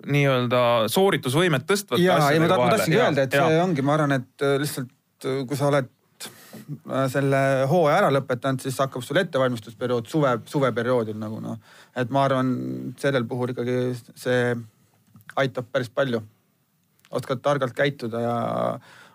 nii-öelda 0.09 0.63
sooritusvõimet 0.93 1.67
tõstvate 1.69 2.05
ja, 2.05 2.19
ei 2.33 2.41
ma, 2.43 2.49
asjadega 2.49 2.49
ta, 2.49 2.57
ma 2.57 2.65
vahele. 2.65 2.77
tahtsingi 2.77 3.03
öelda, 3.03 3.29
et 3.29 3.39
ja. 3.39 3.47
see 3.47 3.63
ongi, 3.65 3.87
ma 3.87 3.97
arvan, 3.99 4.19
et 4.21 4.49
lihtsalt 4.65 5.29
äh, 5.29 5.41
kui 5.49 5.59
sa 5.59 5.71
oled 5.73 5.95
selle 7.13 7.43
hooaja 7.71 7.99
ära 8.03 8.11
lõpetanud, 8.15 8.63
siis 8.63 8.79
hakkab 8.83 9.05
sul 9.05 9.21
ettevalmistusperiood 9.23 10.09
suve, 10.11 10.35
suveperioodil 10.49 11.19
nagu 11.19 11.41
noh. 11.45 11.59
et 11.97 12.11
ma 12.15 12.25
arvan, 12.29 12.53
sellel 13.01 13.27
puhul 13.29 13.55
ikkagi 13.55 13.79
see 14.15 14.55
aitab 15.39 15.69
päris 15.73 15.91
palju. 15.91 16.23
oskad 17.11 17.41
targalt 17.41 17.73
käituda 17.73 18.21
ja 18.21 18.35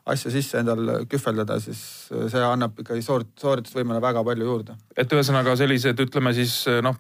asju 0.09 0.31
sisse 0.33 0.59
endal 0.59 1.05
kühveldada, 1.07 1.59
siis 1.63 1.79
see 2.09 2.41
annab 2.43 2.79
ikkagi 2.81 3.03
soorit-, 3.05 3.31
sooritusvõimele 3.39 4.01
väga 4.03 4.23
palju 4.27 4.47
juurde. 4.49 4.75
et 4.97 5.13
ühesõnaga 5.15 5.55
sellised, 5.59 5.99
ütleme 6.03 6.33
siis 6.35 6.57
noh, 6.83 6.97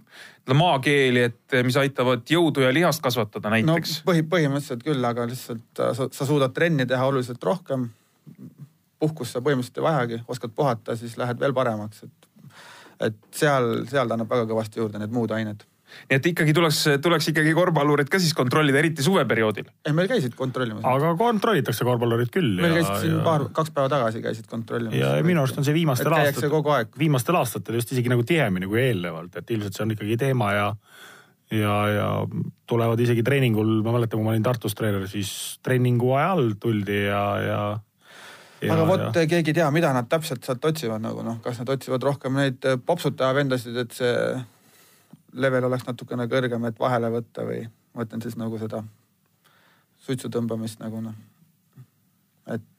maakeeli, 0.51 1.25
et 1.29 1.57
mis 1.67 1.77
aitavad 1.79 2.23
jõudu 2.29 2.63
ja 2.63 2.71
lihast 2.75 3.03
kasvatada 3.03 3.51
näiteks 3.53 3.97
no.. 3.99 4.07
põhi, 4.11 4.23
põhimõtteliselt 4.27 4.85
küll, 4.87 5.03
aga 5.07 5.27
lihtsalt 5.29 5.83
äh, 5.83 5.91
sa, 5.97 6.07
sa 6.15 6.29
suudad 6.29 6.55
trenni 6.55 6.87
teha 6.87 7.05
oluliselt 7.09 7.43
rohkem. 7.43 7.89
Puhkust 9.03 9.35
sa 9.35 9.43
põhimõtteliselt 9.43 9.81
ei 9.81 9.87
vajagi, 9.89 10.23
oskad 10.31 10.55
puhata, 10.55 10.97
siis 10.99 11.17
lähed 11.19 11.39
veel 11.41 11.53
paremaks, 11.55 12.07
et, 12.07 12.49
et 13.09 13.21
seal, 13.35 13.85
seal 13.91 14.09
ta 14.09 14.17
annab 14.17 14.31
väga 14.31 14.49
kõvasti 14.49 14.81
juurde 14.81 15.01
need 15.01 15.13
muud 15.15 15.33
ained. 15.35 15.67
nii 16.09 16.17
et 16.17 16.25
ikkagi 16.31 16.55
tuleks, 16.57 16.79
tuleks 17.05 17.27
ikkagi 17.29 17.51
korvpallurit 17.53 18.09
ka 18.09 18.17
siis 18.21 18.33
kontrollida, 18.33 18.79
eriti 18.81 19.05
suveperioodil. 19.05 19.67
ei, 19.85 19.93
meil 19.93 20.09
käisid 20.09 20.35
kontrollimas. 20.39 20.85
aga 20.89 21.13
kontrollitakse 21.19 21.85
korvpallurit 21.85 22.33
küll. 22.33 22.57
meil 22.61 22.79
käisid 22.79 23.05
siin 23.05 23.21
paar, 23.27 23.45
kaks 23.53 23.75
päeva 23.75 23.91
tagasi 23.93 24.23
käisid 24.23 24.49
kontrollimas. 24.49 24.97
ja 24.97 25.13
minu 25.25 25.43
arust 25.43 25.61
on 25.61 25.67
see 25.67 25.75
viimastel 25.75 26.15
aastatel, 26.17 26.49
kogu 26.53 26.73
aeg. 26.73 26.93
viimastel 26.99 27.37
aastatel 27.37 27.81
just 27.81 27.93
isegi 27.93 28.13
nagu 28.13 28.25
tihemini 28.25 28.71
kui 28.71 28.81
eelnevalt, 28.87 29.35
et 29.37 29.57
ilmselt 29.57 29.77
see 29.77 29.85
on 29.87 29.97
ikkagi 29.97 30.17
teema 30.25 30.53
ja 30.57 30.69
ja, 31.53 31.75
ja 31.89 32.07
tulevad 32.69 32.99
isegi 32.99 33.23
treeningul, 33.23 33.81
ma 33.85 33.93
mäletan, 33.95 34.19
kui 34.19 34.25
ma 34.25 34.33
olin 34.33 34.45
Tartus 34.45 34.75
treener, 34.77 35.05
siis 35.11 35.59
treeningu 35.65 36.13
ajal 36.17 36.53
tuldi 36.61 37.03
ja, 37.05 37.23
ja, 37.43 37.47
ja. 37.49 37.63
Aga 38.71 38.87
vot 38.87 39.05
keegi 39.15 39.51
ei 39.51 39.57
tea, 39.59 39.69
mida 39.75 39.91
nad 39.95 40.07
täpselt 40.11 40.45
sealt 40.45 40.65
otsivad 40.65 41.03
nagu 41.03 41.23
noh, 41.25 41.39
kas 41.43 41.59
nad 41.61 41.69
otsivad 41.73 42.03
rohkem 42.03 42.37
neid 42.39 42.65
eh, 42.69 42.77
popsutaja 42.77 43.35
vendasid, 43.35 43.77
et 43.83 43.95
see 43.97 44.13
level 45.33 45.69
oleks 45.69 45.87
natukene 45.87 46.27
kõrgem, 46.31 46.67
et 46.69 46.79
vahele 46.79 47.09
võtta 47.13 47.45
või 47.47 47.63
ma 47.65 48.03
mõtlen 48.03 48.23
siis 48.25 48.37
nagu 48.39 48.57
seda 48.61 48.83
suitsu 50.03 50.29
tõmbamist 50.33 50.81
nagu 50.83 51.01
noh, 51.01 51.15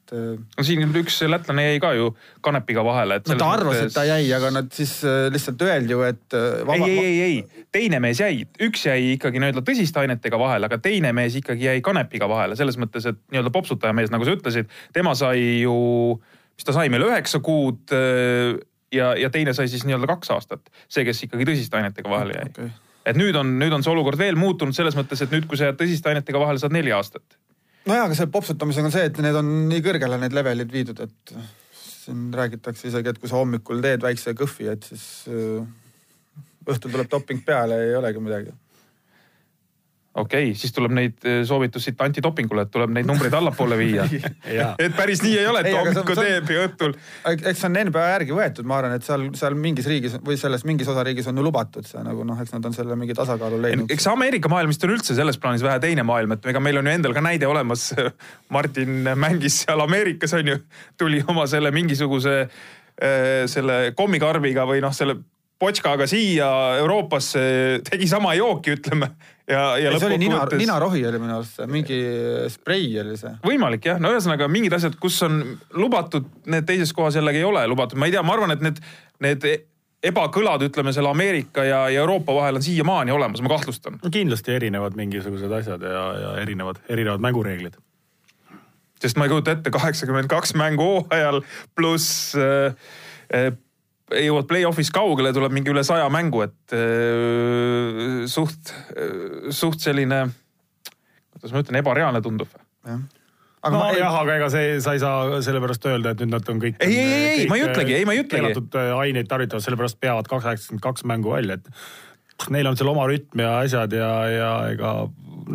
et 0.05 0.13
eh, 0.17 0.37
no 0.57 0.65
siin 0.65 0.85
üks 1.01 1.17
lätlane 1.25 1.65
jäi 1.65 1.79
ka 1.81 1.91
ju 1.97 2.11
kanepiga 2.45 2.83
vahele. 2.85 3.19
no 3.25 3.37
ta 3.39 3.49
arvas, 3.55 3.79
et 3.81 3.95
ta 3.95 4.05
jäi, 4.07 4.27
aga 4.37 4.51
nad 4.53 4.69
siis 4.75 4.93
eh, 5.07 5.25
lihtsalt 5.33 5.61
öeldi 5.65 5.95
ju, 5.95 6.03
et 6.05 6.37
eh, 6.37 6.75
ei, 6.75 6.83
ei, 6.83 6.99
ei, 6.99 7.17
ei, 7.25 7.65
teine 7.73 7.99
mees 8.03 8.21
jäi, 8.21 8.45
üks 8.67 8.85
jäi 8.87 9.15
ikkagi 9.15 9.41
nii-öelda 9.41 9.65
tõsiste 9.65 10.03
ainetega 10.03 10.39
vahele, 10.41 10.69
aga 10.69 10.79
teine 10.81 11.13
mees 11.15 11.37
ikkagi 11.41 11.69
jäi 11.69 11.81
kanepiga 11.85 12.29
vahele, 12.29 12.57
selles 12.59 12.77
mõttes, 12.81 13.07
et 13.09 13.19
nii-öelda 13.33 13.53
popsutaja 13.55 13.95
mees, 13.97 14.13
nagu 14.13 14.27
sa 14.27 14.37
ütlesid, 14.37 14.69
tema 14.95 15.15
sai 15.17 15.63
ju, 15.63 15.75
mis 16.55 16.67
ta 16.67 16.75
sai 16.75 16.93
meil 16.93 17.07
üheksa 17.07 17.41
kuud 17.45 17.95
äh, 17.95 18.55
ja, 18.93 19.13
ja 19.19 19.31
teine 19.33 19.55
sai 19.57 19.69
siis 19.71 19.85
nii-öelda 19.87 20.09
kaks 20.13 20.33
aastat. 20.35 20.69
see, 20.87 21.05
kes 21.07 21.25
ikkagi 21.27 21.47
tõsiste 21.49 21.81
ainetega 21.81 22.11
vahele 22.11 22.37
jäi 22.37 22.51
okei. 22.51 22.69
et 23.05 23.17
nüüd 23.19 23.37
on, 23.39 23.57
nüüd 23.61 23.73
on 23.73 23.85
see 23.85 23.93
olukord 23.93 24.21
veel 24.21 24.37
muutunud 24.39 24.77
selles 24.77 24.97
mõttes, 24.97 25.21
et 25.25 25.33
nüüd, 25.33 25.49
kui 25.49 25.57
sa 25.59 25.71
jääd 25.71 25.81
tõsiste 25.81 26.13
ainetega 26.13 26.41
vahele, 26.41 26.61
saad 26.61 26.75
neli 26.75 26.93
aastat. 26.95 27.37
nojah, 27.85 28.07
aga 28.07 28.17
selle 28.17 28.33
popsutamisega 28.33 28.89
on 28.89 28.95
see, 28.95 29.07
et 29.09 29.21
need 29.23 29.39
on 29.39 29.53
nii 29.69 29.85
kõrgele 29.85 30.19
need 30.21 30.35
levelid 30.35 30.73
viidud, 30.73 31.01
et 31.05 31.35
siin 31.75 32.27
räägitakse 32.35 32.89
isegi, 32.89 33.11
et 33.11 33.21
kui 33.21 33.31
sa 33.31 33.39
hommikul 33.39 33.81
teed 33.83 34.03
väikse 34.05 34.35
kõhvi, 34.37 34.69
et 34.73 34.85
siis 34.89 35.05
äh, 35.31 35.65
õhtul 36.65 36.93
tuleb 36.93 37.09
doping 37.11 37.43
peale 37.45 37.79
ei 37.87 37.95
olegi 37.97 38.21
midagi. 38.23 38.53
Okei 40.15 40.49
okay,, 40.49 40.55
siis 40.57 40.73
tuleb 40.75 40.93
neid 40.95 41.25
eh, 41.27 41.41
soovitus 41.47 41.83
siit 41.87 42.01
antidopingule, 42.01 42.65
et 42.65 42.71
tuleb 42.71 42.93
neid 42.95 43.07
numbreid 43.09 43.33
allapoole 43.35 43.77
viia. 43.79 44.05
Et 44.85 44.93
päris 44.95 45.21
nii 45.23 45.35
ei 45.39 45.47
ole, 45.49 45.61
et 45.65 45.75
hommikul 45.75 46.17
teeb 46.17 46.49
ja 46.53 46.65
õhtul. 46.67 46.93
eks 47.33 47.61
see 47.61 47.67
on 47.67 47.77
NBA 47.89 48.05
järgi 48.11 48.35
võetud, 48.35 48.67
ma 48.69 48.79
arvan, 48.79 48.95
et 48.97 49.05
seal, 49.07 49.27
seal 49.37 49.57
mingis 49.59 49.87
riigis 49.89 50.15
või 50.25 50.37
selles 50.39 50.63
mingis 50.67 50.89
osariigis 50.91 51.27
on 51.31 51.39
ju 51.39 51.45
lubatud 51.45 51.87
see 51.87 52.03
nagu 52.05 52.23
noh, 52.27 52.39
eks 52.41 52.53
nad 52.55 52.67
on 52.69 52.75
selle 52.75 52.97
mingi 52.99 53.15
tasakaalu 53.17 53.59
leidnud. 53.65 53.91
eks 53.91 54.07
Ameerika 54.11 54.51
maailm 54.51 54.71
vist 54.71 54.83
on 54.87 54.95
üldse 54.95 55.17
selles 55.17 55.39
plaanis 55.41 55.65
vähe 55.65 55.81
teine 55.83 56.05
maailm, 56.07 56.35
et 56.37 56.49
ega 56.51 56.63
meil 56.63 56.79
on 56.79 56.89
ju 56.89 56.95
endal 56.95 57.15
ka 57.15 57.23
näide 57.25 57.49
olemas. 57.49 57.89
Martin 58.55 59.11
mängis 59.19 59.63
seal 59.65 59.83
Ameerikas 59.83 60.35
on 60.37 60.53
ju, 60.53 60.59
tuli 60.99 61.23
oma 61.27 61.47
selle 61.51 61.71
mingisuguse 61.75 62.35
äh, 62.45 63.45
selle 63.51 63.95
kommikarbiga 63.97 64.67
või 64.69 64.83
noh, 64.85 64.95
selle 64.95 65.19
potškaga 65.59 66.07
siia 66.09 66.47
Euroopasse, 66.81 67.45
tegi 67.89 68.07
sama 68.11 68.35
jooki, 68.35 68.75
ütleme. 68.75 69.13
ja, 69.49 69.77
ja 69.77 69.93
see 69.95 70.09
oli 70.09 70.19
nina, 70.21 70.39
lõppkokkuvõttes 70.39 70.63
ninarohi 70.63 71.03
oli 71.09 71.21
minu 71.21 71.37
arust 71.37 71.59
see, 71.59 71.69
mingi 71.71 71.99
sprei 72.53 72.89
oli 73.01 73.15
see. 73.19 73.35
võimalik 73.45 73.87
jah, 73.91 74.01
no 74.01 74.11
ühesõnaga 74.13 74.49
mingid 74.51 74.75
asjad, 74.77 74.97
kus 75.01 75.21
on 75.27 75.41
lubatud, 75.77 76.27
need 76.51 76.67
teises 76.69 76.93
kohas 76.95 77.17
jällegi 77.19 77.43
ei 77.43 77.47
ole 77.47 77.65
lubatud, 77.69 77.99
ma 78.01 78.09
ei 78.09 78.15
tea, 78.15 78.23
ma 78.25 78.35
arvan, 78.37 78.55
et 78.55 78.65
need, 78.65 78.81
need 79.25 79.49
ebakõlad, 80.05 80.65
ütleme 80.67 80.93
selle 80.95 81.09
Ameerika 81.11 81.65
ja, 81.65 81.85
ja 81.89 82.03
Euroopa 82.03 82.35
vahel 82.35 82.59
on 82.59 82.65
siiamaani 82.65 83.13
olemas, 83.15 83.41
ma 83.45 83.51
kahtlustan. 83.53 83.99
kindlasti 84.11 84.53
erinevad 84.55 84.97
mingisugused 84.97 85.51
asjad 85.59 85.83
ja, 85.85 86.05
ja 86.21 86.37
erinevad, 86.41 86.81
erinevad 86.89 87.23
mängureeglid. 87.25 87.77
sest 89.01 89.17
ma 89.19 89.27
ei 89.27 89.33
kujuta 89.33 89.53
ette 89.53 89.73
kaheksakümmend 89.73 90.29
kaks 90.31 90.55
mängu 90.57 90.85
hooajal 90.85 91.41
pluss 91.75 92.33
äh, 92.37 93.53
äh, 94.13 94.25
jõuad 94.27 94.47
play-off'is 94.49 94.91
kaugele, 94.93 95.33
tuleb 95.35 95.55
mingi 95.55 95.73
üle 95.73 95.83
saja 95.87 96.07
mängu, 96.13 96.45
et 96.45 96.75
äh, 96.77 98.25
suht, 98.31 98.73
suht 99.55 99.83
selline, 99.83 100.25
kuidas 101.35 101.55
ma 101.55 101.65
ütlen, 101.65 101.81
ebareaalne 101.81 102.23
tundub. 102.25 102.51
jah, 102.85 103.03
aga 103.65 103.75
ma 103.81 103.89
ei, 103.89 103.99
nojah, 103.99 104.17
aga 104.21 104.39
ega 104.39 104.49
see, 104.53 104.79
sa 104.83 104.95
ei 104.95 105.01
saa 105.01 105.41
sellepärast 105.45 105.87
öelda, 105.89 106.13
et 106.13 106.23
nüüd 106.23 106.33
nad 106.35 106.49
on 106.53 106.61
kõik. 106.61 106.79
Ei, 106.85 106.95
ei, 106.95 107.13
ei, 107.13 107.29
ei, 107.41 107.45
ma 107.49 107.59
ei 107.59 107.67
ütlegi, 107.67 107.95
ei, 107.97 108.07
ma 108.07 108.15
ei 108.15 108.23
ütlegi. 108.23 108.41
keelatud 108.41 108.79
äh, 108.81 108.91
aineid 109.01 109.29
tarvitavad, 109.31 109.65
sellepärast 109.65 109.99
peavad 110.01 110.29
kaheksakümmend 110.31 110.83
kaks 110.85 111.05
mängu 111.09 111.33
välja, 111.33 111.57
et 111.59 112.49
neil 112.51 112.67
on 112.69 112.77
seal 112.77 112.91
oma 112.91 113.07
rütm 113.09 113.41
ja 113.41 113.57
asjad 113.63 113.93
ja, 113.95 114.09
ja 114.29 114.51
ega 114.73 114.95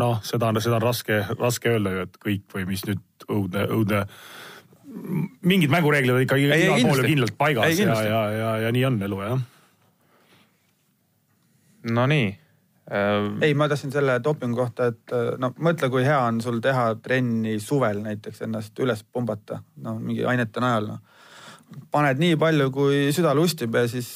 noh, 0.01 0.21
seda 0.27 0.51
on, 0.51 0.61
seda 0.63 0.79
on 0.79 0.87
raske, 0.87 1.23
raske 1.39 1.75
öelda 1.75 1.95
ju, 1.95 2.07
et 2.09 2.21
kõik 2.23 2.55
või 2.55 2.67
mis 2.71 2.85
nüüd 2.89 3.27
õudne, 3.29 3.67
õudne. 3.77 4.05
Mingid 5.43 5.71
mängureeglid 5.71 6.15
on 6.15 6.21
ei, 6.21 6.27
igal 6.27 6.51
pool 6.51 6.75
ju 6.75 6.83
kindlasti. 6.83 7.09
kindlalt 7.13 7.37
paigas 7.39 7.67
Ei, 7.67 7.87
ja, 7.87 7.97
ja, 8.03 8.21
ja, 8.35 8.53
ja 8.67 8.73
nii 8.75 8.85
on 8.89 9.03
elu 9.07 9.21
jah. 9.23 9.43
Nonii 11.91 12.27
äh,. 12.91 13.29
ei, 13.47 13.55
ma 13.55 13.69
tahtsin 13.71 13.93
selle 13.95 14.19
dopingu 14.25 14.59
kohta, 14.59 14.91
et 14.91 15.15
no 15.39 15.53
mõtle, 15.63 15.91
kui 15.93 16.05
hea 16.07 16.19
on 16.27 16.41
sul 16.45 16.59
teha 16.65 16.91
trenni 17.03 17.59
suvel 17.63 18.03
näiteks 18.05 18.43
ennast 18.49 18.83
üles 18.83 19.05
pumbata, 19.07 19.63
no 19.85 19.95
mingi 20.01 20.27
ainete 20.27 20.63
najal 20.65 20.91
noh. 20.91 21.01
paned 21.95 22.19
nii 22.19 22.37
palju, 22.41 22.71
kui 22.75 23.01
süda 23.15 23.35
lustib 23.39 23.79
ja 23.79 23.87
siis, 23.89 24.11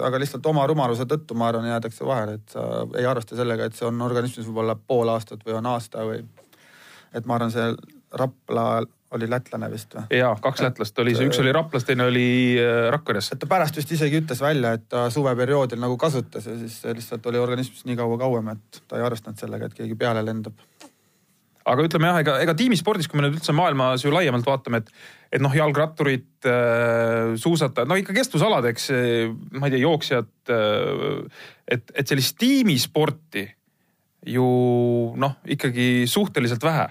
aga 0.00 0.18
lihtsalt 0.22 0.46
oma 0.48 0.64
rumaluse 0.70 1.04
tõttu, 1.10 1.36
ma 1.36 1.50
arvan, 1.52 1.68
jäädakse 1.68 2.08
vahele, 2.08 2.40
et 2.40 2.56
sa 2.56 2.86
ei 2.96 3.06
arvesta 3.06 3.36
sellega, 3.36 3.68
et 3.68 3.76
see 3.76 3.86
on 3.90 4.00
organismis 4.08 4.48
võib-olla 4.48 4.78
pool 4.80 5.12
aastat 5.12 5.44
või 5.44 5.58
on 5.60 5.68
aasta 5.74 6.08
või. 6.08 6.24
et 7.12 7.28
ma 7.28 7.36
arvan, 7.36 7.52
see 7.52 7.74
Rapla 8.14 8.84
oli 9.16 9.28
lätlane 9.30 9.68
vist 9.72 9.94
või? 9.96 10.04
ja 10.18 10.32
kaks 10.42 10.62
lätlast 10.64 10.98
oli 11.02 11.14
see, 11.16 11.28
üks 11.28 11.40
oli 11.42 11.52
Raplas, 11.54 11.86
teine 11.88 12.08
oli 12.10 12.26
äh, 12.60 12.88
Rakveres. 12.94 13.32
et 13.34 13.42
ta 13.42 13.48
pärast 13.50 13.78
vist 13.78 13.92
isegi 13.96 14.20
ütles 14.22 14.40
välja, 14.42 14.74
et 14.78 14.86
ta 14.90 15.06
suveperioodil 15.14 15.80
nagu 15.82 15.98
kasutas 16.00 16.48
ja 16.50 16.56
siis 16.60 16.80
lihtsalt 16.88 17.26
oli 17.30 17.40
organismis 17.42 17.84
nii 17.88 17.98
kaua 18.00 18.18
kauem, 18.20 18.52
et 18.54 18.82
ta 18.88 18.98
ei 18.98 19.06
arvestanud 19.06 19.40
sellega, 19.40 19.68
et 19.68 19.78
keegi 19.78 19.98
peale 19.98 20.24
lendab. 20.26 20.56
aga 21.64 21.86
ütleme 21.88 22.10
jah, 22.10 22.20
ega, 22.24 22.38
ega 22.44 22.54
tiimispordis, 22.58 23.08
kui 23.08 23.20
me 23.20 23.26
nüüd 23.28 23.38
üldse 23.38 23.54
maailmas 23.56 24.04
ju 24.04 24.12
laiemalt 24.14 24.46
vaatame, 24.48 24.82
et, 24.82 24.90
et 25.32 25.44
noh, 25.44 25.54
jalgratturid 25.54 26.48
äh,, 26.50 27.34
suusatajad, 27.40 27.88
no 27.88 27.98
ikka 28.00 28.16
kestvusalad, 28.16 28.66
eks, 28.72 28.90
ma 29.56 29.70
ei 29.70 29.76
tea, 29.76 29.84
jooksjad 29.86 30.54
äh,, 30.54 31.46
et, 31.78 31.94
et 31.94 32.10
sellist 32.10 32.36
tiimisporti 32.42 33.46
ju 34.34 34.44
noh, 35.20 35.40
ikkagi 35.52 36.04
suhteliselt 36.08 36.64
vähe 36.64 36.90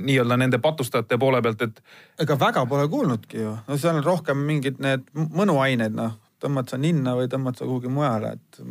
nii-öelda 0.00 0.38
nende 0.40 0.60
patustajate 0.62 1.18
poole 1.20 1.42
pealt, 1.44 1.62
et 1.66 1.82
ega 2.24 2.36
väga 2.40 2.64
pole 2.68 2.86
kuulnudki 2.92 3.42
ju, 3.42 3.56
no 3.68 3.78
seal 3.80 3.98
on 4.00 4.06
rohkem 4.06 4.40
mingid 4.48 4.80
need 4.82 5.04
mõnuained, 5.14 5.96
noh, 5.96 6.16
tõmbad 6.42 6.72
sa 6.72 6.80
ninna 6.80 7.16
või 7.18 7.28
tõmbad 7.32 7.58
sa 7.58 7.68
kuhugi 7.68 7.92
mujale, 7.92 8.36
et, 8.38 8.62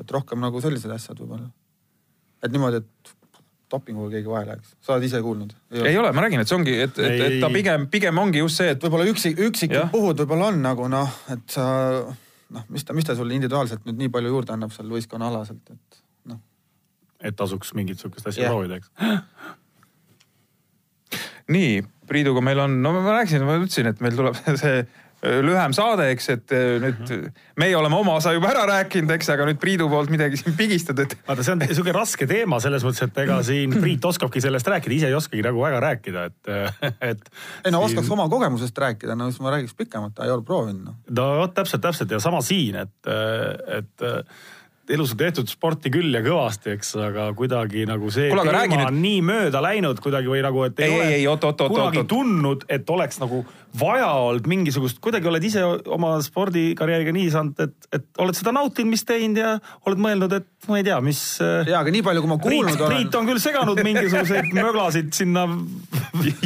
et 0.00 0.16
rohkem 0.16 0.42
nagu 0.42 0.60
sellised 0.64 0.90
asjad 0.92 1.20
võib-olla. 1.22 1.48
et 2.44 2.52
niimoodi, 2.52 2.82
et 2.82 3.14
dopinguga 3.70 4.12
keegi 4.14 4.30
vahele 4.30 4.54
läheks, 4.54 4.74
sa 4.84 4.94
oled 4.94 5.06
ise 5.08 5.20
kuulnud? 5.22 5.54
ei 5.82 5.96
ole, 5.98 6.12
ma 6.14 6.22
räägin, 6.24 6.42
et 6.42 6.50
see 6.50 6.58
ongi, 6.58 6.76
et, 6.86 6.98
et, 6.98 7.16
et 7.28 7.40
ta 7.42 7.50
Ei. 7.50 7.56
pigem, 7.58 7.88
pigem 7.90 8.22
ongi 8.22 8.42
just 8.42 8.62
see, 8.62 8.74
et 8.74 8.82
võib-olla 8.82 9.08
üksik, 9.10 9.40
üksikud 9.48 9.90
puhud 9.94 10.22
võib-olla 10.22 10.52
on 10.52 10.60
nagu 10.62 10.86
noh, 10.92 11.16
et 11.34 11.44
sa 11.50 11.66
noh, 12.54 12.66
mis 12.70 12.86
ta, 12.86 12.94
mis 12.96 13.06
ta 13.06 13.16
sulle 13.18 13.34
individuaalselt 13.36 13.86
nüüd 13.88 13.98
nii 14.04 14.12
palju 14.14 14.34
juurde 14.34 14.54
annab 14.54 14.74
seal 14.74 14.90
võistkonnaalaselt, 14.92 15.74
et 15.74 16.00
noh, 16.30 16.40
et 17.20 17.38
tasuks 17.38 17.74
mingit 17.78 18.02
sihukest 18.02 18.30
asja 18.30 18.46
Jah. 18.46 18.54
proovida, 18.54 18.78
eks. 18.78 18.92
nii, 21.52 21.82
Priiduga 22.06 22.38
meil 22.44 22.60
on, 22.62 22.78
no 22.84 22.92
ma 22.94 23.16
rääkisin, 23.18 23.42
ma 23.42 23.56
ütlesin, 23.58 23.90
et 23.90 23.98
meil 24.04 24.14
tuleb 24.14 24.36
see 24.60 24.76
äh, 24.78 25.40
lühem 25.42 25.72
saade, 25.74 26.04
eks, 26.12 26.28
et 26.36 26.54
äh, 26.54 26.76
nüüd 26.82 27.10
meie 27.58 27.74
oleme 27.74 27.98
oma 27.98 28.14
osa 28.20 28.30
juba 28.36 28.52
ära 28.52 28.62
rääkinud, 28.70 29.10
eks, 29.16 29.32
aga 29.34 29.48
nüüd 29.48 29.58
Priidu 29.62 29.88
poolt 29.90 30.12
midagi 30.14 30.38
siin 30.38 30.54
pigistad, 30.58 31.02
et 31.02 31.16
vaata, 31.26 31.42
see 31.42 31.56
on 31.56 31.64
sihuke 31.66 31.94
raske 31.96 32.28
teema 32.30 32.60
selles 32.62 32.86
mõttes, 32.86 33.02
et 33.08 33.22
ega 33.24 33.40
siin 33.46 33.74
Priit 33.74 34.06
oskabki 34.06 34.42
sellest 34.44 34.70
rääkida, 34.70 34.94
ise 35.00 35.10
ei 35.10 35.18
oskagi 35.18 35.42
nagu 35.46 35.64
väga 35.64 35.82
rääkida, 35.88 36.26
et, 36.30 36.52
et. 37.10 37.32
ei 37.66 37.74
no 37.74 37.82
oskaks 37.88 38.12
oma 38.14 38.28
kogemusest 38.30 38.78
rääkida, 38.86 39.18
no 39.18 39.32
siis 39.32 39.42
ma 39.42 39.56
räägiks 39.56 39.74
pikemalt, 39.78 40.22
ei 40.22 40.34
ole 40.34 40.46
proovinud 40.46 40.92
noh. 40.92 41.00
no 41.10 41.30
vot 41.42 41.58
täpselt, 41.58 41.82
täpselt 41.88 42.14
ja 42.14 42.22
sama 42.22 42.44
siin, 42.46 42.78
et, 42.86 43.16
et 43.80 44.06
elus 44.94 45.12
on 45.14 45.20
tehtud 45.20 45.50
sporti 45.50 45.90
küll 45.92 46.14
ja 46.14 46.22
kõvasti, 46.24 46.76
eks, 46.76 46.92
aga 47.02 47.28
kuidagi 47.36 47.86
nagu 47.88 48.10
see 48.14 48.30
Kuule, 48.30 48.44
aga 48.44 48.52
teema 48.52 48.62
räägi 48.62 48.88
on 48.88 48.98
nii 49.02 49.20
mööda 49.26 49.62
läinud 49.64 50.00
kuidagi 50.02 50.30
või 50.30 50.42
nagu, 50.46 50.64
et 50.68 50.80
Ei, 50.80 50.92
ole 50.94 51.06
ei, 51.06 51.14
ei, 51.20 51.28
oot, 51.30 51.44
oot, 51.44 51.64
oot, 51.64 51.74
kunagi 51.74 52.02
oot, 52.02 52.04
oot. 52.04 52.10
tundnud, 52.12 52.66
et 52.72 52.90
oleks 52.94 53.20
nagu 53.22 53.42
vaja 53.76 54.08
olnud 54.24 54.46
mingisugust, 54.48 55.00
kuidagi 55.04 55.28
oled 55.28 55.44
ise 55.44 55.64
oma 55.92 56.14
spordikarjääriga 56.24 57.12
nii 57.16 57.26
saanud, 57.32 57.64
et, 57.66 57.88
et 57.98 58.22
oled 58.22 58.38
seda 58.38 58.54
nautinud, 58.56 58.92
mis 58.94 59.04
teinud 59.08 59.40
ja 59.42 59.56
oled 59.88 60.00
mõelnud, 60.00 60.36
et 60.38 60.70
ma 60.70 60.80
ei 60.80 60.86
tea, 60.86 61.00
mis. 61.04 61.22
ja, 61.42 61.82
aga 61.82 61.92
nii 61.92 62.04
palju, 62.06 62.24
kui 62.24 62.32
ma 62.32 62.38
Priit, 62.40 62.62
kuulnud 62.62 62.86
olen 62.86 62.96
Priit. 62.96 63.18
on 63.18 63.30
küll 63.30 63.42
seganud 63.42 63.82
mingisuguseid 63.86 64.54
möglasid 64.56 65.12
sinna 65.16 65.46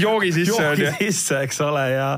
joogi 0.01 0.33
sisse 0.41 0.57
joogi 0.57 0.91
sisse, 0.99 1.45
eks 1.45 1.63
ole, 1.67 1.87
ja, 1.93 2.11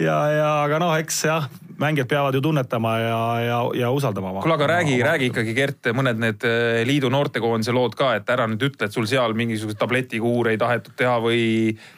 ja, 0.00 0.18
ja 0.38 0.48
aga 0.64 0.80
noh, 0.82 0.94
eks 1.02 1.24
jah, 1.28 1.50
mängijad 1.80 2.08
peavad 2.08 2.34
ju 2.34 2.40
tunnetama 2.44 2.94
ja, 2.98 3.20
ja, 3.40 3.58
ja 3.74 3.90
usaldama. 3.90 4.32
kuule, 4.40 4.54
aga 4.54 4.66
räägi, 4.66 4.96
räägi 5.02 5.30
ikkagi, 5.30 5.54
Gert, 5.54 5.90
mõned 5.96 6.20
need 6.22 6.46
eh, 6.48 6.80
liidu 6.86 7.10
noortekoondise 7.12 7.74
lood 7.74 7.96
ka, 7.98 8.14
et 8.18 8.30
ära 8.30 8.46
nüüd 8.50 8.62
ütle, 8.70 8.88
et 8.88 8.96
sul 8.96 9.08
seal 9.10 9.36
mingisuguseid 9.38 9.80
tabletikuure 9.80 10.54
ei 10.54 10.60
tahetud 10.60 10.96
teha 10.98 11.16
või 11.22 11.46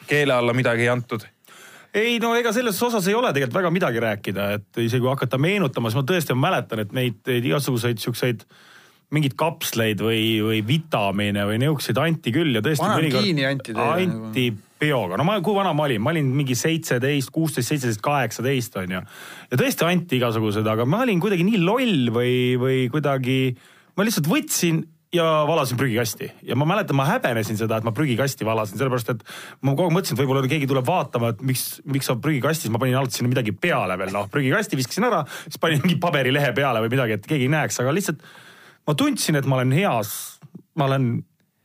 keele 0.09 0.37
alla 0.37 0.55
midagi 0.57 0.87
ei 0.87 0.93
antud. 0.93 1.25
ei 1.93 2.17
no 2.23 2.35
ega 2.37 2.53
selles 2.53 2.79
osas 2.83 3.07
ei 3.07 3.17
ole 3.17 3.33
tegelikult 3.33 3.61
väga 3.61 3.73
midagi 3.73 4.03
rääkida, 4.03 4.49
et 4.59 4.81
isegi 4.83 5.01
kui 5.03 5.13
hakata 5.13 5.37
meenutama, 5.41 5.89
siis 5.91 6.01
ma 6.01 6.07
tõesti 6.07 6.37
mäletan, 6.37 6.85
et 6.85 6.95
neid, 6.95 7.21
neid 7.27 7.51
igasuguseid 7.51 8.01
siukseid 8.01 8.47
mingeid 9.15 9.37
kapsleid 9.39 10.01
või, 10.03 10.23
või 10.43 10.61
vitamiine 10.67 11.45
või 11.47 11.61
niisuguseid 11.61 11.99
anti 12.01 12.33
küll 12.35 12.57
ja 12.57 12.61
tõesti. 12.65 12.83
Anti 12.83 13.11
teile 13.71 13.77
nagu. 13.77 14.25
anti 14.27 14.49
peoga, 14.79 15.17
no 15.19 15.25
ma, 15.27 15.37
kui 15.43 15.55
vana 15.57 15.73
ma 15.77 15.87
olin, 15.87 16.01
ma 16.03 16.13
olin 16.13 16.27
mingi 16.37 16.57
seitseteist, 16.57 17.31
kuusteist, 17.33 17.71
seitseteist, 17.71 18.03
kaheksateist 18.05 18.77
on 18.81 18.97
ju. 18.97 19.01
ja 19.51 19.59
tõesti 19.59 19.87
anti 19.87 20.19
igasugused, 20.19 20.67
aga 20.67 20.85
ma 20.89 21.03
olin 21.05 21.23
kuidagi 21.23 21.47
nii 21.47 21.63
loll 21.63 22.13
või, 22.15 22.35
või 22.61 22.85
kuidagi, 22.93 23.39
ma 23.97 24.05
lihtsalt 24.07 24.29
võtsin 24.31 24.85
ja 25.13 25.25
valasin 25.47 25.77
prügikasti. 25.77 26.31
Ja 26.43 26.55
ma 26.55 26.65
mäletan, 26.67 26.97
ma 26.99 27.05
häbenesin 27.07 27.57
seda, 27.57 27.77
et 27.79 27.85
ma 27.87 27.93
prügikasti 27.95 28.45
valasin, 28.45 28.79
sellepärast 28.79 29.13
et 29.13 29.23
ma 29.63 29.71
kogu 29.71 29.87
aeg 29.87 29.95
mõtlesin, 29.95 30.17
et 30.17 30.23
võib-olla 30.23 30.51
keegi 30.51 30.67
tuleb 30.69 30.87
vaatama, 30.87 31.31
et 31.33 31.45
miks, 31.47 31.65
miks 31.87 32.09
sa 32.09 32.17
prügikastis, 32.19 32.71
ma 32.73 32.81
panin 32.81 32.97
alati 32.99 33.19
sinna 33.19 33.31
midagi 33.31 33.55
peale 33.55 33.95
veel, 33.99 34.11
noh 34.13 34.27
prügikasti 34.31 34.79
viskasin 34.79 35.07
ära, 35.07 35.23
siis 35.45 35.61
panin 35.63 35.81
mingi 35.85 35.99
paberilehe 36.03 36.51
peale 36.57 36.83
või 36.83 36.91
midagi, 36.97 37.17
et 37.17 37.29
keegi 37.29 37.47
ei 37.47 37.53
näeks, 37.55 37.79
aga 37.83 37.95
lihtsalt 37.95 38.21
ma 38.87 38.95
tundsin, 38.99 39.39
et 39.39 39.47
ma 39.47 39.59
olen 39.59 39.73
heas, 39.77 40.11
ma 40.77 40.89
olen, 40.91 41.09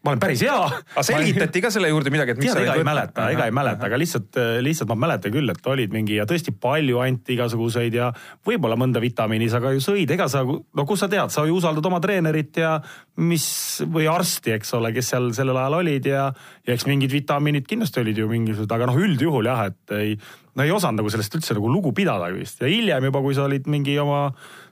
ma 0.02 0.12
olen 0.12 0.22
päris 0.22 0.42
hea. 0.42 0.56
aga 0.56 1.04
selgitati 1.06 1.62
ka 1.62 1.70
selle 1.74 1.90
juurde 1.92 2.10
midagi, 2.10 2.34
et 2.34 2.40
miks 2.42 2.52
tead, 2.52 2.64
ega 2.66 2.74
ei 2.80 2.86
mäleta, 2.86 3.26
ega 3.34 3.46
ei 3.46 3.54
mäleta, 3.54 3.86
aga 3.86 4.00
lihtsalt, 4.00 4.38
lihtsalt 4.64 4.90
ma 4.90 4.96
mäletan 5.04 5.34
küll, 5.34 5.52
et 5.52 5.68
olid 5.70 5.94
mingi 5.94 6.16
ja 6.18 6.26
tõesti 6.28 6.54
palju 6.58 6.98
anti 7.04 7.36
igasuguseid 7.36 7.94
ja 7.98 8.10
võib-olla 8.46 8.78
mõnda 8.80 9.02
vitamiini 9.02 9.50
sa 9.52 9.62
ka 9.62 9.74
ju 9.76 9.82
sõid, 9.84 10.10
ega 10.16 10.26
sa, 10.32 10.42
no 10.42 10.86
kus 10.88 11.04
sa 11.04 11.10
tead, 11.12 11.30
sa 11.34 11.46
ju 11.46 11.56
usaldad 11.58 11.86
oma 11.86 12.02
treenerit 12.02 12.58
ja 12.62 12.74
mis 13.22 13.46
või 13.94 14.08
arsti, 14.10 14.56
eks 14.56 14.74
ole, 14.78 14.90
kes 14.96 15.12
seal 15.14 15.30
sellel 15.36 15.60
ajal 15.62 15.78
olid 15.82 16.10
ja, 16.10 16.28
ja 16.66 16.74
eks 16.74 16.88
mingid 16.90 17.14
vitamiinid 17.14 17.68
kindlasti 17.70 18.02
olid 18.02 18.18
ju 18.18 18.30
mingisugused, 18.30 18.74
aga 18.74 18.90
noh, 18.90 18.98
üldjuhul 18.98 19.50
jah, 19.50 19.66
et 19.70 19.94
ei, 19.98 20.16
no 20.56 20.66
ei 20.66 20.72
osanud 20.74 21.02
nagu 21.02 21.12
sellest 21.12 21.38
üldse 21.38 21.56
nagu 21.56 21.70
lugu 21.70 21.92
pidada 21.96 22.30
vist. 22.34 22.60
Ja 22.62 22.70
hiljem 22.70 23.06
juba, 23.08 23.22
kui 23.24 23.36
sa 23.36 23.46
olid 23.46 23.68
mingi 23.70 23.94
oma 24.02 24.24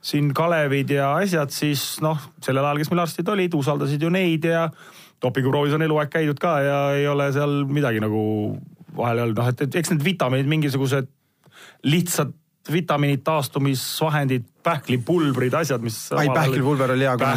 siin 0.04 0.32
Kalevid 0.36 0.90
ja 0.96 1.12
asjad, 1.20 1.52
siis 1.54 2.00
noh, 2.04 2.18
sellel 2.42 2.66
ajal, 2.66 2.82
kes 2.82 2.90
meil 2.92 3.04
arstid 3.04 3.30
olid, 3.30 3.54
usaldasid 3.56 4.02
ju 4.02 4.10
neid 4.12 4.48
ja 4.48 4.66
dopinguproovis 5.22 5.76
on 5.76 5.84
eluaeg 5.84 6.12
käidud 6.12 6.38
ka 6.40 6.58
ja 6.64 6.82
ei 6.96 7.08
ole 7.08 7.30
seal 7.32 7.64
midagi 7.68 8.02
nagu 8.02 8.22
vahel 8.96 9.24
olnud, 9.24 9.38
noh 9.38 9.50
et, 9.52 9.64
et 9.66 9.80
eks 9.80 9.92
need 9.94 10.04
vitamiinid 10.04 10.48
mingisugused 10.50 11.08
lihtsad 11.86 12.32
vitamiinid, 12.72 13.22
taastumisvahendid, 13.24 14.44
pähklipulbrid, 14.62 15.54
asjad, 15.56 15.80
mis. 15.84 15.96
Ai, 16.12 16.26
pähklipulber 16.34 16.92
oli 16.94 17.06
hea, 17.06 17.14
ma 17.16 17.32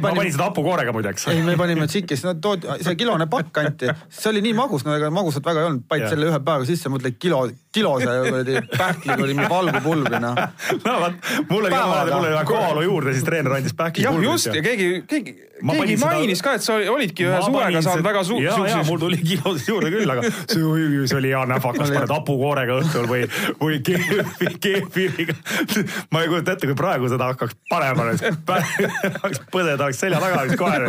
panime- 0.00 0.16
panin 0.18 0.32
seda 0.32 0.44
hapukoorega 0.48 0.92
muideks. 0.96 1.26
ei, 1.32 1.42
me 1.46 1.56
panime 1.60 1.86
tšikis, 1.90 2.24
no 2.24 2.34
toodi, 2.42 2.68
see 2.84 2.94
kilone 3.00 3.26
pakk 3.30 3.60
anti, 3.64 3.90
see 4.08 4.30
oli 4.32 4.42
nii 4.48 4.54
magus, 4.58 4.84
no 4.86 4.94
ega 4.96 5.10
magusat 5.14 5.44
väga 5.46 5.60
ei 5.64 5.68
olnud, 5.70 5.84
panid 5.88 6.08
selle 6.12 6.30
ühe 6.30 6.40
päevaga 6.40 6.68
sisse, 6.68 6.88
mõtled 6.92 7.18
kilo, 7.22 7.42
kilose 7.74 8.08
kuradi 8.28 8.60
pähkliga 8.72 9.18
oli 9.26 9.34
mingi 9.38 9.50
valgupulbri 9.52 10.20
noh. 10.24 10.38
no 10.84 10.94
vot, 11.04 11.32
mul 11.50 11.64
oli 11.68 11.72
vaja, 11.74 12.04
mul 12.14 12.20
oli 12.22 12.36
vaja 12.38 12.44
kaalu 12.48 12.86
juurde, 12.88 13.16
siis 13.18 13.26
treener 13.28 13.58
andis 13.58 13.76
pähklipulbrit. 13.78 14.30
just 14.30 14.46
ja 14.52 14.62
keegi, 14.64 14.88
keegi, 15.08 15.34
keegi 15.34 15.36
panin 15.64 15.98
seda- 15.98 16.10
mainis 16.14 16.42
ka, 16.44 16.54
et 16.58 16.62
sa 16.66 16.74
oli- 16.78 16.88
olidki 16.92 17.28
ühe 17.28 17.40
suvega 17.44 17.82
saanud 17.84 18.04
väga 18.08 18.24
suur. 18.24 18.42
ja, 18.42 18.56
ja 18.68 18.82
mul 18.88 18.98
tuli 19.02 19.20
kilosid 19.22 19.68
juurde 19.68 19.92
küll, 19.94 20.10
aga 20.16 20.24
see, 20.48 20.64
oli- 21.18 21.32
hea 21.34 21.44
näfakas, 21.48 21.90
paned 21.94 22.12
hapukoorega 22.12 22.80
õhtul 22.82 23.06
või, 23.10 23.22
või 23.60 23.80
keefi- 24.60 24.90
keefiriga. 24.94 25.34
ma 26.12 26.22
ei 26.24 26.28
kujuta 26.32 26.52
ette, 26.56 26.66
kui 26.70 26.76
praegu 26.78 27.08
seda 27.12 27.28
hakkaks 27.32 27.56
panema, 27.70 28.06
põded 29.54 29.80
oleks 29.80 30.00
selja 30.02 30.20
taga 30.22 30.44
üks 30.48 30.58
koer. 30.60 30.86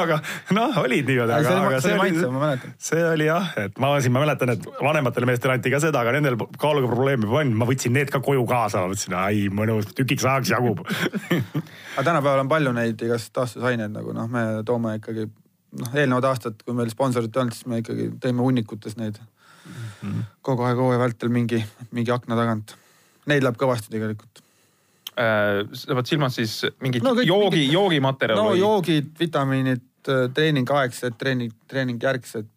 aga 0.00 0.18
noh, 0.56 0.78
olid 0.84 1.08
niimoodi, 1.10 1.34
Aga 1.40 1.54
aga, 1.56 1.80
see 1.80 1.80
oli- 1.80 1.80
see 1.80 1.92
oli 1.94 2.00
maitsev, 2.02 2.30
ma 2.34 2.42
mäletan. 2.44 2.74
see 2.90 3.02
oli 3.10 3.28
jah, 3.28 3.50
et 3.64 3.78
ma 3.82 3.92
siin, 4.00 4.12
ma 4.14 4.22
mäletan, 4.24 4.54
et 4.54 4.68
vanematele 4.82 5.28
meestele 5.30 5.56
anti 5.56 5.72
ka 5.72 5.80
seda, 5.82 6.00
aga 6.04 6.14
nendel 6.16 6.36
kaaluga 6.60 6.90
probleemi 6.92 7.28
ei 7.28 7.34
olnud, 7.42 7.58
ma 7.60 7.68
võtsin 7.68 7.94
need 7.96 8.10
ka 8.12 8.20
koju 8.24 8.46
kaasa, 8.50 8.84
mõtlesin, 8.90 9.16
ai 9.20 9.48
mõnus, 9.54 9.90
tükiks 9.96 10.24
ajaks 10.26 10.54
jagub. 10.54 10.82
aga 11.96 12.06
tänapäeval 12.06 12.44
on 12.44 12.50
palju 12.52 12.72
neid 12.76 13.02
igast 13.06 13.32
taastusaineid 13.36 13.92
nagu 13.94 14.14
noh, 14.16 14.28
me 14.30 14.46
toome 14.66 14.96
ikkagi 15.00 15.26
noh, 15.26 15.92
eelnevad 15.94 16.24
aastad, 16.32 16.58
kui 16.64 16.74
meil 16.76 16.90
sponsorit 16.92 17.34
ei 17.36 17.42
olnud, 17.44 17.54
siis 17.56 17.66
me 17.70 17.82
ikkagi 17.84 18.10
tõime 18.22 18.42
hunnikutes 18.46 18.96
neid 19.00 19.20
kogu 20.46 20.66
aeg 20.66 20.78
hooaja 20.80 21.00
vältel 21.02 21.32
mingi, 21.32 21.60
mingi 21.96 22.14
akna 22.14 22.38
tagant. 22.38 22.76
Neid 23.30 23.44
läheb 23.44 23.58
kõvasti 23.60 23.92
tegelikult. 23.92 24.42
äh, 25.16 25.66
sa 25.72 25.94
pead 25.98 26.06
silmas 26.06 26.38
siis 26.38 26.64
mingit 26.80 27.04
No 27.04 27.14
kõik 27.18 27.28
joogi 27.28 27.56
mingid-, 27.58 27.74
joogimaterjali 27.74 28.40
no 28.40 28.52
või? 28.52 28.60
joogid, 28.62 29.10
vitamiinid, 29.18 29.82
treeningaegsed, 30.34 31.18
treening, 31.20 31.52
treeningjärgsed, 31.68 32.48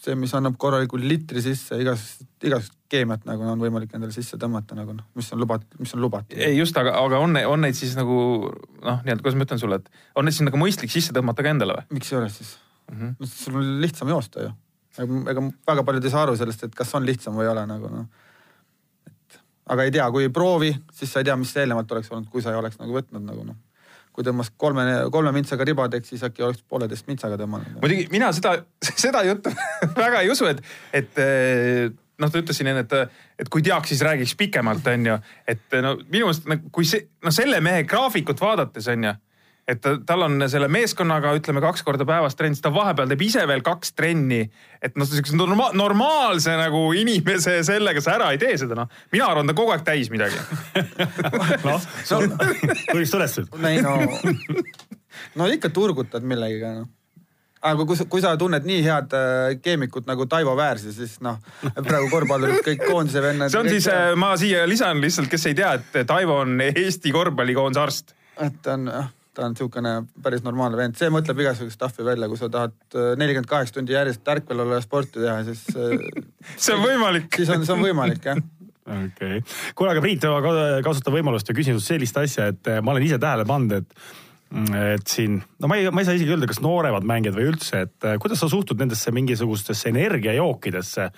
see, 0.00 0.14
mis 0.16 0.32
annab 0.34 0.56
korraliku 0.56 0.96
litri 0.96 1.42
sisse, 1.44 1.76
igasugust, 1.76 2.24
igasugust 2.40 2.78
keemiat 2.92 3.26
nagu 3.28 3.44
on 3.44 3.60
võimalik 3.60 3.92
endale 3.96 4.14
sisse 4.14 4.38
tõmmata 4.40 4.76
nagu 4.78 4.94
noh, 4.96 5.06
mis 5.18 5.28
on 5.34 5.42
lubatud, 5.42 5.76
mis 5.82 5.92
on 5.96 6.02
lubatud. 6.02 6.36
ei 6.40 6.56
just, 6.56 6.76
aga, 6.80 6.94
aga 7.00 7.20
on, 7.24 7.36
on 7.50 7.62
neid 7.64 7.76
siis 7.76 7.94
nagu 7.98 8.16
noh, 8.48 9.02
nii 9.04 9.14
et 9.14 9.24
kuidas 9.24 9.36
ma 9.38 9.46
ütlen 9.48 9.60
sulle, 9.60 9.80
et 9.82 9.90
on 10.16 10.26
neid 10.28 10.36
siis 10.36 10.46
nagu 10.48 10.60
mõistlik 10.60 10.92
sisse 10.92 11.14
tõmmata 11.16 11.44
ka 11.44 11.52
endale 11.52 11.76
või? 11.76 11.98
miks 11.98 12.12
ei 12.12 12.20
ole 12.20 12.30
siis 12.32 12.54
mm? 12.90 12.98
-hmm. 13.02 13.32
sul 13.34 13.60
on 13.60 13.74
lihtsam 13.84 14.12
joosta 14.14 14.46
ju. 14.46 14.54
ega, 15.04 15.44
väga 15.70 15.84
paljud 15.86 16.08
ei 16.08 16.14
saa 16.14 16.24
aru 16.26 16.36
sellest, 16.38 16.66
et 16.66 16.74
kas 16.76 16.94
on 16.98 17.06
lihtsam 17.06 17.36
või 17.38 17.46
ei 17.46 17.52
ole 17.52 17.64
nagu 17.68 17.92
noh. 17.92 18.08
et 19.08 19.38
aga 19.74 19.86
ei 19.86 19.94
tea, 19.94 20.10
kui 20.14 20.26
ei 20.26 20.34
proovi, 20.34 20.72
siis 20.94 21.12
sa 21.12 21.22
ei 21.22 21.28
tea, 21.28 21.36
mis 21.40 21.54
eelnevalt 21.56 21.96
oleks 21.96 22.12
olnud, 22.12 22.30
kui 22.32 22.44
sa 22.44 22.54
ei 22.54 22.60
oleks 22.60 22.80
nagu 22.80 22.96
võtnud 22.96 23.24
nagu 23.24 23.46
noh. 23.52 23.60
kui 24.12 24.26
tõmbas 24.26 24.50
kolme, 24.56 24.84
kolme 25.14 25.32
mintsaga 25.36 25.66
ribadeks, 25.68 26.10
siis 26.10 26.24
äkki 26.26 26.42
oleks 26.42 26.64
pooleteist 26.68 27.06
mintsaga 27.10 27.38
tõmmanud. 27.40 27.78
muidugi 27.82 28.08
mina 28.14 28.32
seda, 28.36 28.58
seda 29.06 29.24
juttu 29.28 29.54
väga 30.04 30.24
ei 30.24 30.34
usu, 30.34 30.50
et, 30.50 30.62
et 30.92 31.22
eh, 31.22 31.88
noh, 32.18 32.32
ta 32.32 32.42
ütles 32.42 32.58
siin 32.58 32.72
enne, 32.72 32.84
et, 32.86 33.22
et 33.38 33.52
kui 33.52 33.62
teaks, 33.64 33.92
siis 33.92 34.02
räägiks 34.06 34.34
pikemalt, 34.38 34.86
onju. 34.90 35.16
et 35.48 35.80
no 35.84 35.94
minu 36.08 36.26
meelest 36.26 36.50
nagu 36.50 36.74
kui 36.74 36.88
see, 36.88 37.06
no 37.24 37.32
selle 37.34 37.60
mehe 37.64 37.84
graafikut 37.88 38.40
vaadates 38.42 38.90
onju, 38.94 39.14
et 39.68 39.80
ta, 39.84 39.94
tal 40.06 40.24
on 40.24 40.40
selle 40.48 40.68
meeskonnaga, 40.72 41.34
ütleme 41.36 41.60
kaks 41.62 41.84
korda 41.86 42.06
päevas 42.08 42.36
trenn, 42.38 42.56
siis 42.56 42.64
ta 42.64 42.72
vahepeal 42.72 43.10
teeb 43.10 43.24
ise 43.26 43.44
veel 43.48 43.62
kaks 43.66 43.92
trenni. 43.98 44.40
et 44.82 44.96
noh, 44.96 45.08
siukse 45.08 45.36
norma, 45.36 45.70
normaalse 45.76 46.54
nagu 46.56 46.86
inimese 46.96 47.58
sellega 47.66 48.00
sa 48.04 48.14
ära 48.16 48.30
ei 48.32 48.40
tee 48.40 48.56
seda 48.60 48.78
noh. 48.78 48.92
mina 49.12 49.26
arvan, 49.28 49.48
ta 49.50 49.56
kogu 49.58 49.74
aeg 49.74 49.84
täis 49.86 50.12
midagi. 50.14 50.38
noh, 51.68 51.88
tuleks 52.08 53.16
üles. 53.18 53.40
ei 53.72 53.82
no, 53.84 53.96
no 55.36 55.50
ikka 55.52 55.72
turgutad 55.74 56.24
millegiga 56.24 56.78
noh 56.80 56.94
aga 57.58 57.84
kui, 57.90 57.98
kui 58.06 58.22
sa 58.22 58.36
tunned 58.38 58.66
nii 58.70 58.82
head 58.86 59.14
äh, 59.18 59.56
keemikut 59.62 60.06
nagu 60.06 60.28
Taivo 60.30 60.54
Väärsi, 60.56 60.92
siis 60.94 61.16
noh, 61.26 61.40
praegu 61.74 62.06
korvpallurid 62.12 62.62
kõik 62.62 62.84
koondise 62.86 63.22
vennad. 63.24 63.50
see 63.50 63.60
on 63.60 63.70
siis, 63.72 63.88
ma 64.16 64.30
siia 64.38 64.62
lisan 64.70 65.02
lihtsalt, 65.02 65.26
kes 65.32 65.48
ei 65.50 65.58
tea, 65.58 65.74
et 65.74 66.00
Taivo 66.06 66.38
on 66.44 66.60
Eesti 66.68 67.12
korvpallikoondise 67.12 67.82
arst. 67.82 68.14
et 68.46 68.70
on, 68.70 68.86
ta 69.38 69.46
on 69.46 69.54
niisugune 69.54 69.94
päris 70.22 70.42
normaalne 70.42 70.78
vend, 70.80 70.98
see 70.98 71.10
mõtleb 71.14 71.44
igasugust 71.44 71.78
stuff'i 71.78 72.06
välja, 72.06 72.28
kui 72.30 72.38
sa 72.40 72.50
tahad 72.52 72.74
äh, 72.98 73.10
nelikümmend 73.20 73.50
kaheksa 73.50 73.78
tundi 73.78 73.94
järjest 73.94 74.26
ärkvel 74.34 74.64
olla 74.64 74.78
ja 74.80 74.84
sporti 74.84 75.22
teha, 75.22 75.40
siis 75.46 75.64
äh, 75.78 76.06
see 76.64 76.74
on 76.74 76.82
võimalik. 76.82 77.30
siis 77.36 77.52
on, 77.54 77.66
see 77.66 77.76
on 77.76 77.84
võimalik 77.86 78.30
jah. 78.32 78.40
okei 78.84 79.36
okay., 79.38 79.42
kuule, 79.78 79.92
aga 79.94 80.02
Priit, 80.04 80.26
ma 80.26 80.40
ka- 80.44 80.70
kasutan 80.86 81.14
võimalust 81.14 81.50
ja 81.50 81.56
küsin 81.56 81.76
sinult 81.76 81.86
sellist 81.86 82.18
asja, 82.18 82.48
et 82.50 82.72
eh, 82.72 82.80
ma 82.82 82.94
olen 82.94 83.06
ise 83.06 83.20
tähele 83.22 83.46
pannud, 83.48 83.78
et 83.78 84.16
et 84.48 85.04
siin, 85.04 85.34
no 85.60 85.68
ma 85.68 85.76
ei, 85.76 85.90
ma 85.92 86.00
ei 86.00 86.06
saa 86.08 86.14
isegi 86.16 86.32
öelda, 86.32 86.46
kas 86.48 86.62
nooremad 86.64 87.04
mängijad 87.04 87.34
või 87.36 87.50
üldse, 87.50 87.82
et 87.84 88.06
kuidas 88.16 88.40
sa 88.40 88.46
suhtud 88.48 88.80
nendesse 88.80 89.12
mingisugustesse 89.12 89.90
energiajookidesse, 89.90 91.10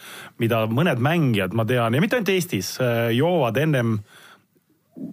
mida 0.43 0.65
mõned 0.67 0.99
mängijad, 0.99 1.55
ma 1.55 1.63
tean 1.63 1.95
ja 1.95 2.03
mitte 2.03 2.19
ainult 2.19 2.33
Eestis, 2.35 2.73
joovad 3.15 3.61
ennem, 3.63 4.01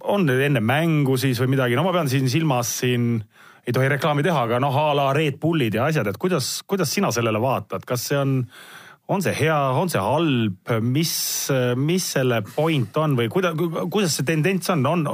on 0.08 0.26
need 0.28 0.42
enne 0.50 0.62
mängu 0.64 1.16
siis 1.20 1.40
või 1.42 1.54
midagi, 1.56 1.76
no 1.78 1.84
ma 1.86 1.94
pean 1.96 2.10
siin 2.10 2.28
silmas 2.30 2.70
siin 2.82 3.18
ei 3.68 3.74
tohi 3.76 3.88
reklaami 3.92 4.24
teha, 4.24 4.46
aga 4.48 4.60
noh, 4.64 4.76
a 4.80 4.92
la 4.96 5.08
Red 5.16 5.36
Bullid 5.42 5.76
ja 5.76 5.88
asjad, 5.90 6.08
et 6.08 6.18
kuidas, 6.20 6.62
kuidas 6.68 6.92
sina 6.94 7.10
sellele 7.12 7.40
vaatad, 7.42 7.84
kas 7.88 8.06
see 8.08 8.16
on, 8.16 8.38
on 9.12 9.24
see 9.24 9.34
hea, 9.36 9.58
on 9.76 9.92
see 9.92 10.00
halb, 10.00 10.72
mis, 10.84 11.12
mis 11.76 12.06
selle 12.16 12.40
point 12.54 12.96
on 13.02 13.18
või 13.18 13.28
kuida-, 13.32 13.52
kuidas 13.92 14.16
see 14.16 14.28
tendents 14.28 14.72
on, 14.72 14.86
on, 14.88 15.04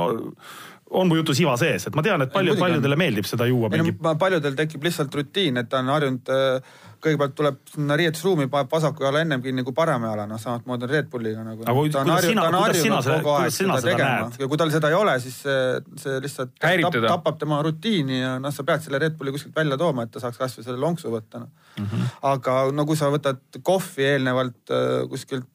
on 0.94 1.10
mu 1.10 1.18
jutus 1.18 1.42
iva 1.42 1.56
sees, 1.58 1.88
et 1.88 1.98
ma 1.98 2.04
tean, 2.06 2.22
et 2.22 2.30
palju, 2.30 2.52
muidugi 2.54 2.62
on. 2.62 2.68
paljudele 2.68 3.00
meeldib 3.00 3.26
seda 3.26 3.48
juua 3.50 3.72
no 3.74 3.88
ma- 4.06 4.14
paljudel 4.20 4.54
tekib 4.58 4.86
lihtsalt 4.86 5.14
rutiin, 5.18 5.58
et 5.58 5.70
ta 5.72 5.82
on 5.82 5.90
harjunud 5.96 6.34
äh, 6.34 6.76
kõigepealt 7.04 7.34
tuleb 7.38 7.60
sinna 7.70 7.96
riietusruumi, 8.00 8.46
paneb 8.52 8.72
vasaku 8.72 9.06
jala 9.06 9.22
ennem 9.24 9.42
kinni 9.44 9.64
kui 9.66 9.76
parema 9.76 10.12
jala, 10.12 10.26
noh 10.30 10.40
samamoodi 10.40 10.88
on 10.88 10.92
Red 10.94 11.10
Bulliga 11.12 11.44
nagu. 11.46 11.66
Aga 11.66 11.84
ta 11.92 12.02
on 12.04 12.12
harjunud 12.14 13.04
seda- 13.04 13.18
kogu 13.20 13.34
aeg 13.36 13.54
seda 13.54 13.80
tegema 13.84 14.30
ja 14.40 14.48
kui 14.50 14.60
tal 14.60 14.72
seda 14.74 14.92
ei 14.92 14.98
ole, 14.98 15.16
siis 15.24 15.40
see, 15.44 15.58
see 16.00 16.20
lihtsalt 16.24 16.54
tap, 16.60 17.00
tapab 17.08 17.40
tema 17.40 17.60
rutiini 17.64 18.20
ja 18.20 18.36
noh, 18.42 18.54
sa 18.54 18.66
pead 18.66 18.86
selle 18.86 19.02
Red 19.02 19.18
Bulli 19.18 19.34
kuskilt 19.34 19.56
välja 19.56 19.78
tooma, 19.80 20.06
et 20.06 20.14
ta 20.14 20.22
saaks 20.22 20.40
kasvõi 20.40 20.66
selle 20.66 20.80
lonksu 20.80 21.12
võtta 21.12 21.44
noh 21.44 21.50
mm. 21.76 21.84
-hmm. 21.86 22.14
aga 22.32 22.56
no 22.72 22.86
kui 22.88 22.96
sa 23.00 23.10
võtad 23.12 23.42
kohvi 23.62 24.08
eelnevalt 24.14 24.72
äh, 24.72 25.04
kuskilt 25.10 25.50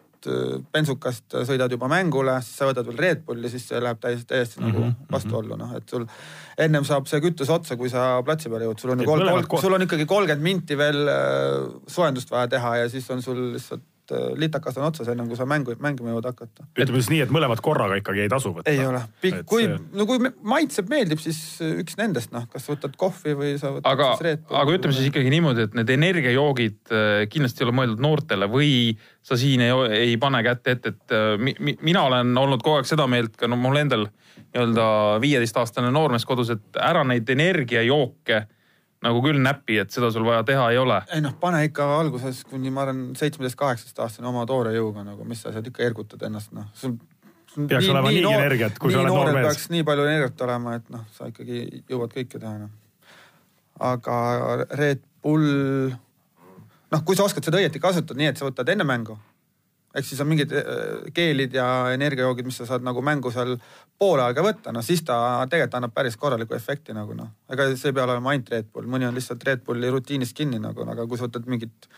bensukast 0.74 1.36
äh, 1.36 1.46
sõidad 1.48 1.72
juba 1.72 1.88
mängule, 1.92 2.36
siis 2.44 2.58
sa 2.60 2.68
võtad 2.70 2.88
veel 2.90 2.98
Red 2.98 3.24
Bulli, 3.26 3.50
siis 3.52 3.68
see 3.70 3.82
läheb 3.84 4.00
täiesti, 4.02 4.28
täiesti 4.28 4.60
Mhm, 4.60 4.68
mm 4.68 4.76
-hmm. 4.76 4.82
nagu 4.84 5.12
vastuollu, 5.12 5.56
noh, 5.56 5.76
et 5.78 5.90
sul 5.90 6.06
ennem 6.58 6.84
saab 6.84 7.08
see 7.08 7.22
kütus 7.22 7.50
otsa, 7.50 7.78
kui 7.78 7.90
sa 7.90 8.22
platsi 8.24 8.50
peale 8.50 8.66
jõuad, 8.66 8.80
sul 8.80 8.92
on 8.92 9.00
ju 9.00 9.06
kolm, 9.06 9.62
sul 9.62 9.74
on 9.74 9.82
ikkagi 9.82 10.06
kolmkümmend 10.06 10.44
minti 10.44 10.78
veel 10.78 11.08
äh, 11.08 11.72
soojendust 11.88 12.32
vaja 12.32 12.48
teha 12.48 12.76
ja 12.78 12.90
siis 12.90 13.10
on 13.12 13.22
sul 13.22 13.54
lihtsalt 13.54 13.82
äh, 14.16 14.30
litakas 14.40 14.78
on 14.80 14.88
otsas, 14.88 15.10
ennem 15.12 15.28
kui 15.30 15.38
sa 15.40 15.48
mängu, 15.50 15.76
mängima 15.82 16.14
jõuad 16.14 16.30
hakata. 16.30 16.66
ütleme 16.76 17.02
siis 17.02 17.12
nii, 17.14 17.22
et 17.26 17.34
mõlemad 17.34 17.62
korraga 17.64 18.00
ikkagi 18.00 18.24
ei 18.26 18.32
tasu 18.32 18.54
võtta. 18.56 18.72
ei 18.72 18.84
ole, 18.86 19.02
Et 19.24 19.42
kui 19.50 19.66
see-, 19.66 19.80
no 20.00 20.08
kui 20.10 20.32
maitseb, 20.54 20.90
meeldib, 20.92 21.22
siis 21.24 21.40
äh, 21.66 21.80
üks 21.84 21.98
nendest, 22.00 22.34
noh, 22.36 22.48
kas 22.52 22.68
sa 22.68 22.76
võtad 22.76 22.98
kohvi 23.00 23.36
või 23.40 23.54
sa 23.62 23.74
võtad 23.76 23.90
aga 23.92 24.12
siis 24.14 24.26
Red, 24.28 24.46
Bulli 24.48 24.62
aga 24.62 24.78
ütleme 24.80 24.98
siis 24.98 25.10
ikkagi 25.12 25.34
niimoodi, 25.34 25.68
et 25.70 25.80
need 25.80 25.96
energiajoogid 25.96 26.96
äh, 26.96 27.24
kindlasti 27.32 27.64
ei 27.64 27.70
ole 27.70 27.78
mõeldud 27.82 28.06
noortele 28.06 28.50
või 28.52 28.72
sa 29.26 29.38
siin 29.40 29.66
ei, 29.66 29.74
ei 30.00 30.16
pane 30.22 30.44
kätt 30.46 30.72
ette, 30.74 30.96
et 30.96 31.18
mi, 31.42 31.54
mi, 31.60 31.76
mina 31.86 32.06
olen 32.10 32.32
olnud 32.40 32.64
kogu 32.64 32.80
aeg 32.80 32.90
seda 32.90 33.06
meelt 33.12 33.36
ka 33.38 33.50
no 33.50 33.60
mul 33.60 33.78
endal 33.78 34.08
nii-öelda 34.50 34.86
viieteistaastane 35.22 35.92
noormees 35.94 36.26
kodus, 36.26 36.50
et 36.56 36.80
ära 36.82 37.04
neid 37.08 37.30
energiajooke 37.30 38.46
nagu 39.06 39.22
küll 39.24 39.40
näpi, 39.44 39.78
et 39.82 39.94
seda 39.96 40.10
sul 40.12 40.26
vaja 40.28 40.44
teha 40.48 40.66
ei 40.74 40.80
ole. 40.82 41.00
ei 41.16 41.24
noh, 41.24 41.36
pane 41.40 41.62
ikka 41.70 41.88
alguses 42.00 42.44
kuni 42.50 42.72
ma 42.74 42.84
arvan 42.86 43.14
seitsmeteist-kaheksast 43.20 44.02
aastane 44.04 44.28
oma 44.32 44.46
toore 44.50 44.74
jõuga 44.76 45.06
nagu, 45.08 45.28
mis 45.28 45.44
sa 45.46 45.54
sealt 45.56 45.70
ikka 45.72 45.86
ergutad 45.88 46.26
ennast, 46.28 46.52
noh, 46.56 46.68
sul 46.74 46.98
sul 47.50 47.68
Peaks 47.70 47.88
olema 47.90 48.12
niigi 48.12 48.34
energiat, 48.34 48.78
kui 48.82 48.94
sa 48.94 49.00
nii 49.00 49.10
oled 49.10 49.16
noor 49.16 49.32
mees. 49.34 49.48
peaks 49.48 49.70
nii 49.74 49.86
palju 49.88 50.06
energiat 50.06 50.44
olema, 50.46 50.76
et 50.78 50.92
noh, 50.94 51.08
sa 51.16 51.30
ikkagi 51.32 51.64
jõuad 51.90 52.14
kõike 52.14 52.38
teha 52.42 52.54
noh. 52.60 52.76
aga 53.90 54.20
Red 54.78 55.02
Bull, 55.24 55.48
noh, 56.94 57.02
kui 57.08 57.18
sa 57.18 57.26
oskad 57.26 57.48
seda 57.48 57.62
õieti 57.62 57.82
kasutada, 57.82 58.20
nii 58.20 58.30
et 58.34 58.40
sa 58.40 58.48
võtad 58.48 58.70
enne 58.74 58.86
mängu, 58.88 59.18
ehk 59.96 60.06
siis 60.06 60.22
on 60.22 60.30
mingid 60.30 60.54
äh, 60.54 60.66
keelid 61.14 61.54
ja 61.58 61.66
energiajoogid, 61.94 62.46
mis 62.46 62.60
sa 62.62 62.68
saad 62.70 62.86
nagu 62.86 63.02
mängu 63.06 63.32
seal 63.34 63.56
poole 64.00 64.24
aega 64.28 64.44
võtta, 64.46 64.74
no 64.76 64.84
siis 64.86 65.02
ta 65.06 65.18
tegelikult 65.50 65.80
annab 65.80 65.96
päris 65.96 66.18
korraliku 66.20 66.58
efekti 66.58 66.96
nagu 66.96 67.16
noh. 67.18 67.32
ega 67.50 67.70
see 67.74 67.90
ei 67.92 67.98
pea 67.98 68.06
olema 68.06 68.34
ainult 68.34 68.54
Red 68.54 68.70
Bull, 68.74 68.90
mõni 68.92 69.10
on 69.10 69.18
lihtsalt 69.18 69.44
Red 69.48 69.66
Bulli 69.66 69.90
rutiinist 69.92 70.38
kinni 70.38 70.62
nagu, 70.62 70.86
aga 70.86 71.08
kui 71.10 71.18
sa 71.18 71.28
võtad 71.28 71.50
mingit, 71.50 71.90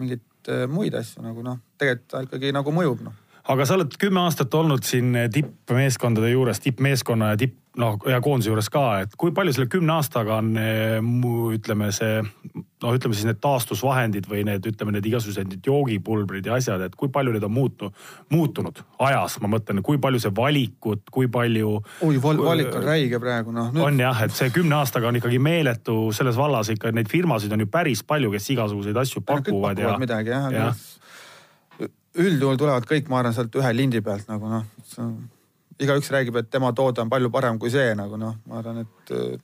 mingit 0.00 0.52
äh, 0.52 0.66
muid 0.68 0.96
asju 1.00 1.24
nagu 1.24 1.44
noh, 1.46 1.58
tegelikult 1.80 2.12
ta 2.12 2.24
ikkagi 2.28 2.52
nagu 2.56 2.76
mõjub 2.76 3.06
noh. 3.08 3.16
aga 3.48 3.66
sa 3.66 3.78
oled 3.78 3.96
kümme 4.00 4.20
aastat 4.26 4.54
olnud 4.54 4.84
siin 4.84 5.16
tippmeeskondade 5.32 6.34
juures, 6.34 6.60
tippmeeskonna 6.60 7.32
ja 7.32 7.40
tipp, 7.40 7.56
noh 7.80 7.96
ja 8.10 8.20
koondise 8.20 8.52
juures 8.52 8.68
ka, 8.68 8.84
et 9.06 9.16
kui 9.16 9.32
palju 9.32 9.56
selle 9.56 9.72
kümne 9.72 9.96
aastaga 9.96 10.42
on 10.42 10.52
ütleme 11.56 11.88
see 11.96 12.20
noh, 12.82 12.94
ütleme 12.96 13.16
siis 13.16 13.26
need 13.28 13.40
taastusvahendid 13.42 14.28
või 14.30 14.42
need, 14.48 14.64
ütleme 14.70 14.94
need 14.94 15.06
igasugused 15.10 15.48
need 15.50 15.66
joogipulbrid 15.66 16.46
ja 16.48 16.56
asjad, 16.56 16.82
et 16.86 16.96
kui 16.98 17.10
palju 17.12 17.34
need 17.34 17.44
on 17.46 17.52
muutu, 17.52 17.90
muutunud 18.32 18.80
ajas, 19.06 19.36
ma 19.44 19.50
mõtlen, 19.54 19.82
kui 19.86 20.00
palju 20.02 20.22
see 20.22 20.32
valikut, 20.36 21.04
kui 21.12 21.28
palju. 21.32 21.74
oi, 22.06 22.20
valik 22.22 22.72
on 22.74 22.86
räige 22.86 23.20
praegu 23.22 23.54
noh. 23.56 23.72
on 23.84 24.00
jah, 24.00 24.22
et 24.26 24.36
see 24.36 24.52
kümne 24.54 24.78
aastaga 24.80 25.10
on 25.10 25.20
ikkagi 25.20 25.40
meeletu 25.42 25.98
selles 26.16 26.38
vallas 26.40 26.72
ikka 26.72 26.94
neid 26.96 27.10
firmasid 27.12 27.52
on 27.52 27.66
ju 27.66 27.70
päris 27.70 28.04
palju, 28.06 28.32
kes 28.32 28.48
igasuguseid 28.56 29.02
asju 29.04 29.24
pakuvad 29.28 29.82
ja. 29.82 29.96
midagi 30.00 30.32
jah 30.32 30.48
ja. 30.54 30.70
üldjuhul 32.16 32.56
tulevad 32.60 32.88
kõik, 32.88 33.12
ma 33.12 33.20
arvan, 33.20 33.36
sealt 33.36 33.60
ühe 33.60 33.74
lindi 33.76 34.00
pealt 34.04 34.30
nagu 34.30 34.50
noh, 34.50 34.66
igaüks 35.80 36.10
räägib, 36.12 36.40
et 36.40 36.50
tema 36.52 36.72
toode 36.76 37.04
on 37.04 37.12
palju 37.12 37.30
parem 37.32 37.60
kui 37.60 37.72
see 37.72 37.92
nagu 37.98 38.18
noh, 38.20 38.40
ma 38.48 38.60
arvan, 38.64 38.84
et 38.84 39.16
äh, 39.16 39.40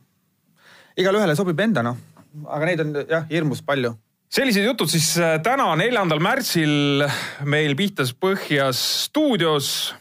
igale 0.97 1.21
ühele 1.21 1.37
sobib 1.37 1.61
enda 1.61 1.85
noh, 1.85 2.01
aga 2.45 2.69
neid 2.69 2.83
on 2.85 2.93
jah 3.09 3.25
hirmus 3.31 3.63
palju 3.65 3.95
sellised 4.33 4.67
jutud 4.67 4.91
siis 4.91 5.13
äh, 5.21 5.39
täna, 5.45 5.71
neljandal 5.79 6.21
märtsil 6.23 7.05
meil 7.49 7.77
Pihtas 7.79 8.13
Põhjas 8.13 8.81
stuudios. 9.07 9.95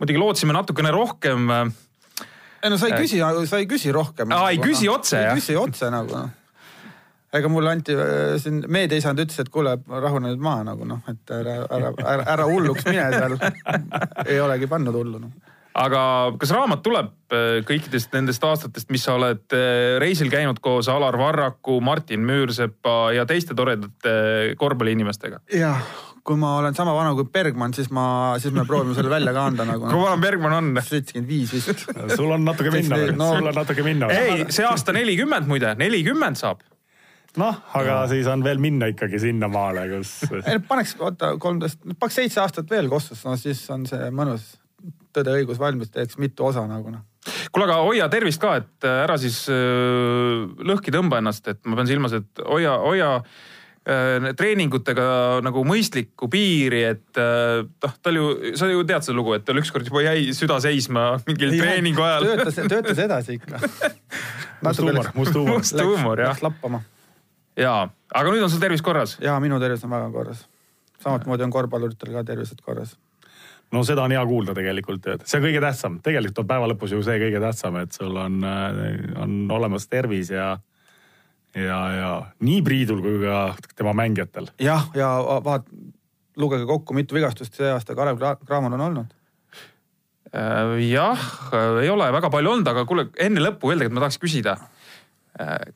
muidugi 0.00 0.20
lootsime 0.20 0.54
natukene 0.56 0.90
rohkem. 0.94 1.50
ei 2.62 2.70
no 2.70 2.78
sa 2.78 2.90
ei 2.90 2.98
küsi, 3.00 3.20
sa 3.20 3.58
ei 3.58 3.66
küsi 3.66 3.92
rohkem. 3.92 4.32
Aa, 4.32 4.50
ei 4.50 4.60
küsi 4.62 4.88
otse, 4.88 5.16
jah? 5.16 5.34
ei 5.34 5.40
küsi 5.42 5.56
otse 5.58 5.90
nagu 5.90 6.14
noh. 6.14 6.30
ega 7.32 7.50
mulle 7.52 7.74
anti 7.74 7.94
äh, 7.94 8.38
siin 8.42 8.62
meediaisand 8.68 9.20
ütles, 9.26 9.42
et 9.42 9.52
kuule, 9.52 9.76
rahune 9.88 10.30
nüüd 10.30 10.42
maha 10.42 10.64
nagu 10.72 10.88
noh, 10.88 11.02
et 11.10 11.34
ära, 11.34 11.60
ära, 11.66 11.94
ära, 12.14 12.26
ära 12.36 12.50
hulluks 12.50 12.86
mine 12.88 13.08
seal. 13.16 13.38
ei 14.30 14.40
olegi 14.40 14.70
pannud 14.70 14.96
hullu 15.02 15.24
noh. 15.26 15.49
Aga 15.80 16.02
kas 16.40 16.52
raamat 16.54 16.82
tuleb 16.84 17.10
äh, 17.32 17.60
kõikidest 17.68 18.12
nendest 18.16 18.44
aastatest, 18.44 18.90
mis 18.92 19.04
sa 19.06 19.16
oled 19.16 19.56
äh, 19.56 19.96
reisil 20.02 20.30
käinud 20.32 20.60
koos 20.64 20.90
Alar 20.92 21.16
Varraku, 21.20 21.80
Martin 21.84 22.24
Müürsepa 22.28 23.10
ja 23.16 23.26
teiste 23.28 23.56
toredate 23.58 24.54
korvpalliinimestega? 24.60 25.42
jah, 25.56 25.84
kui 26.26 26.36
ma 26.40 26.56
olen 26.60 26.76
sama 26.76 26.94
vana 26.96 27.14
kui 27.16 27.28
Bergmann, 27.32 27.74
siis 27.76 27.90
ma, 27.94 28.06
siis 28.42 28.54
me 28.56 28.66
proovime 28.68 28.96
selle 28.98 29.12
välja 29.12 29.32
ka 29.36 29.46
anda 29.50 29.66
nagu. 29.68 29.86
kui 29.92 30.02
vana 30.02 30.20
Bergmann 30.22 30.58
on? 30.58 30.72
seitsekümmend 30.82 31.30
viis 31.30 31.54
vist. 31.56 31.86
sul 32.18 32.34
on 32.36 32.44
natuke 32.46 32.74
minna 32.74 33.00
veel 33.00 33.16
No- 33.16 33.32
sul 33.36 33.48
on 33.52 33.56
natuke 33.62 33.86
minna 33.86 34.10
ei, 34.14 34.44
see 34.52 34.66
aasta 34.68 34.94
nelikümmend 34.96 35.48
muide, 35.50 35.74
nelikümmend 35.80 36.40
saab. 36.40 36.62
noh, 37.40 37.60
aga 37.78 38.02
siis 38.10 38.26
on 38.28 38.44
veel 38.44 38.58
minna 38.62 38.90
ikkagi 38.90 39.20
sinnamaale, 39.22 39.86
kus 39.94 40.16
ei 40.44 40.58
paneks, 40.66 40.96
oota, 40.98 41.36
kolmteist, 41.40 41.78
paneks 41.94 42.18
seitse 42.18 42.42
aastat 42.42 42.70
veel 42.70 42.90
kossus, 42.90 43.22
no 43.24 43.36
siis 43.38 43.62
on 43.70 43.86
see 43.88 44.10
mõnus. 44.10 44.56
Tõde 45.10 45.32
ja 45.34 45.42
õigus 45.42 45.58
valmis, 45.58 45.90
teeks 45.90 46.18
mitu 46.22 46.46
osa 46.46 46.62
nagu 46.70 46.92
noh. 46.92 47.06
kuule, 47.50 47.66
aga 47.66 47.78
hoia 47.82 48.08
tervist 48.12 48.40
ka, 48.42 48.56
et 48.62 48.86
äh, 48.86 49.04
ära 49.04 49.16
siis 49.20 49.42
äh, 49.50 50.44
lõhki 50.66 50.94
tõmba 50.94 51.18
ennast, 51.18 51.48
et 51.50 51.62
ma 51.66 51.78
pean 51.78 51.90
silmas, 51.90 52.14
et 52.20 52.42
hoia, 52.46 52.76
hoia 52.84 53.08
äh, 53.18 54.30
treeningutega 54.38 55.08
nagu 55.42 55.64
mõistlikku 55.66 56.30
piiri, 56.30 56.84
et 56.92 57.20
noh, 57.20 57.98
tal 58.06 58.20
ju, 58.20 58.30
sa 58.60 58.70
ju 58.70 58.86
tead 58.86 59.08
seda 59.08 59.18
lugu, 59.18 59.34
et 59.34 59.46
tal 59.48 59.58
ükskord 59.58 59.90
juba 59.90 60.04
jäi 60.06 60.30
süda 60.36 60.60
seisma 60.62 61.10
mingil 61.26 61.58
treeningu 61.58 62.06
ajal. 62.06 62.30
töötas, 62.30 62.62
töötas 62.70 63.02
edasi 63.08 63.40
ikka. 63.40 63.58
must 64.64 64.80
huumor, 64.80 65.10
must 65.14 65.34
huumor. 65.34 65.58
must 65.58 65.80
huumor 65.80 66.20
jah 66.22 66.34
Läks, 66.34 66.46
lappama. 66.46 66.82
ja 67.58 67.74
aga 68.14 68.32
nüüd 68.32 68.46
on 68.46 68.52
sul 68.52 68.62
tervis 68.62 68.82
korras. 68.84 69.18
ja 69.22 69.34
minu 69.42 69.58
tervis 69.62 69.84
on 69.84 69.90
väga 69.90 70.10
korras. 70.14 70.46
samamoodi 71.02 71.50
on 71.50 71.54
korvpalluritel 71.54 72.12
ka 72.14 72.24
tervised 72.24 72.60
korras. 72.62 72.94
No 73.72 73.84
seda 73.86 74.02
on 74.06 74.14
hea 74.14 74.22
kuulda 74.26 74.54
tegelikult, 74.56 75.06
et 75.14 75.28
see 75.28 75.38
on 75.40 75.46
kõige 75.46 75.62
tähtsam, 75.62 76.00
tegelikult 76.04 76.42
on 76.42 76.50
päeva 76.50 76.72
lõpus 76.72 76.94
ju 76.94 77.02
see 77.06 77.20
kõige 77.22 77.42
tähtsam, 77.42 77.78
et 77.82 77.94
sul 77.94 78.16
on, 78.18 78.40
on 79.20 79.38
olemas 79.58 79.88
tervis 79.90 80.32
ja 80.34 80.56
ja, 81.54 81.78
ja 81.94 82.10
nii 82.46 82.60
Priidul 82.62 83.00
kui 83.02 83.22
ka 83.24 83.54
tema 83.76 83.94
mängijatel. 83.96 84.50
jah, 84.62 84.90
ja 84.94 85.08
vaat-, 85.44 85.70
lugege 86.36 86.66
kokku, 86.66 86.94
mitu 86.94 87.14
vigastust 87.14 87.58
see 87.58 87.70
aasta 87.70 87.96
Kalev 87.98 88.20
Cramon 88.46 88.76
on 88.78 88.86
olnud. 88.86 89.16
Äh, 90.30 90.76
jah, 90.86 91.26
ei 91.82 91.90
ole 91.90 92.12
väga 92.12 92.30
palju 92.30 92.54
olnud, 92.54 92.70
aga 92.70 92.86
kuule 92.86 93.08
enne 93.18 93.42
lõppu 93.42 93.70
veel 93.70 93.82
tegelikult 93.82 93.98
ma 93.98 94.06
tahaks 94.06 94.22
küsida. 94.22 94.56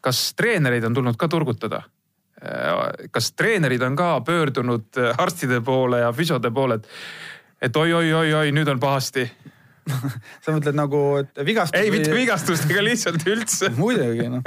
kas 0.03 0.35
treenereid 0.37 0.85
on 0.85 0.95
tulnud 0.95 1.17
ka 1.17 1.29
turgutada? 1.31 1.85
kas 3.15 3.31
treenerid 3.33 3.83
on 3.87 3.95
ka 3.97 4.21
pöördunud 4.21 4.99
arstide 5.17 5.61
poole 5.65 6.03
ja 6.03 6.11
füsiode 6.13 6.51
poole, 6.53 6.75
et, 6.75 6.89
et 7.65 7.83
oi-oi-oi-oi, 7.83 8.55
nüüd 8.55 8.71
on 8.73 8.81
pahasti? 8.83 9.29
sa 10.45 10.55
mõtled 10.55 10.77
nagu, 10.79 11.03
et 11.21 11.45
vigastus 11.45 11.81
ei, 11.81 11.93
mitte 11.93 12.15
vigastustega, 12.15 12.83
lihtsalt 12.85 13.29
üldse. 13.29 13.71
muidugi 13.83 14.31
noh, 14.33 14.43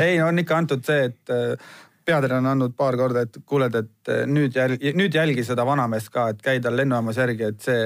ei 0.00 0.20
on 0.22 0.42
ikka 0.42 0.58
antud 0.58 0.84
see, 0.86 1.08
et 1.10 1.32
äh, 1.32 1.72
peatreener 2.02 2.40
on 2.40 2.48
andnud 2.50 2.74
paar 2.78 2.96
korda, 2.98 3.22
et 3.26 3.38
kuuled, 3.46 3.76
et 3.78 4.10
äh, 4.10 4.24
nüüd 4.26 4.56
jälgi, 4.58 4.92
nüüd 4.98 5.14
jälgi 5.14 5.44
seda 5.46 5.66
vanameest 5.66 6.10
ka, 6.14 6.28
et 6.32 6.42
käi 6.42 6.58
tal 6.62 6.76
lennujaamas 6.78 7.20
järgi, 7.22 7.50
et 7.52 7.66
see, 7.66 7.84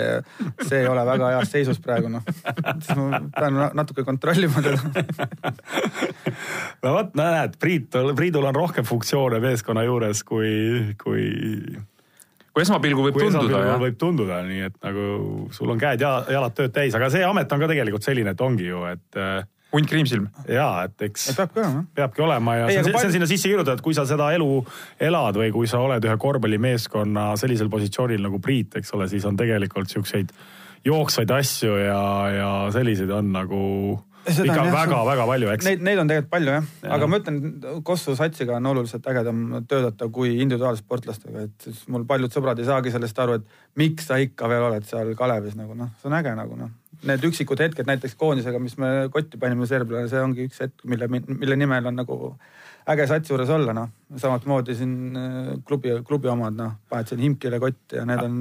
see 0.63 0.83
ei 0.83 0.89
ole 0.89 1.05
väga 1.09 1.33
heas 1.35 1.53
seisus 1.53 1.81
praegu 1.85 2.13
noh. 2.13 2.25
siis 2.31 2.97
ma 2.97 3.21
pean 3.37 3.61
na- 3.61 3.73
natuke 3.77 4.05
kontrollima 4.07 4.65
teda. 4.65 5.05
no 6.85 6.95
vot, 6.97 7.13
näed, 7.19 7.61
Priit, 7.61 8.01
Priidul 8.17 8.49
on 8.49 8.57
rohkem 8.57 8.89
funktsioone 8.89 9.43
meeskonna 9.45 9.85
juures 9.85 10.25
kui, 10.25 10.57
kui 11.03 11.29
kui 12.57 12.65
esmapilgul 12.65 13.11
võib 13.11 13.19
kui 13.19 13.27
tunduda 13.29 13.75
võib 13.83 13.99
tunduda, 14.01 14.39
nii 14.49 14.63
et 14.71 14.79
nagu 14.81 15.03
sul 15.53 15.75
on 15.75 15.81
käed 15.83 16.01
ja 16.01 16.15
jalad 16.33 16.55
tööd 16.57 16.73
täis, 16.73 16.95
aga 16.97 17.11
see 17.13 17.21
amet 17.27 17.53
on 17.53 17.61
ka 17.61 17.69
tegelikult 17.69 18.07
selline, 18.07 18.33
et 18.33 18.41
ongi 18.41 18.71
ju, 18.71 18.81
et 18.89 19.19
äh, 19.21 19.45
hunt 19.77 19.91
kriimsilm. 19.91 20.31
ja 20.49 20.71
et 20.87 21.05
eks 21.11 21.29
et 21.35 21.37
peabki 21.43 21.61
olema. 21.61 21.85
peabki 22.01 22.25
olema 22.25 22.55
ja 22.57 22.67
Ei, 22.71 22.79
see, 22.79 22.95
on- 22.95 23.01
see 23.03 23.11
on 23.11 23.17
sinna 23.19 23.29
sisse 23.29 23.51
kirjutatud, 23.53 23.85
kui 23.85 23.93
sa 23.99 24.07
seda 24.09 24.31
elu 24.33 24.49
elad 25.11 25.37
või 25.37 25.51
kui 25.53 25.69
sa 25.69 25.83
oled 25.85 26.05
ühe 26.09 26.17
korvpallimeeskonna 26.23 27.35
sellisel 27.37 27.69
positsioonil 27.69 28.25
nagu 28.25 28.41
Priit, 28.41 28.79
eks 28.81 28.95
ole, 28.97 29.09
siis 29.13 29.27
on 29.29 29.37
tegelikult 29.37 29.93
siukseid 29.93 30.33
jooksvaid 30.87 31.31
asju 31.35 31.77
ja, 31.83 32.01
ja 32.31 32.51
selliseid 32.73 33.11
on 33.11 33.33
nagu 33.35 33.61
ikka 34.27 34.65
väga-väga 34.73 35.27
palju, 35.29 35.51
eks. 35.55 35.67
Neid, 35.69 35.85
neid 35.87 36.01
on 36.03 36.11
tegelikult 36.11 36.33
palju 36.33 36.55
jah 36.55 36.65
ja., 36.83 36.91
aga 36.97 37.09
ma 37.11 37.21
ütlen, 37.21 37.39
Kossu 37.87 38.17
satsiga 38.19 38.57
on 38.59 38.69
oluliselt 38.73 39.07
ägedam 39.11 39.45
töötada 39.69 40.09
kui 40.13 40.35
individuaalsportlastega, 40.45 41.47
et 41.47 41.87
mul 41.93 42.07
paljud 42.09 42.35
sõbrad 42.35 42.61
ei 42.61 42.69
saagi 42.69 42.93
sellest 42.95 43.23
aru, 43.23 43.39
et 43.41 43.81
miks 43.81 44.09
sa 44.11 44.19
ikka 44.23 44.51
veel 44.51 44.67
oled 44.69 44.87
seal 44.89 45.13
Kalevis 45.19 45.57
nagu 45.59 45.77
noh, 45.79 45.93
see 46.01 46.11
on 46.11 46.19
äge 46.19 46.35
nagu 46.39 46.59
noh. 46.59 46.75
Need 47.07 47.27
üksikud 47.29 47.61
hetked 47.61 47.89
näiteks 47.89 48.17
koondisega, 48.19 48.61
mis 48.63 48.79
me 48.81 49.11
kotti 49.13 49.39
panime 49.41 49.69
serblane, 49.69 50.09
see 50.11 50.23
ongi 50.23 50.47
üks 50.49 50.63
hetk, 50.65 50.87
mille, 50.89 51.11
mille 51.11 51.59
nimel 51.61 51.91
on 51.93 52.01
nagu 52.01 52.33
äge 52.89 53.09
satsi 53.11 53.35
juures 53.35 53.51
olla 53.53 53.75
noh. 53.77 53.91
samamoodi 54.17 54.79
siin 54.79 54.97
äh, 55.19 55.53
klubi, 55.67 55.93
klubi 56.07 56.33
omad 56.33 56.57
noh, 56.57 56.79
paned 56.91 57.11
siin 57.11 57.23
himkile 57.27 57.61
kotti 57.63 58.01
ja 58.01 58.07
need 58.09 58.25
on, 58.25 58.41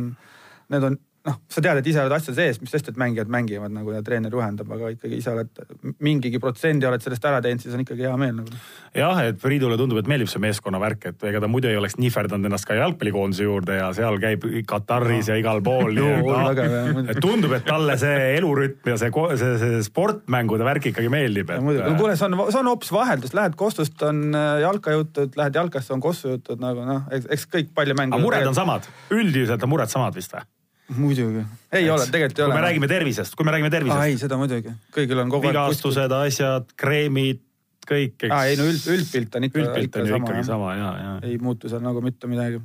need 0.73 0.89
on 0.91 0.97
noh, 1.25 1.37
sa 1.49 1.61
tead, 1.63 1.79
et 1.81 1.87
ise 1.89 2.01
oled 2.03 2.13
asja 2.15 2.33
sees, 2.37 2.59
mis 2.61 2.71
sest, 2.73 2.91
et 2.91 2.97
mängijad 3.01 3.29
mängivad 3.31 3.73
nagu 3.73 3.93
ja 3.95 4.01
treener 4.05 4.33
juhendab, 4.33 4.69
aga 4.75 4.91
ikkagi 4.93 5.19
ise 5.21 5.31
oled 5.33 5.95
mingigi 6.05 6.39
protsendi 6.41 6.85
oled 6.85 7.01
sellest 7.01 7.25
ära 7.25 7.41
teinud, 7.43 7.63
siis 7.63 7.73
on 7.75 7.81
ikkagi 7.81 8.05
hea 8.05 8.13
meel 8.21 8.35
nagu. 8.41 8.59
jah, 8.95 9.21
et 9.25 9.39
Priidule 9.41 9.77
tundub, 9.79 9.99
et 10.01 10.09
meeldib 10.09 10.29
see 10.31 10.41
meeskonna 10.43 10.79
värk, 10.81 11.09
et 11.11 11.25
ega 11.31 11.41
ta 11.41 11.49
muidu 11.51 11.69
ei 11.69 11.79
oleks 11.79 11.97
nihverdanud 12.01 12.49
ennast 12.49 12.67
ka 12.69 12.77
jalgpallikoondise 12.77 13.47
juurde 13.47 13.79
ja 13.79 13.89
seal 13.97 14.19
käib 14.21 14.45
Kataris 14.69 15.31
ja 15.31 15.37
igal 15.39 15.61
pool. 15.65 15.97
Hea, 16.05 16.21
muidugi. 16.25 17.11
et 17.13 17.21
tundub, 17.23 17.55
et 17.57 17.65
talle 17.67 17.97
see 18.01 18.31
elurütm 18.37 18.93
ja 18.93 18.97
see, 19.01 19.11
see, 19.41 19.53
see 19.61 19.83
sportmängude 19.87 20.67
värk 20.67 20.91
ikkagi 20.91 21.11
meeldib. 21.13 21.53
muidugi, 21.57 21.85
no 21.89 21.99
kuule, 21.99 22.17
see 22.19 22.29
on, 22.29 22.37
see 22.51 22.61
on 22.61 22.71
hoopis 22.73 22.93
vaheldus, 22.95 23.35
lähed 23.37 23.57
Kostust 23.59 24.01
on 24.05 24.27
äh, 24.35 24.59
jalkajutud, 24.65 25.37
lähed 25.39 25.57
jalkasse 25.57 25.95
on 25.95 26.03
kossujutud 26.03 26.61
nagu 26.61 26.85
noh, 26.85 27.05
eks, 27.15 27.29
eks 27.33 27.47
kõik 27.49 27.73
palju 27.77 27.97
mänge. 27.97 28.13
aga 28.13 28.25
mured 28.25 28.51
on 28.51 28.57
samad, 28.57 28.89
üldiselt 29.15 29.63
on 29.65 29.73
mured 29.73 29.91
samad 29.91 30.17
vist 30.17 30.35
või? 30.35 30.45
muidugi, 30.93 31.41
ei 31.73 31.89
ole, 31.89 32.05
tegelikult 32.11 32.39
ei 32.39 32.43
kui 32.43 32.51
ole. 32.51 32.59
me 32.59 32.67
räägime 32.67 32.89
tervisest, 32.91 33.35
kui 33.37 33.47
me 33.47 33.55
räägime 33.55 33.71
tervisest, 33.73 34.05
ei, 34.05 34.19
seda 34.21 34.37
muidugi, 34.37 34.73
kõigil 34.93 35.23
on 35.23 35.33
kogu 35.33 35.49
aeg. 35.49 35.55
vigastused, 35.55 36.13
asjad, 36.19 36.69
kreemid, 36.77 37.41
kõik, 37.89 38.27
aa 38.29 38.45
ei 38.49 38.55
eks 38.55 38.61
no. 38.61 38.69
üld, 38.69 38.85
üldpilt 38.97 39.39
on 39.39 39.49
ikka, 39.49 39.63
üldpilt 39.63 39.99
on 40.01 40.07
ju 40.09 40.21
ikkagi 40.21 40.45
sama 40.47 40.77
ja, 40.77 40.93
ja. 41.01 41.17
ei 41.25 41.37
muutu 41.41 41.71
seal 41.71 41.83
nagu 41.85 42.03
mitte 42.05 42.29
midagi. 42.29 42.61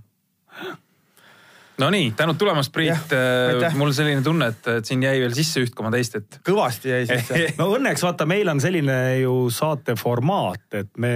Nonii, 1.80 2.10
tänud 2.16 2.36
tulemast, 2.36 2.72
Priit 2.72 3.12
aitäh. 3.12 3.74
mul 3.76 3.92
selline 3.96 4.20
tunne, 4.22 4.50
et, 4.52 4.66
et 4.68 4.88
siin 4.88 5.00
jäi 5.00 5.16
veel 5.22 5.32
sisse 5.36 5.62
üht 5.64 5.72
koma 5.76 5.88
teist, 5.94 6.18
et 6.20 6.40
kõvasti 6.44 6.92
jäi 6.92 7.06
sisse. 7.08 7.40
no 7.60 7.70
õnneks 7.76 8.04
vaata, 8.04 8.28
meil 8.28 8.52
on 8.52 8.60
selline 8.60 8.98
ju 9.22 9.36
saate 9.54 9.96
formaat, 9.96 10.66
et 10.76 10.90
me, 11.00 11.14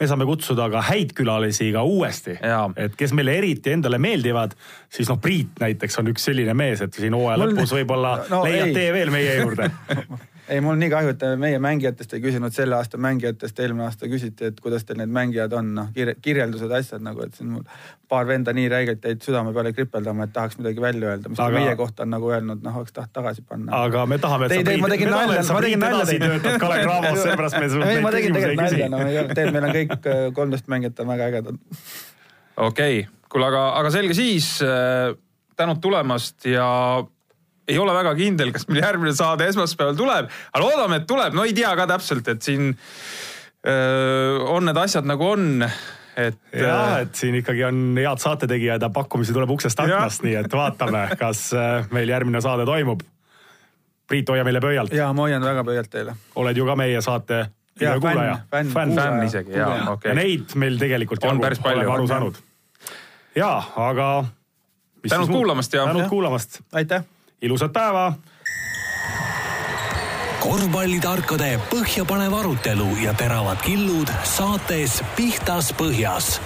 me 0.00 0.06
saame 0.06 0.26
kutsuda 0.28 0.68
ka 0.72 0.82
häid 0.90 1.12
külalisi 1.18 1.70
ka 1.74 1.82
uuesti 1.82 2.38
et 2.76 2.96
kes 2.98 3.12
meile 3.16 3.34
eriti 3.40 3.74
endale 3.74 3.98
meeldivad, 4.02 4.54
siis 4.92 5.10
noh, 5.10 5.20
Priit 5.22 5.60
näiteks 5.60 5.98
on 6.02 6.12
üks 6.12 6.28
selline 6.30 6.54
mees, 6.54 6.82
et 6.84 6.94
siin 6.94 7.16
hooaja 7.16 7.40
lõpus 7.42 7.74
võib-olla 7.74 8.14
no 8.30 8.42
leiad 8.46 8.70
ei. 8.70 8.74
tee 8.80 8.92
veel 8.94 9.14
meie 9.14 9.38
juurde. 9.42 9.70
ei, 10.48 10.60
mul 10.64 10.72
on 10.74 10.80
nii 10.82 10.88
kahju, 10.92 11.12
et 11.12 11.22
meie 11.40 11.58
mängijatest 11.62 12.14
ei 12.16 12.22
küsinud 12.24 12.54
selle 12.54 12.76
aasta 12.78 12.98
mängijatest, 13.00 13.58
eelmine 13.60 13.84
aasta 13.86 14.08
küsiti, 14.10 14.48
et 14.48 14.60
kuidas 14.64 14.86
teil 14.88 14.98
need 15.00 15.12
mängijad 15.12 15.52
on, 15.58 15.74
noh 15.76 15.90
kirje- 15.94 16.16
kirjeldused, 16.24 16.72
asjad 16.78 17.04
nagu, 17.04 17.22
et 17.26 17.36
siin 17.36 17.50
mul 17.52 17.66
paar 18.08 18.26
venda 18.28 18.54
nii 18.56 18.68
räigelt 18.72 19.04
jäid 19.04 19.24
südame 19.24 19.52
peale 19.56 19.72
kripeldama, 19.76 20.24
et 20.24 20.32
tahaks 20.32 20.58
midagi 20.60 20.80
välja 20.80 21.12
öelda, 21.12 21.32
mis 21.32 21.42
Aga- 21.44 21.60
meie 21.60 21.76
kohta 21.76 22.06
on 22.06 22.12
nagu 22.14 22.30
öelnud, 22.32 22.62
noh 22.64 22.80
oleks 22.80 22.96
tahtnud 22.96 23.14
tagasi 23.20 23.44
panna. 23.48 23.82
aga 23.84 24.06
me 24.06 24.18
tahame, 24.18 24.46
et 24.46 24.52
Ei, 24.52 24.58
sa 24.58 24.70
Priit, 24.70 24.86
tegin 24.94 25.08
me 25.08 25.14
tahame, 25.14 25.26
nalja, 25.26 25.40
et 25.40 25.46
sa 25.46 25.52
ma 25.52 25.60
Priit 25.60 25.74
tegin 25.74 25.84
nalja 25.84 26.00
edasi 26.02 26.18
töötad 26.24 26.58
Kalev 26.64 26.82
Cramos, 26.86 27.22
sellepärast 27.22 27.58
me 27.58 27.92
ei, 27.92 28.00
ma 28.00 28.10
neid 28.10 28.18
tegin 28.18 28.34
küsimusi 28.34 28.48
ei 28.48 28.56
tegelikult 28.56 28.72
küsi 28.72 28.90
no 28.94 29.04
ei 29.04 29.18
ole, 29.18 29.34
tegelikult 29.34 29.58
meil 29.58 29.68
on 29.68 29.76
kõik 29.76 30.10
äh, 30.14 30.24
kolmteist 30.40 30.72
mängijat 30.72 31.04
on 31.04 31.12
väga 31.12 31.30
ägedad. 31.32 31.60
okei 32.56 33.00
okay., 33.00 33.06
kuule, 33.28 33.52
aga, 33.52 33.68
aga 33.82 33.92
selge 33.92 34.16
siis 34.16 34.50
äh,. 34.64 35.12
tänud 35.56 35.80
tulemast 35.84 36.46
ja 36.48 36.68
ei 37.68 37.78
ole 37.78 37.94
väga 37.96 38.14
kindel, 38.18 38.52
kas 38.54 38.66
meil 38.70 38.82
järgmine 38.82 39.12
saade 39.16 39.48
esmaspäeval 39.50 39.98
tuleb, 39.98 40.32
aga 40.52 40.64
loodame, 40.64 41.02
et 41.02 41.06
tuleb, 41.08 41.36
no 41.36 41.44
ei 41.46 41.54
tea 41.56 41.74
ka 41.76 41.86
täpselt, 41.90 42.30
et 42.32 42.42
siin 42.44 42.70
öö, 42.72 44.38
on 44.54 44.68
need 44.68 44.80
asjad 44.80 45.08
nagu 45.08 45.26
on, 45.28 45.66
et. 46.16 46.40
jah, 46.54 46.96
et 47.02 47.18
siin 47.18 47.36
ikkagi 47.42 47.66
on 47.68 47.82
head 47.98 48.24
saatetegijad 48.24 48.86
ja 48.86 48.90
pakkumisi 48.94 49.36
tuleb 49.36 49.52
uksest 49.58 49.84
aknast, 49.84 50.24
nii 50.26 50.38
et 50.40 50.56
vaatame, 50.56 51.04
kas 51.20 51.50
meil 51.94 52.16
järgmine 52.16 52.42
saade 52.44 52.66
toimub. 52.68 53.04
Priit, 54.08 54.30
hoia 54.32 54.40
meile 54.46 54.60
pöialt, 54.64 54.94
ja 54.96 55.10
ma 55.12 55.26
hoian 55.26 55.44
väga 55.44 55.60
pöialt 55.68 55.90
teile. 55.92 56.14
oled 56.40 56.56
ju 56.56 56.64
ka 56.64 56.76
meie 56.80 57.00
saate 57.04 57.42
Jaa, 57.78 57.98
kuulaja, 58.00 58.38
fänn, 58.50 58.70
fänn, 58.72 58.94
fänn. 58.96 59.26
isegi, 59.26 59.52
ja 59.52 59.68
okei 59.68 59.92
okay.. 59.92 60.14
neid 60.16 60.56
meil 60.58 60.80
tegelikult 60.80 61.28
On 61.28 61.38
päris 61.40 61.60
palju. 61.62 61.84
oleme 61.84 61.94
aru 61.94 62.08
saanud. 62.08 62.40
ja, 63.36 63.52
aga. 63.76 64.08
Tänud 65.04 65.30
kuulamast 65.30 65.76
ja- 65.76 65.84
tänud 65.92 66.08
kuulamast, 66.08 66.60
aitäh 66.72 67.04
ilusat 67.42 67.72
päeva! 67.72 68.12
Korvpallitarkade 70.38 71.58
põhjapanev 71.70 72.34
arutelu 72.38 72.88
ja 73.02 73.12
teravad 73.14 73.58
killud 73.64 74.10
saates 74.24 75.00
Pihtas 75.16 75.72
Põhjas 75.76 76.38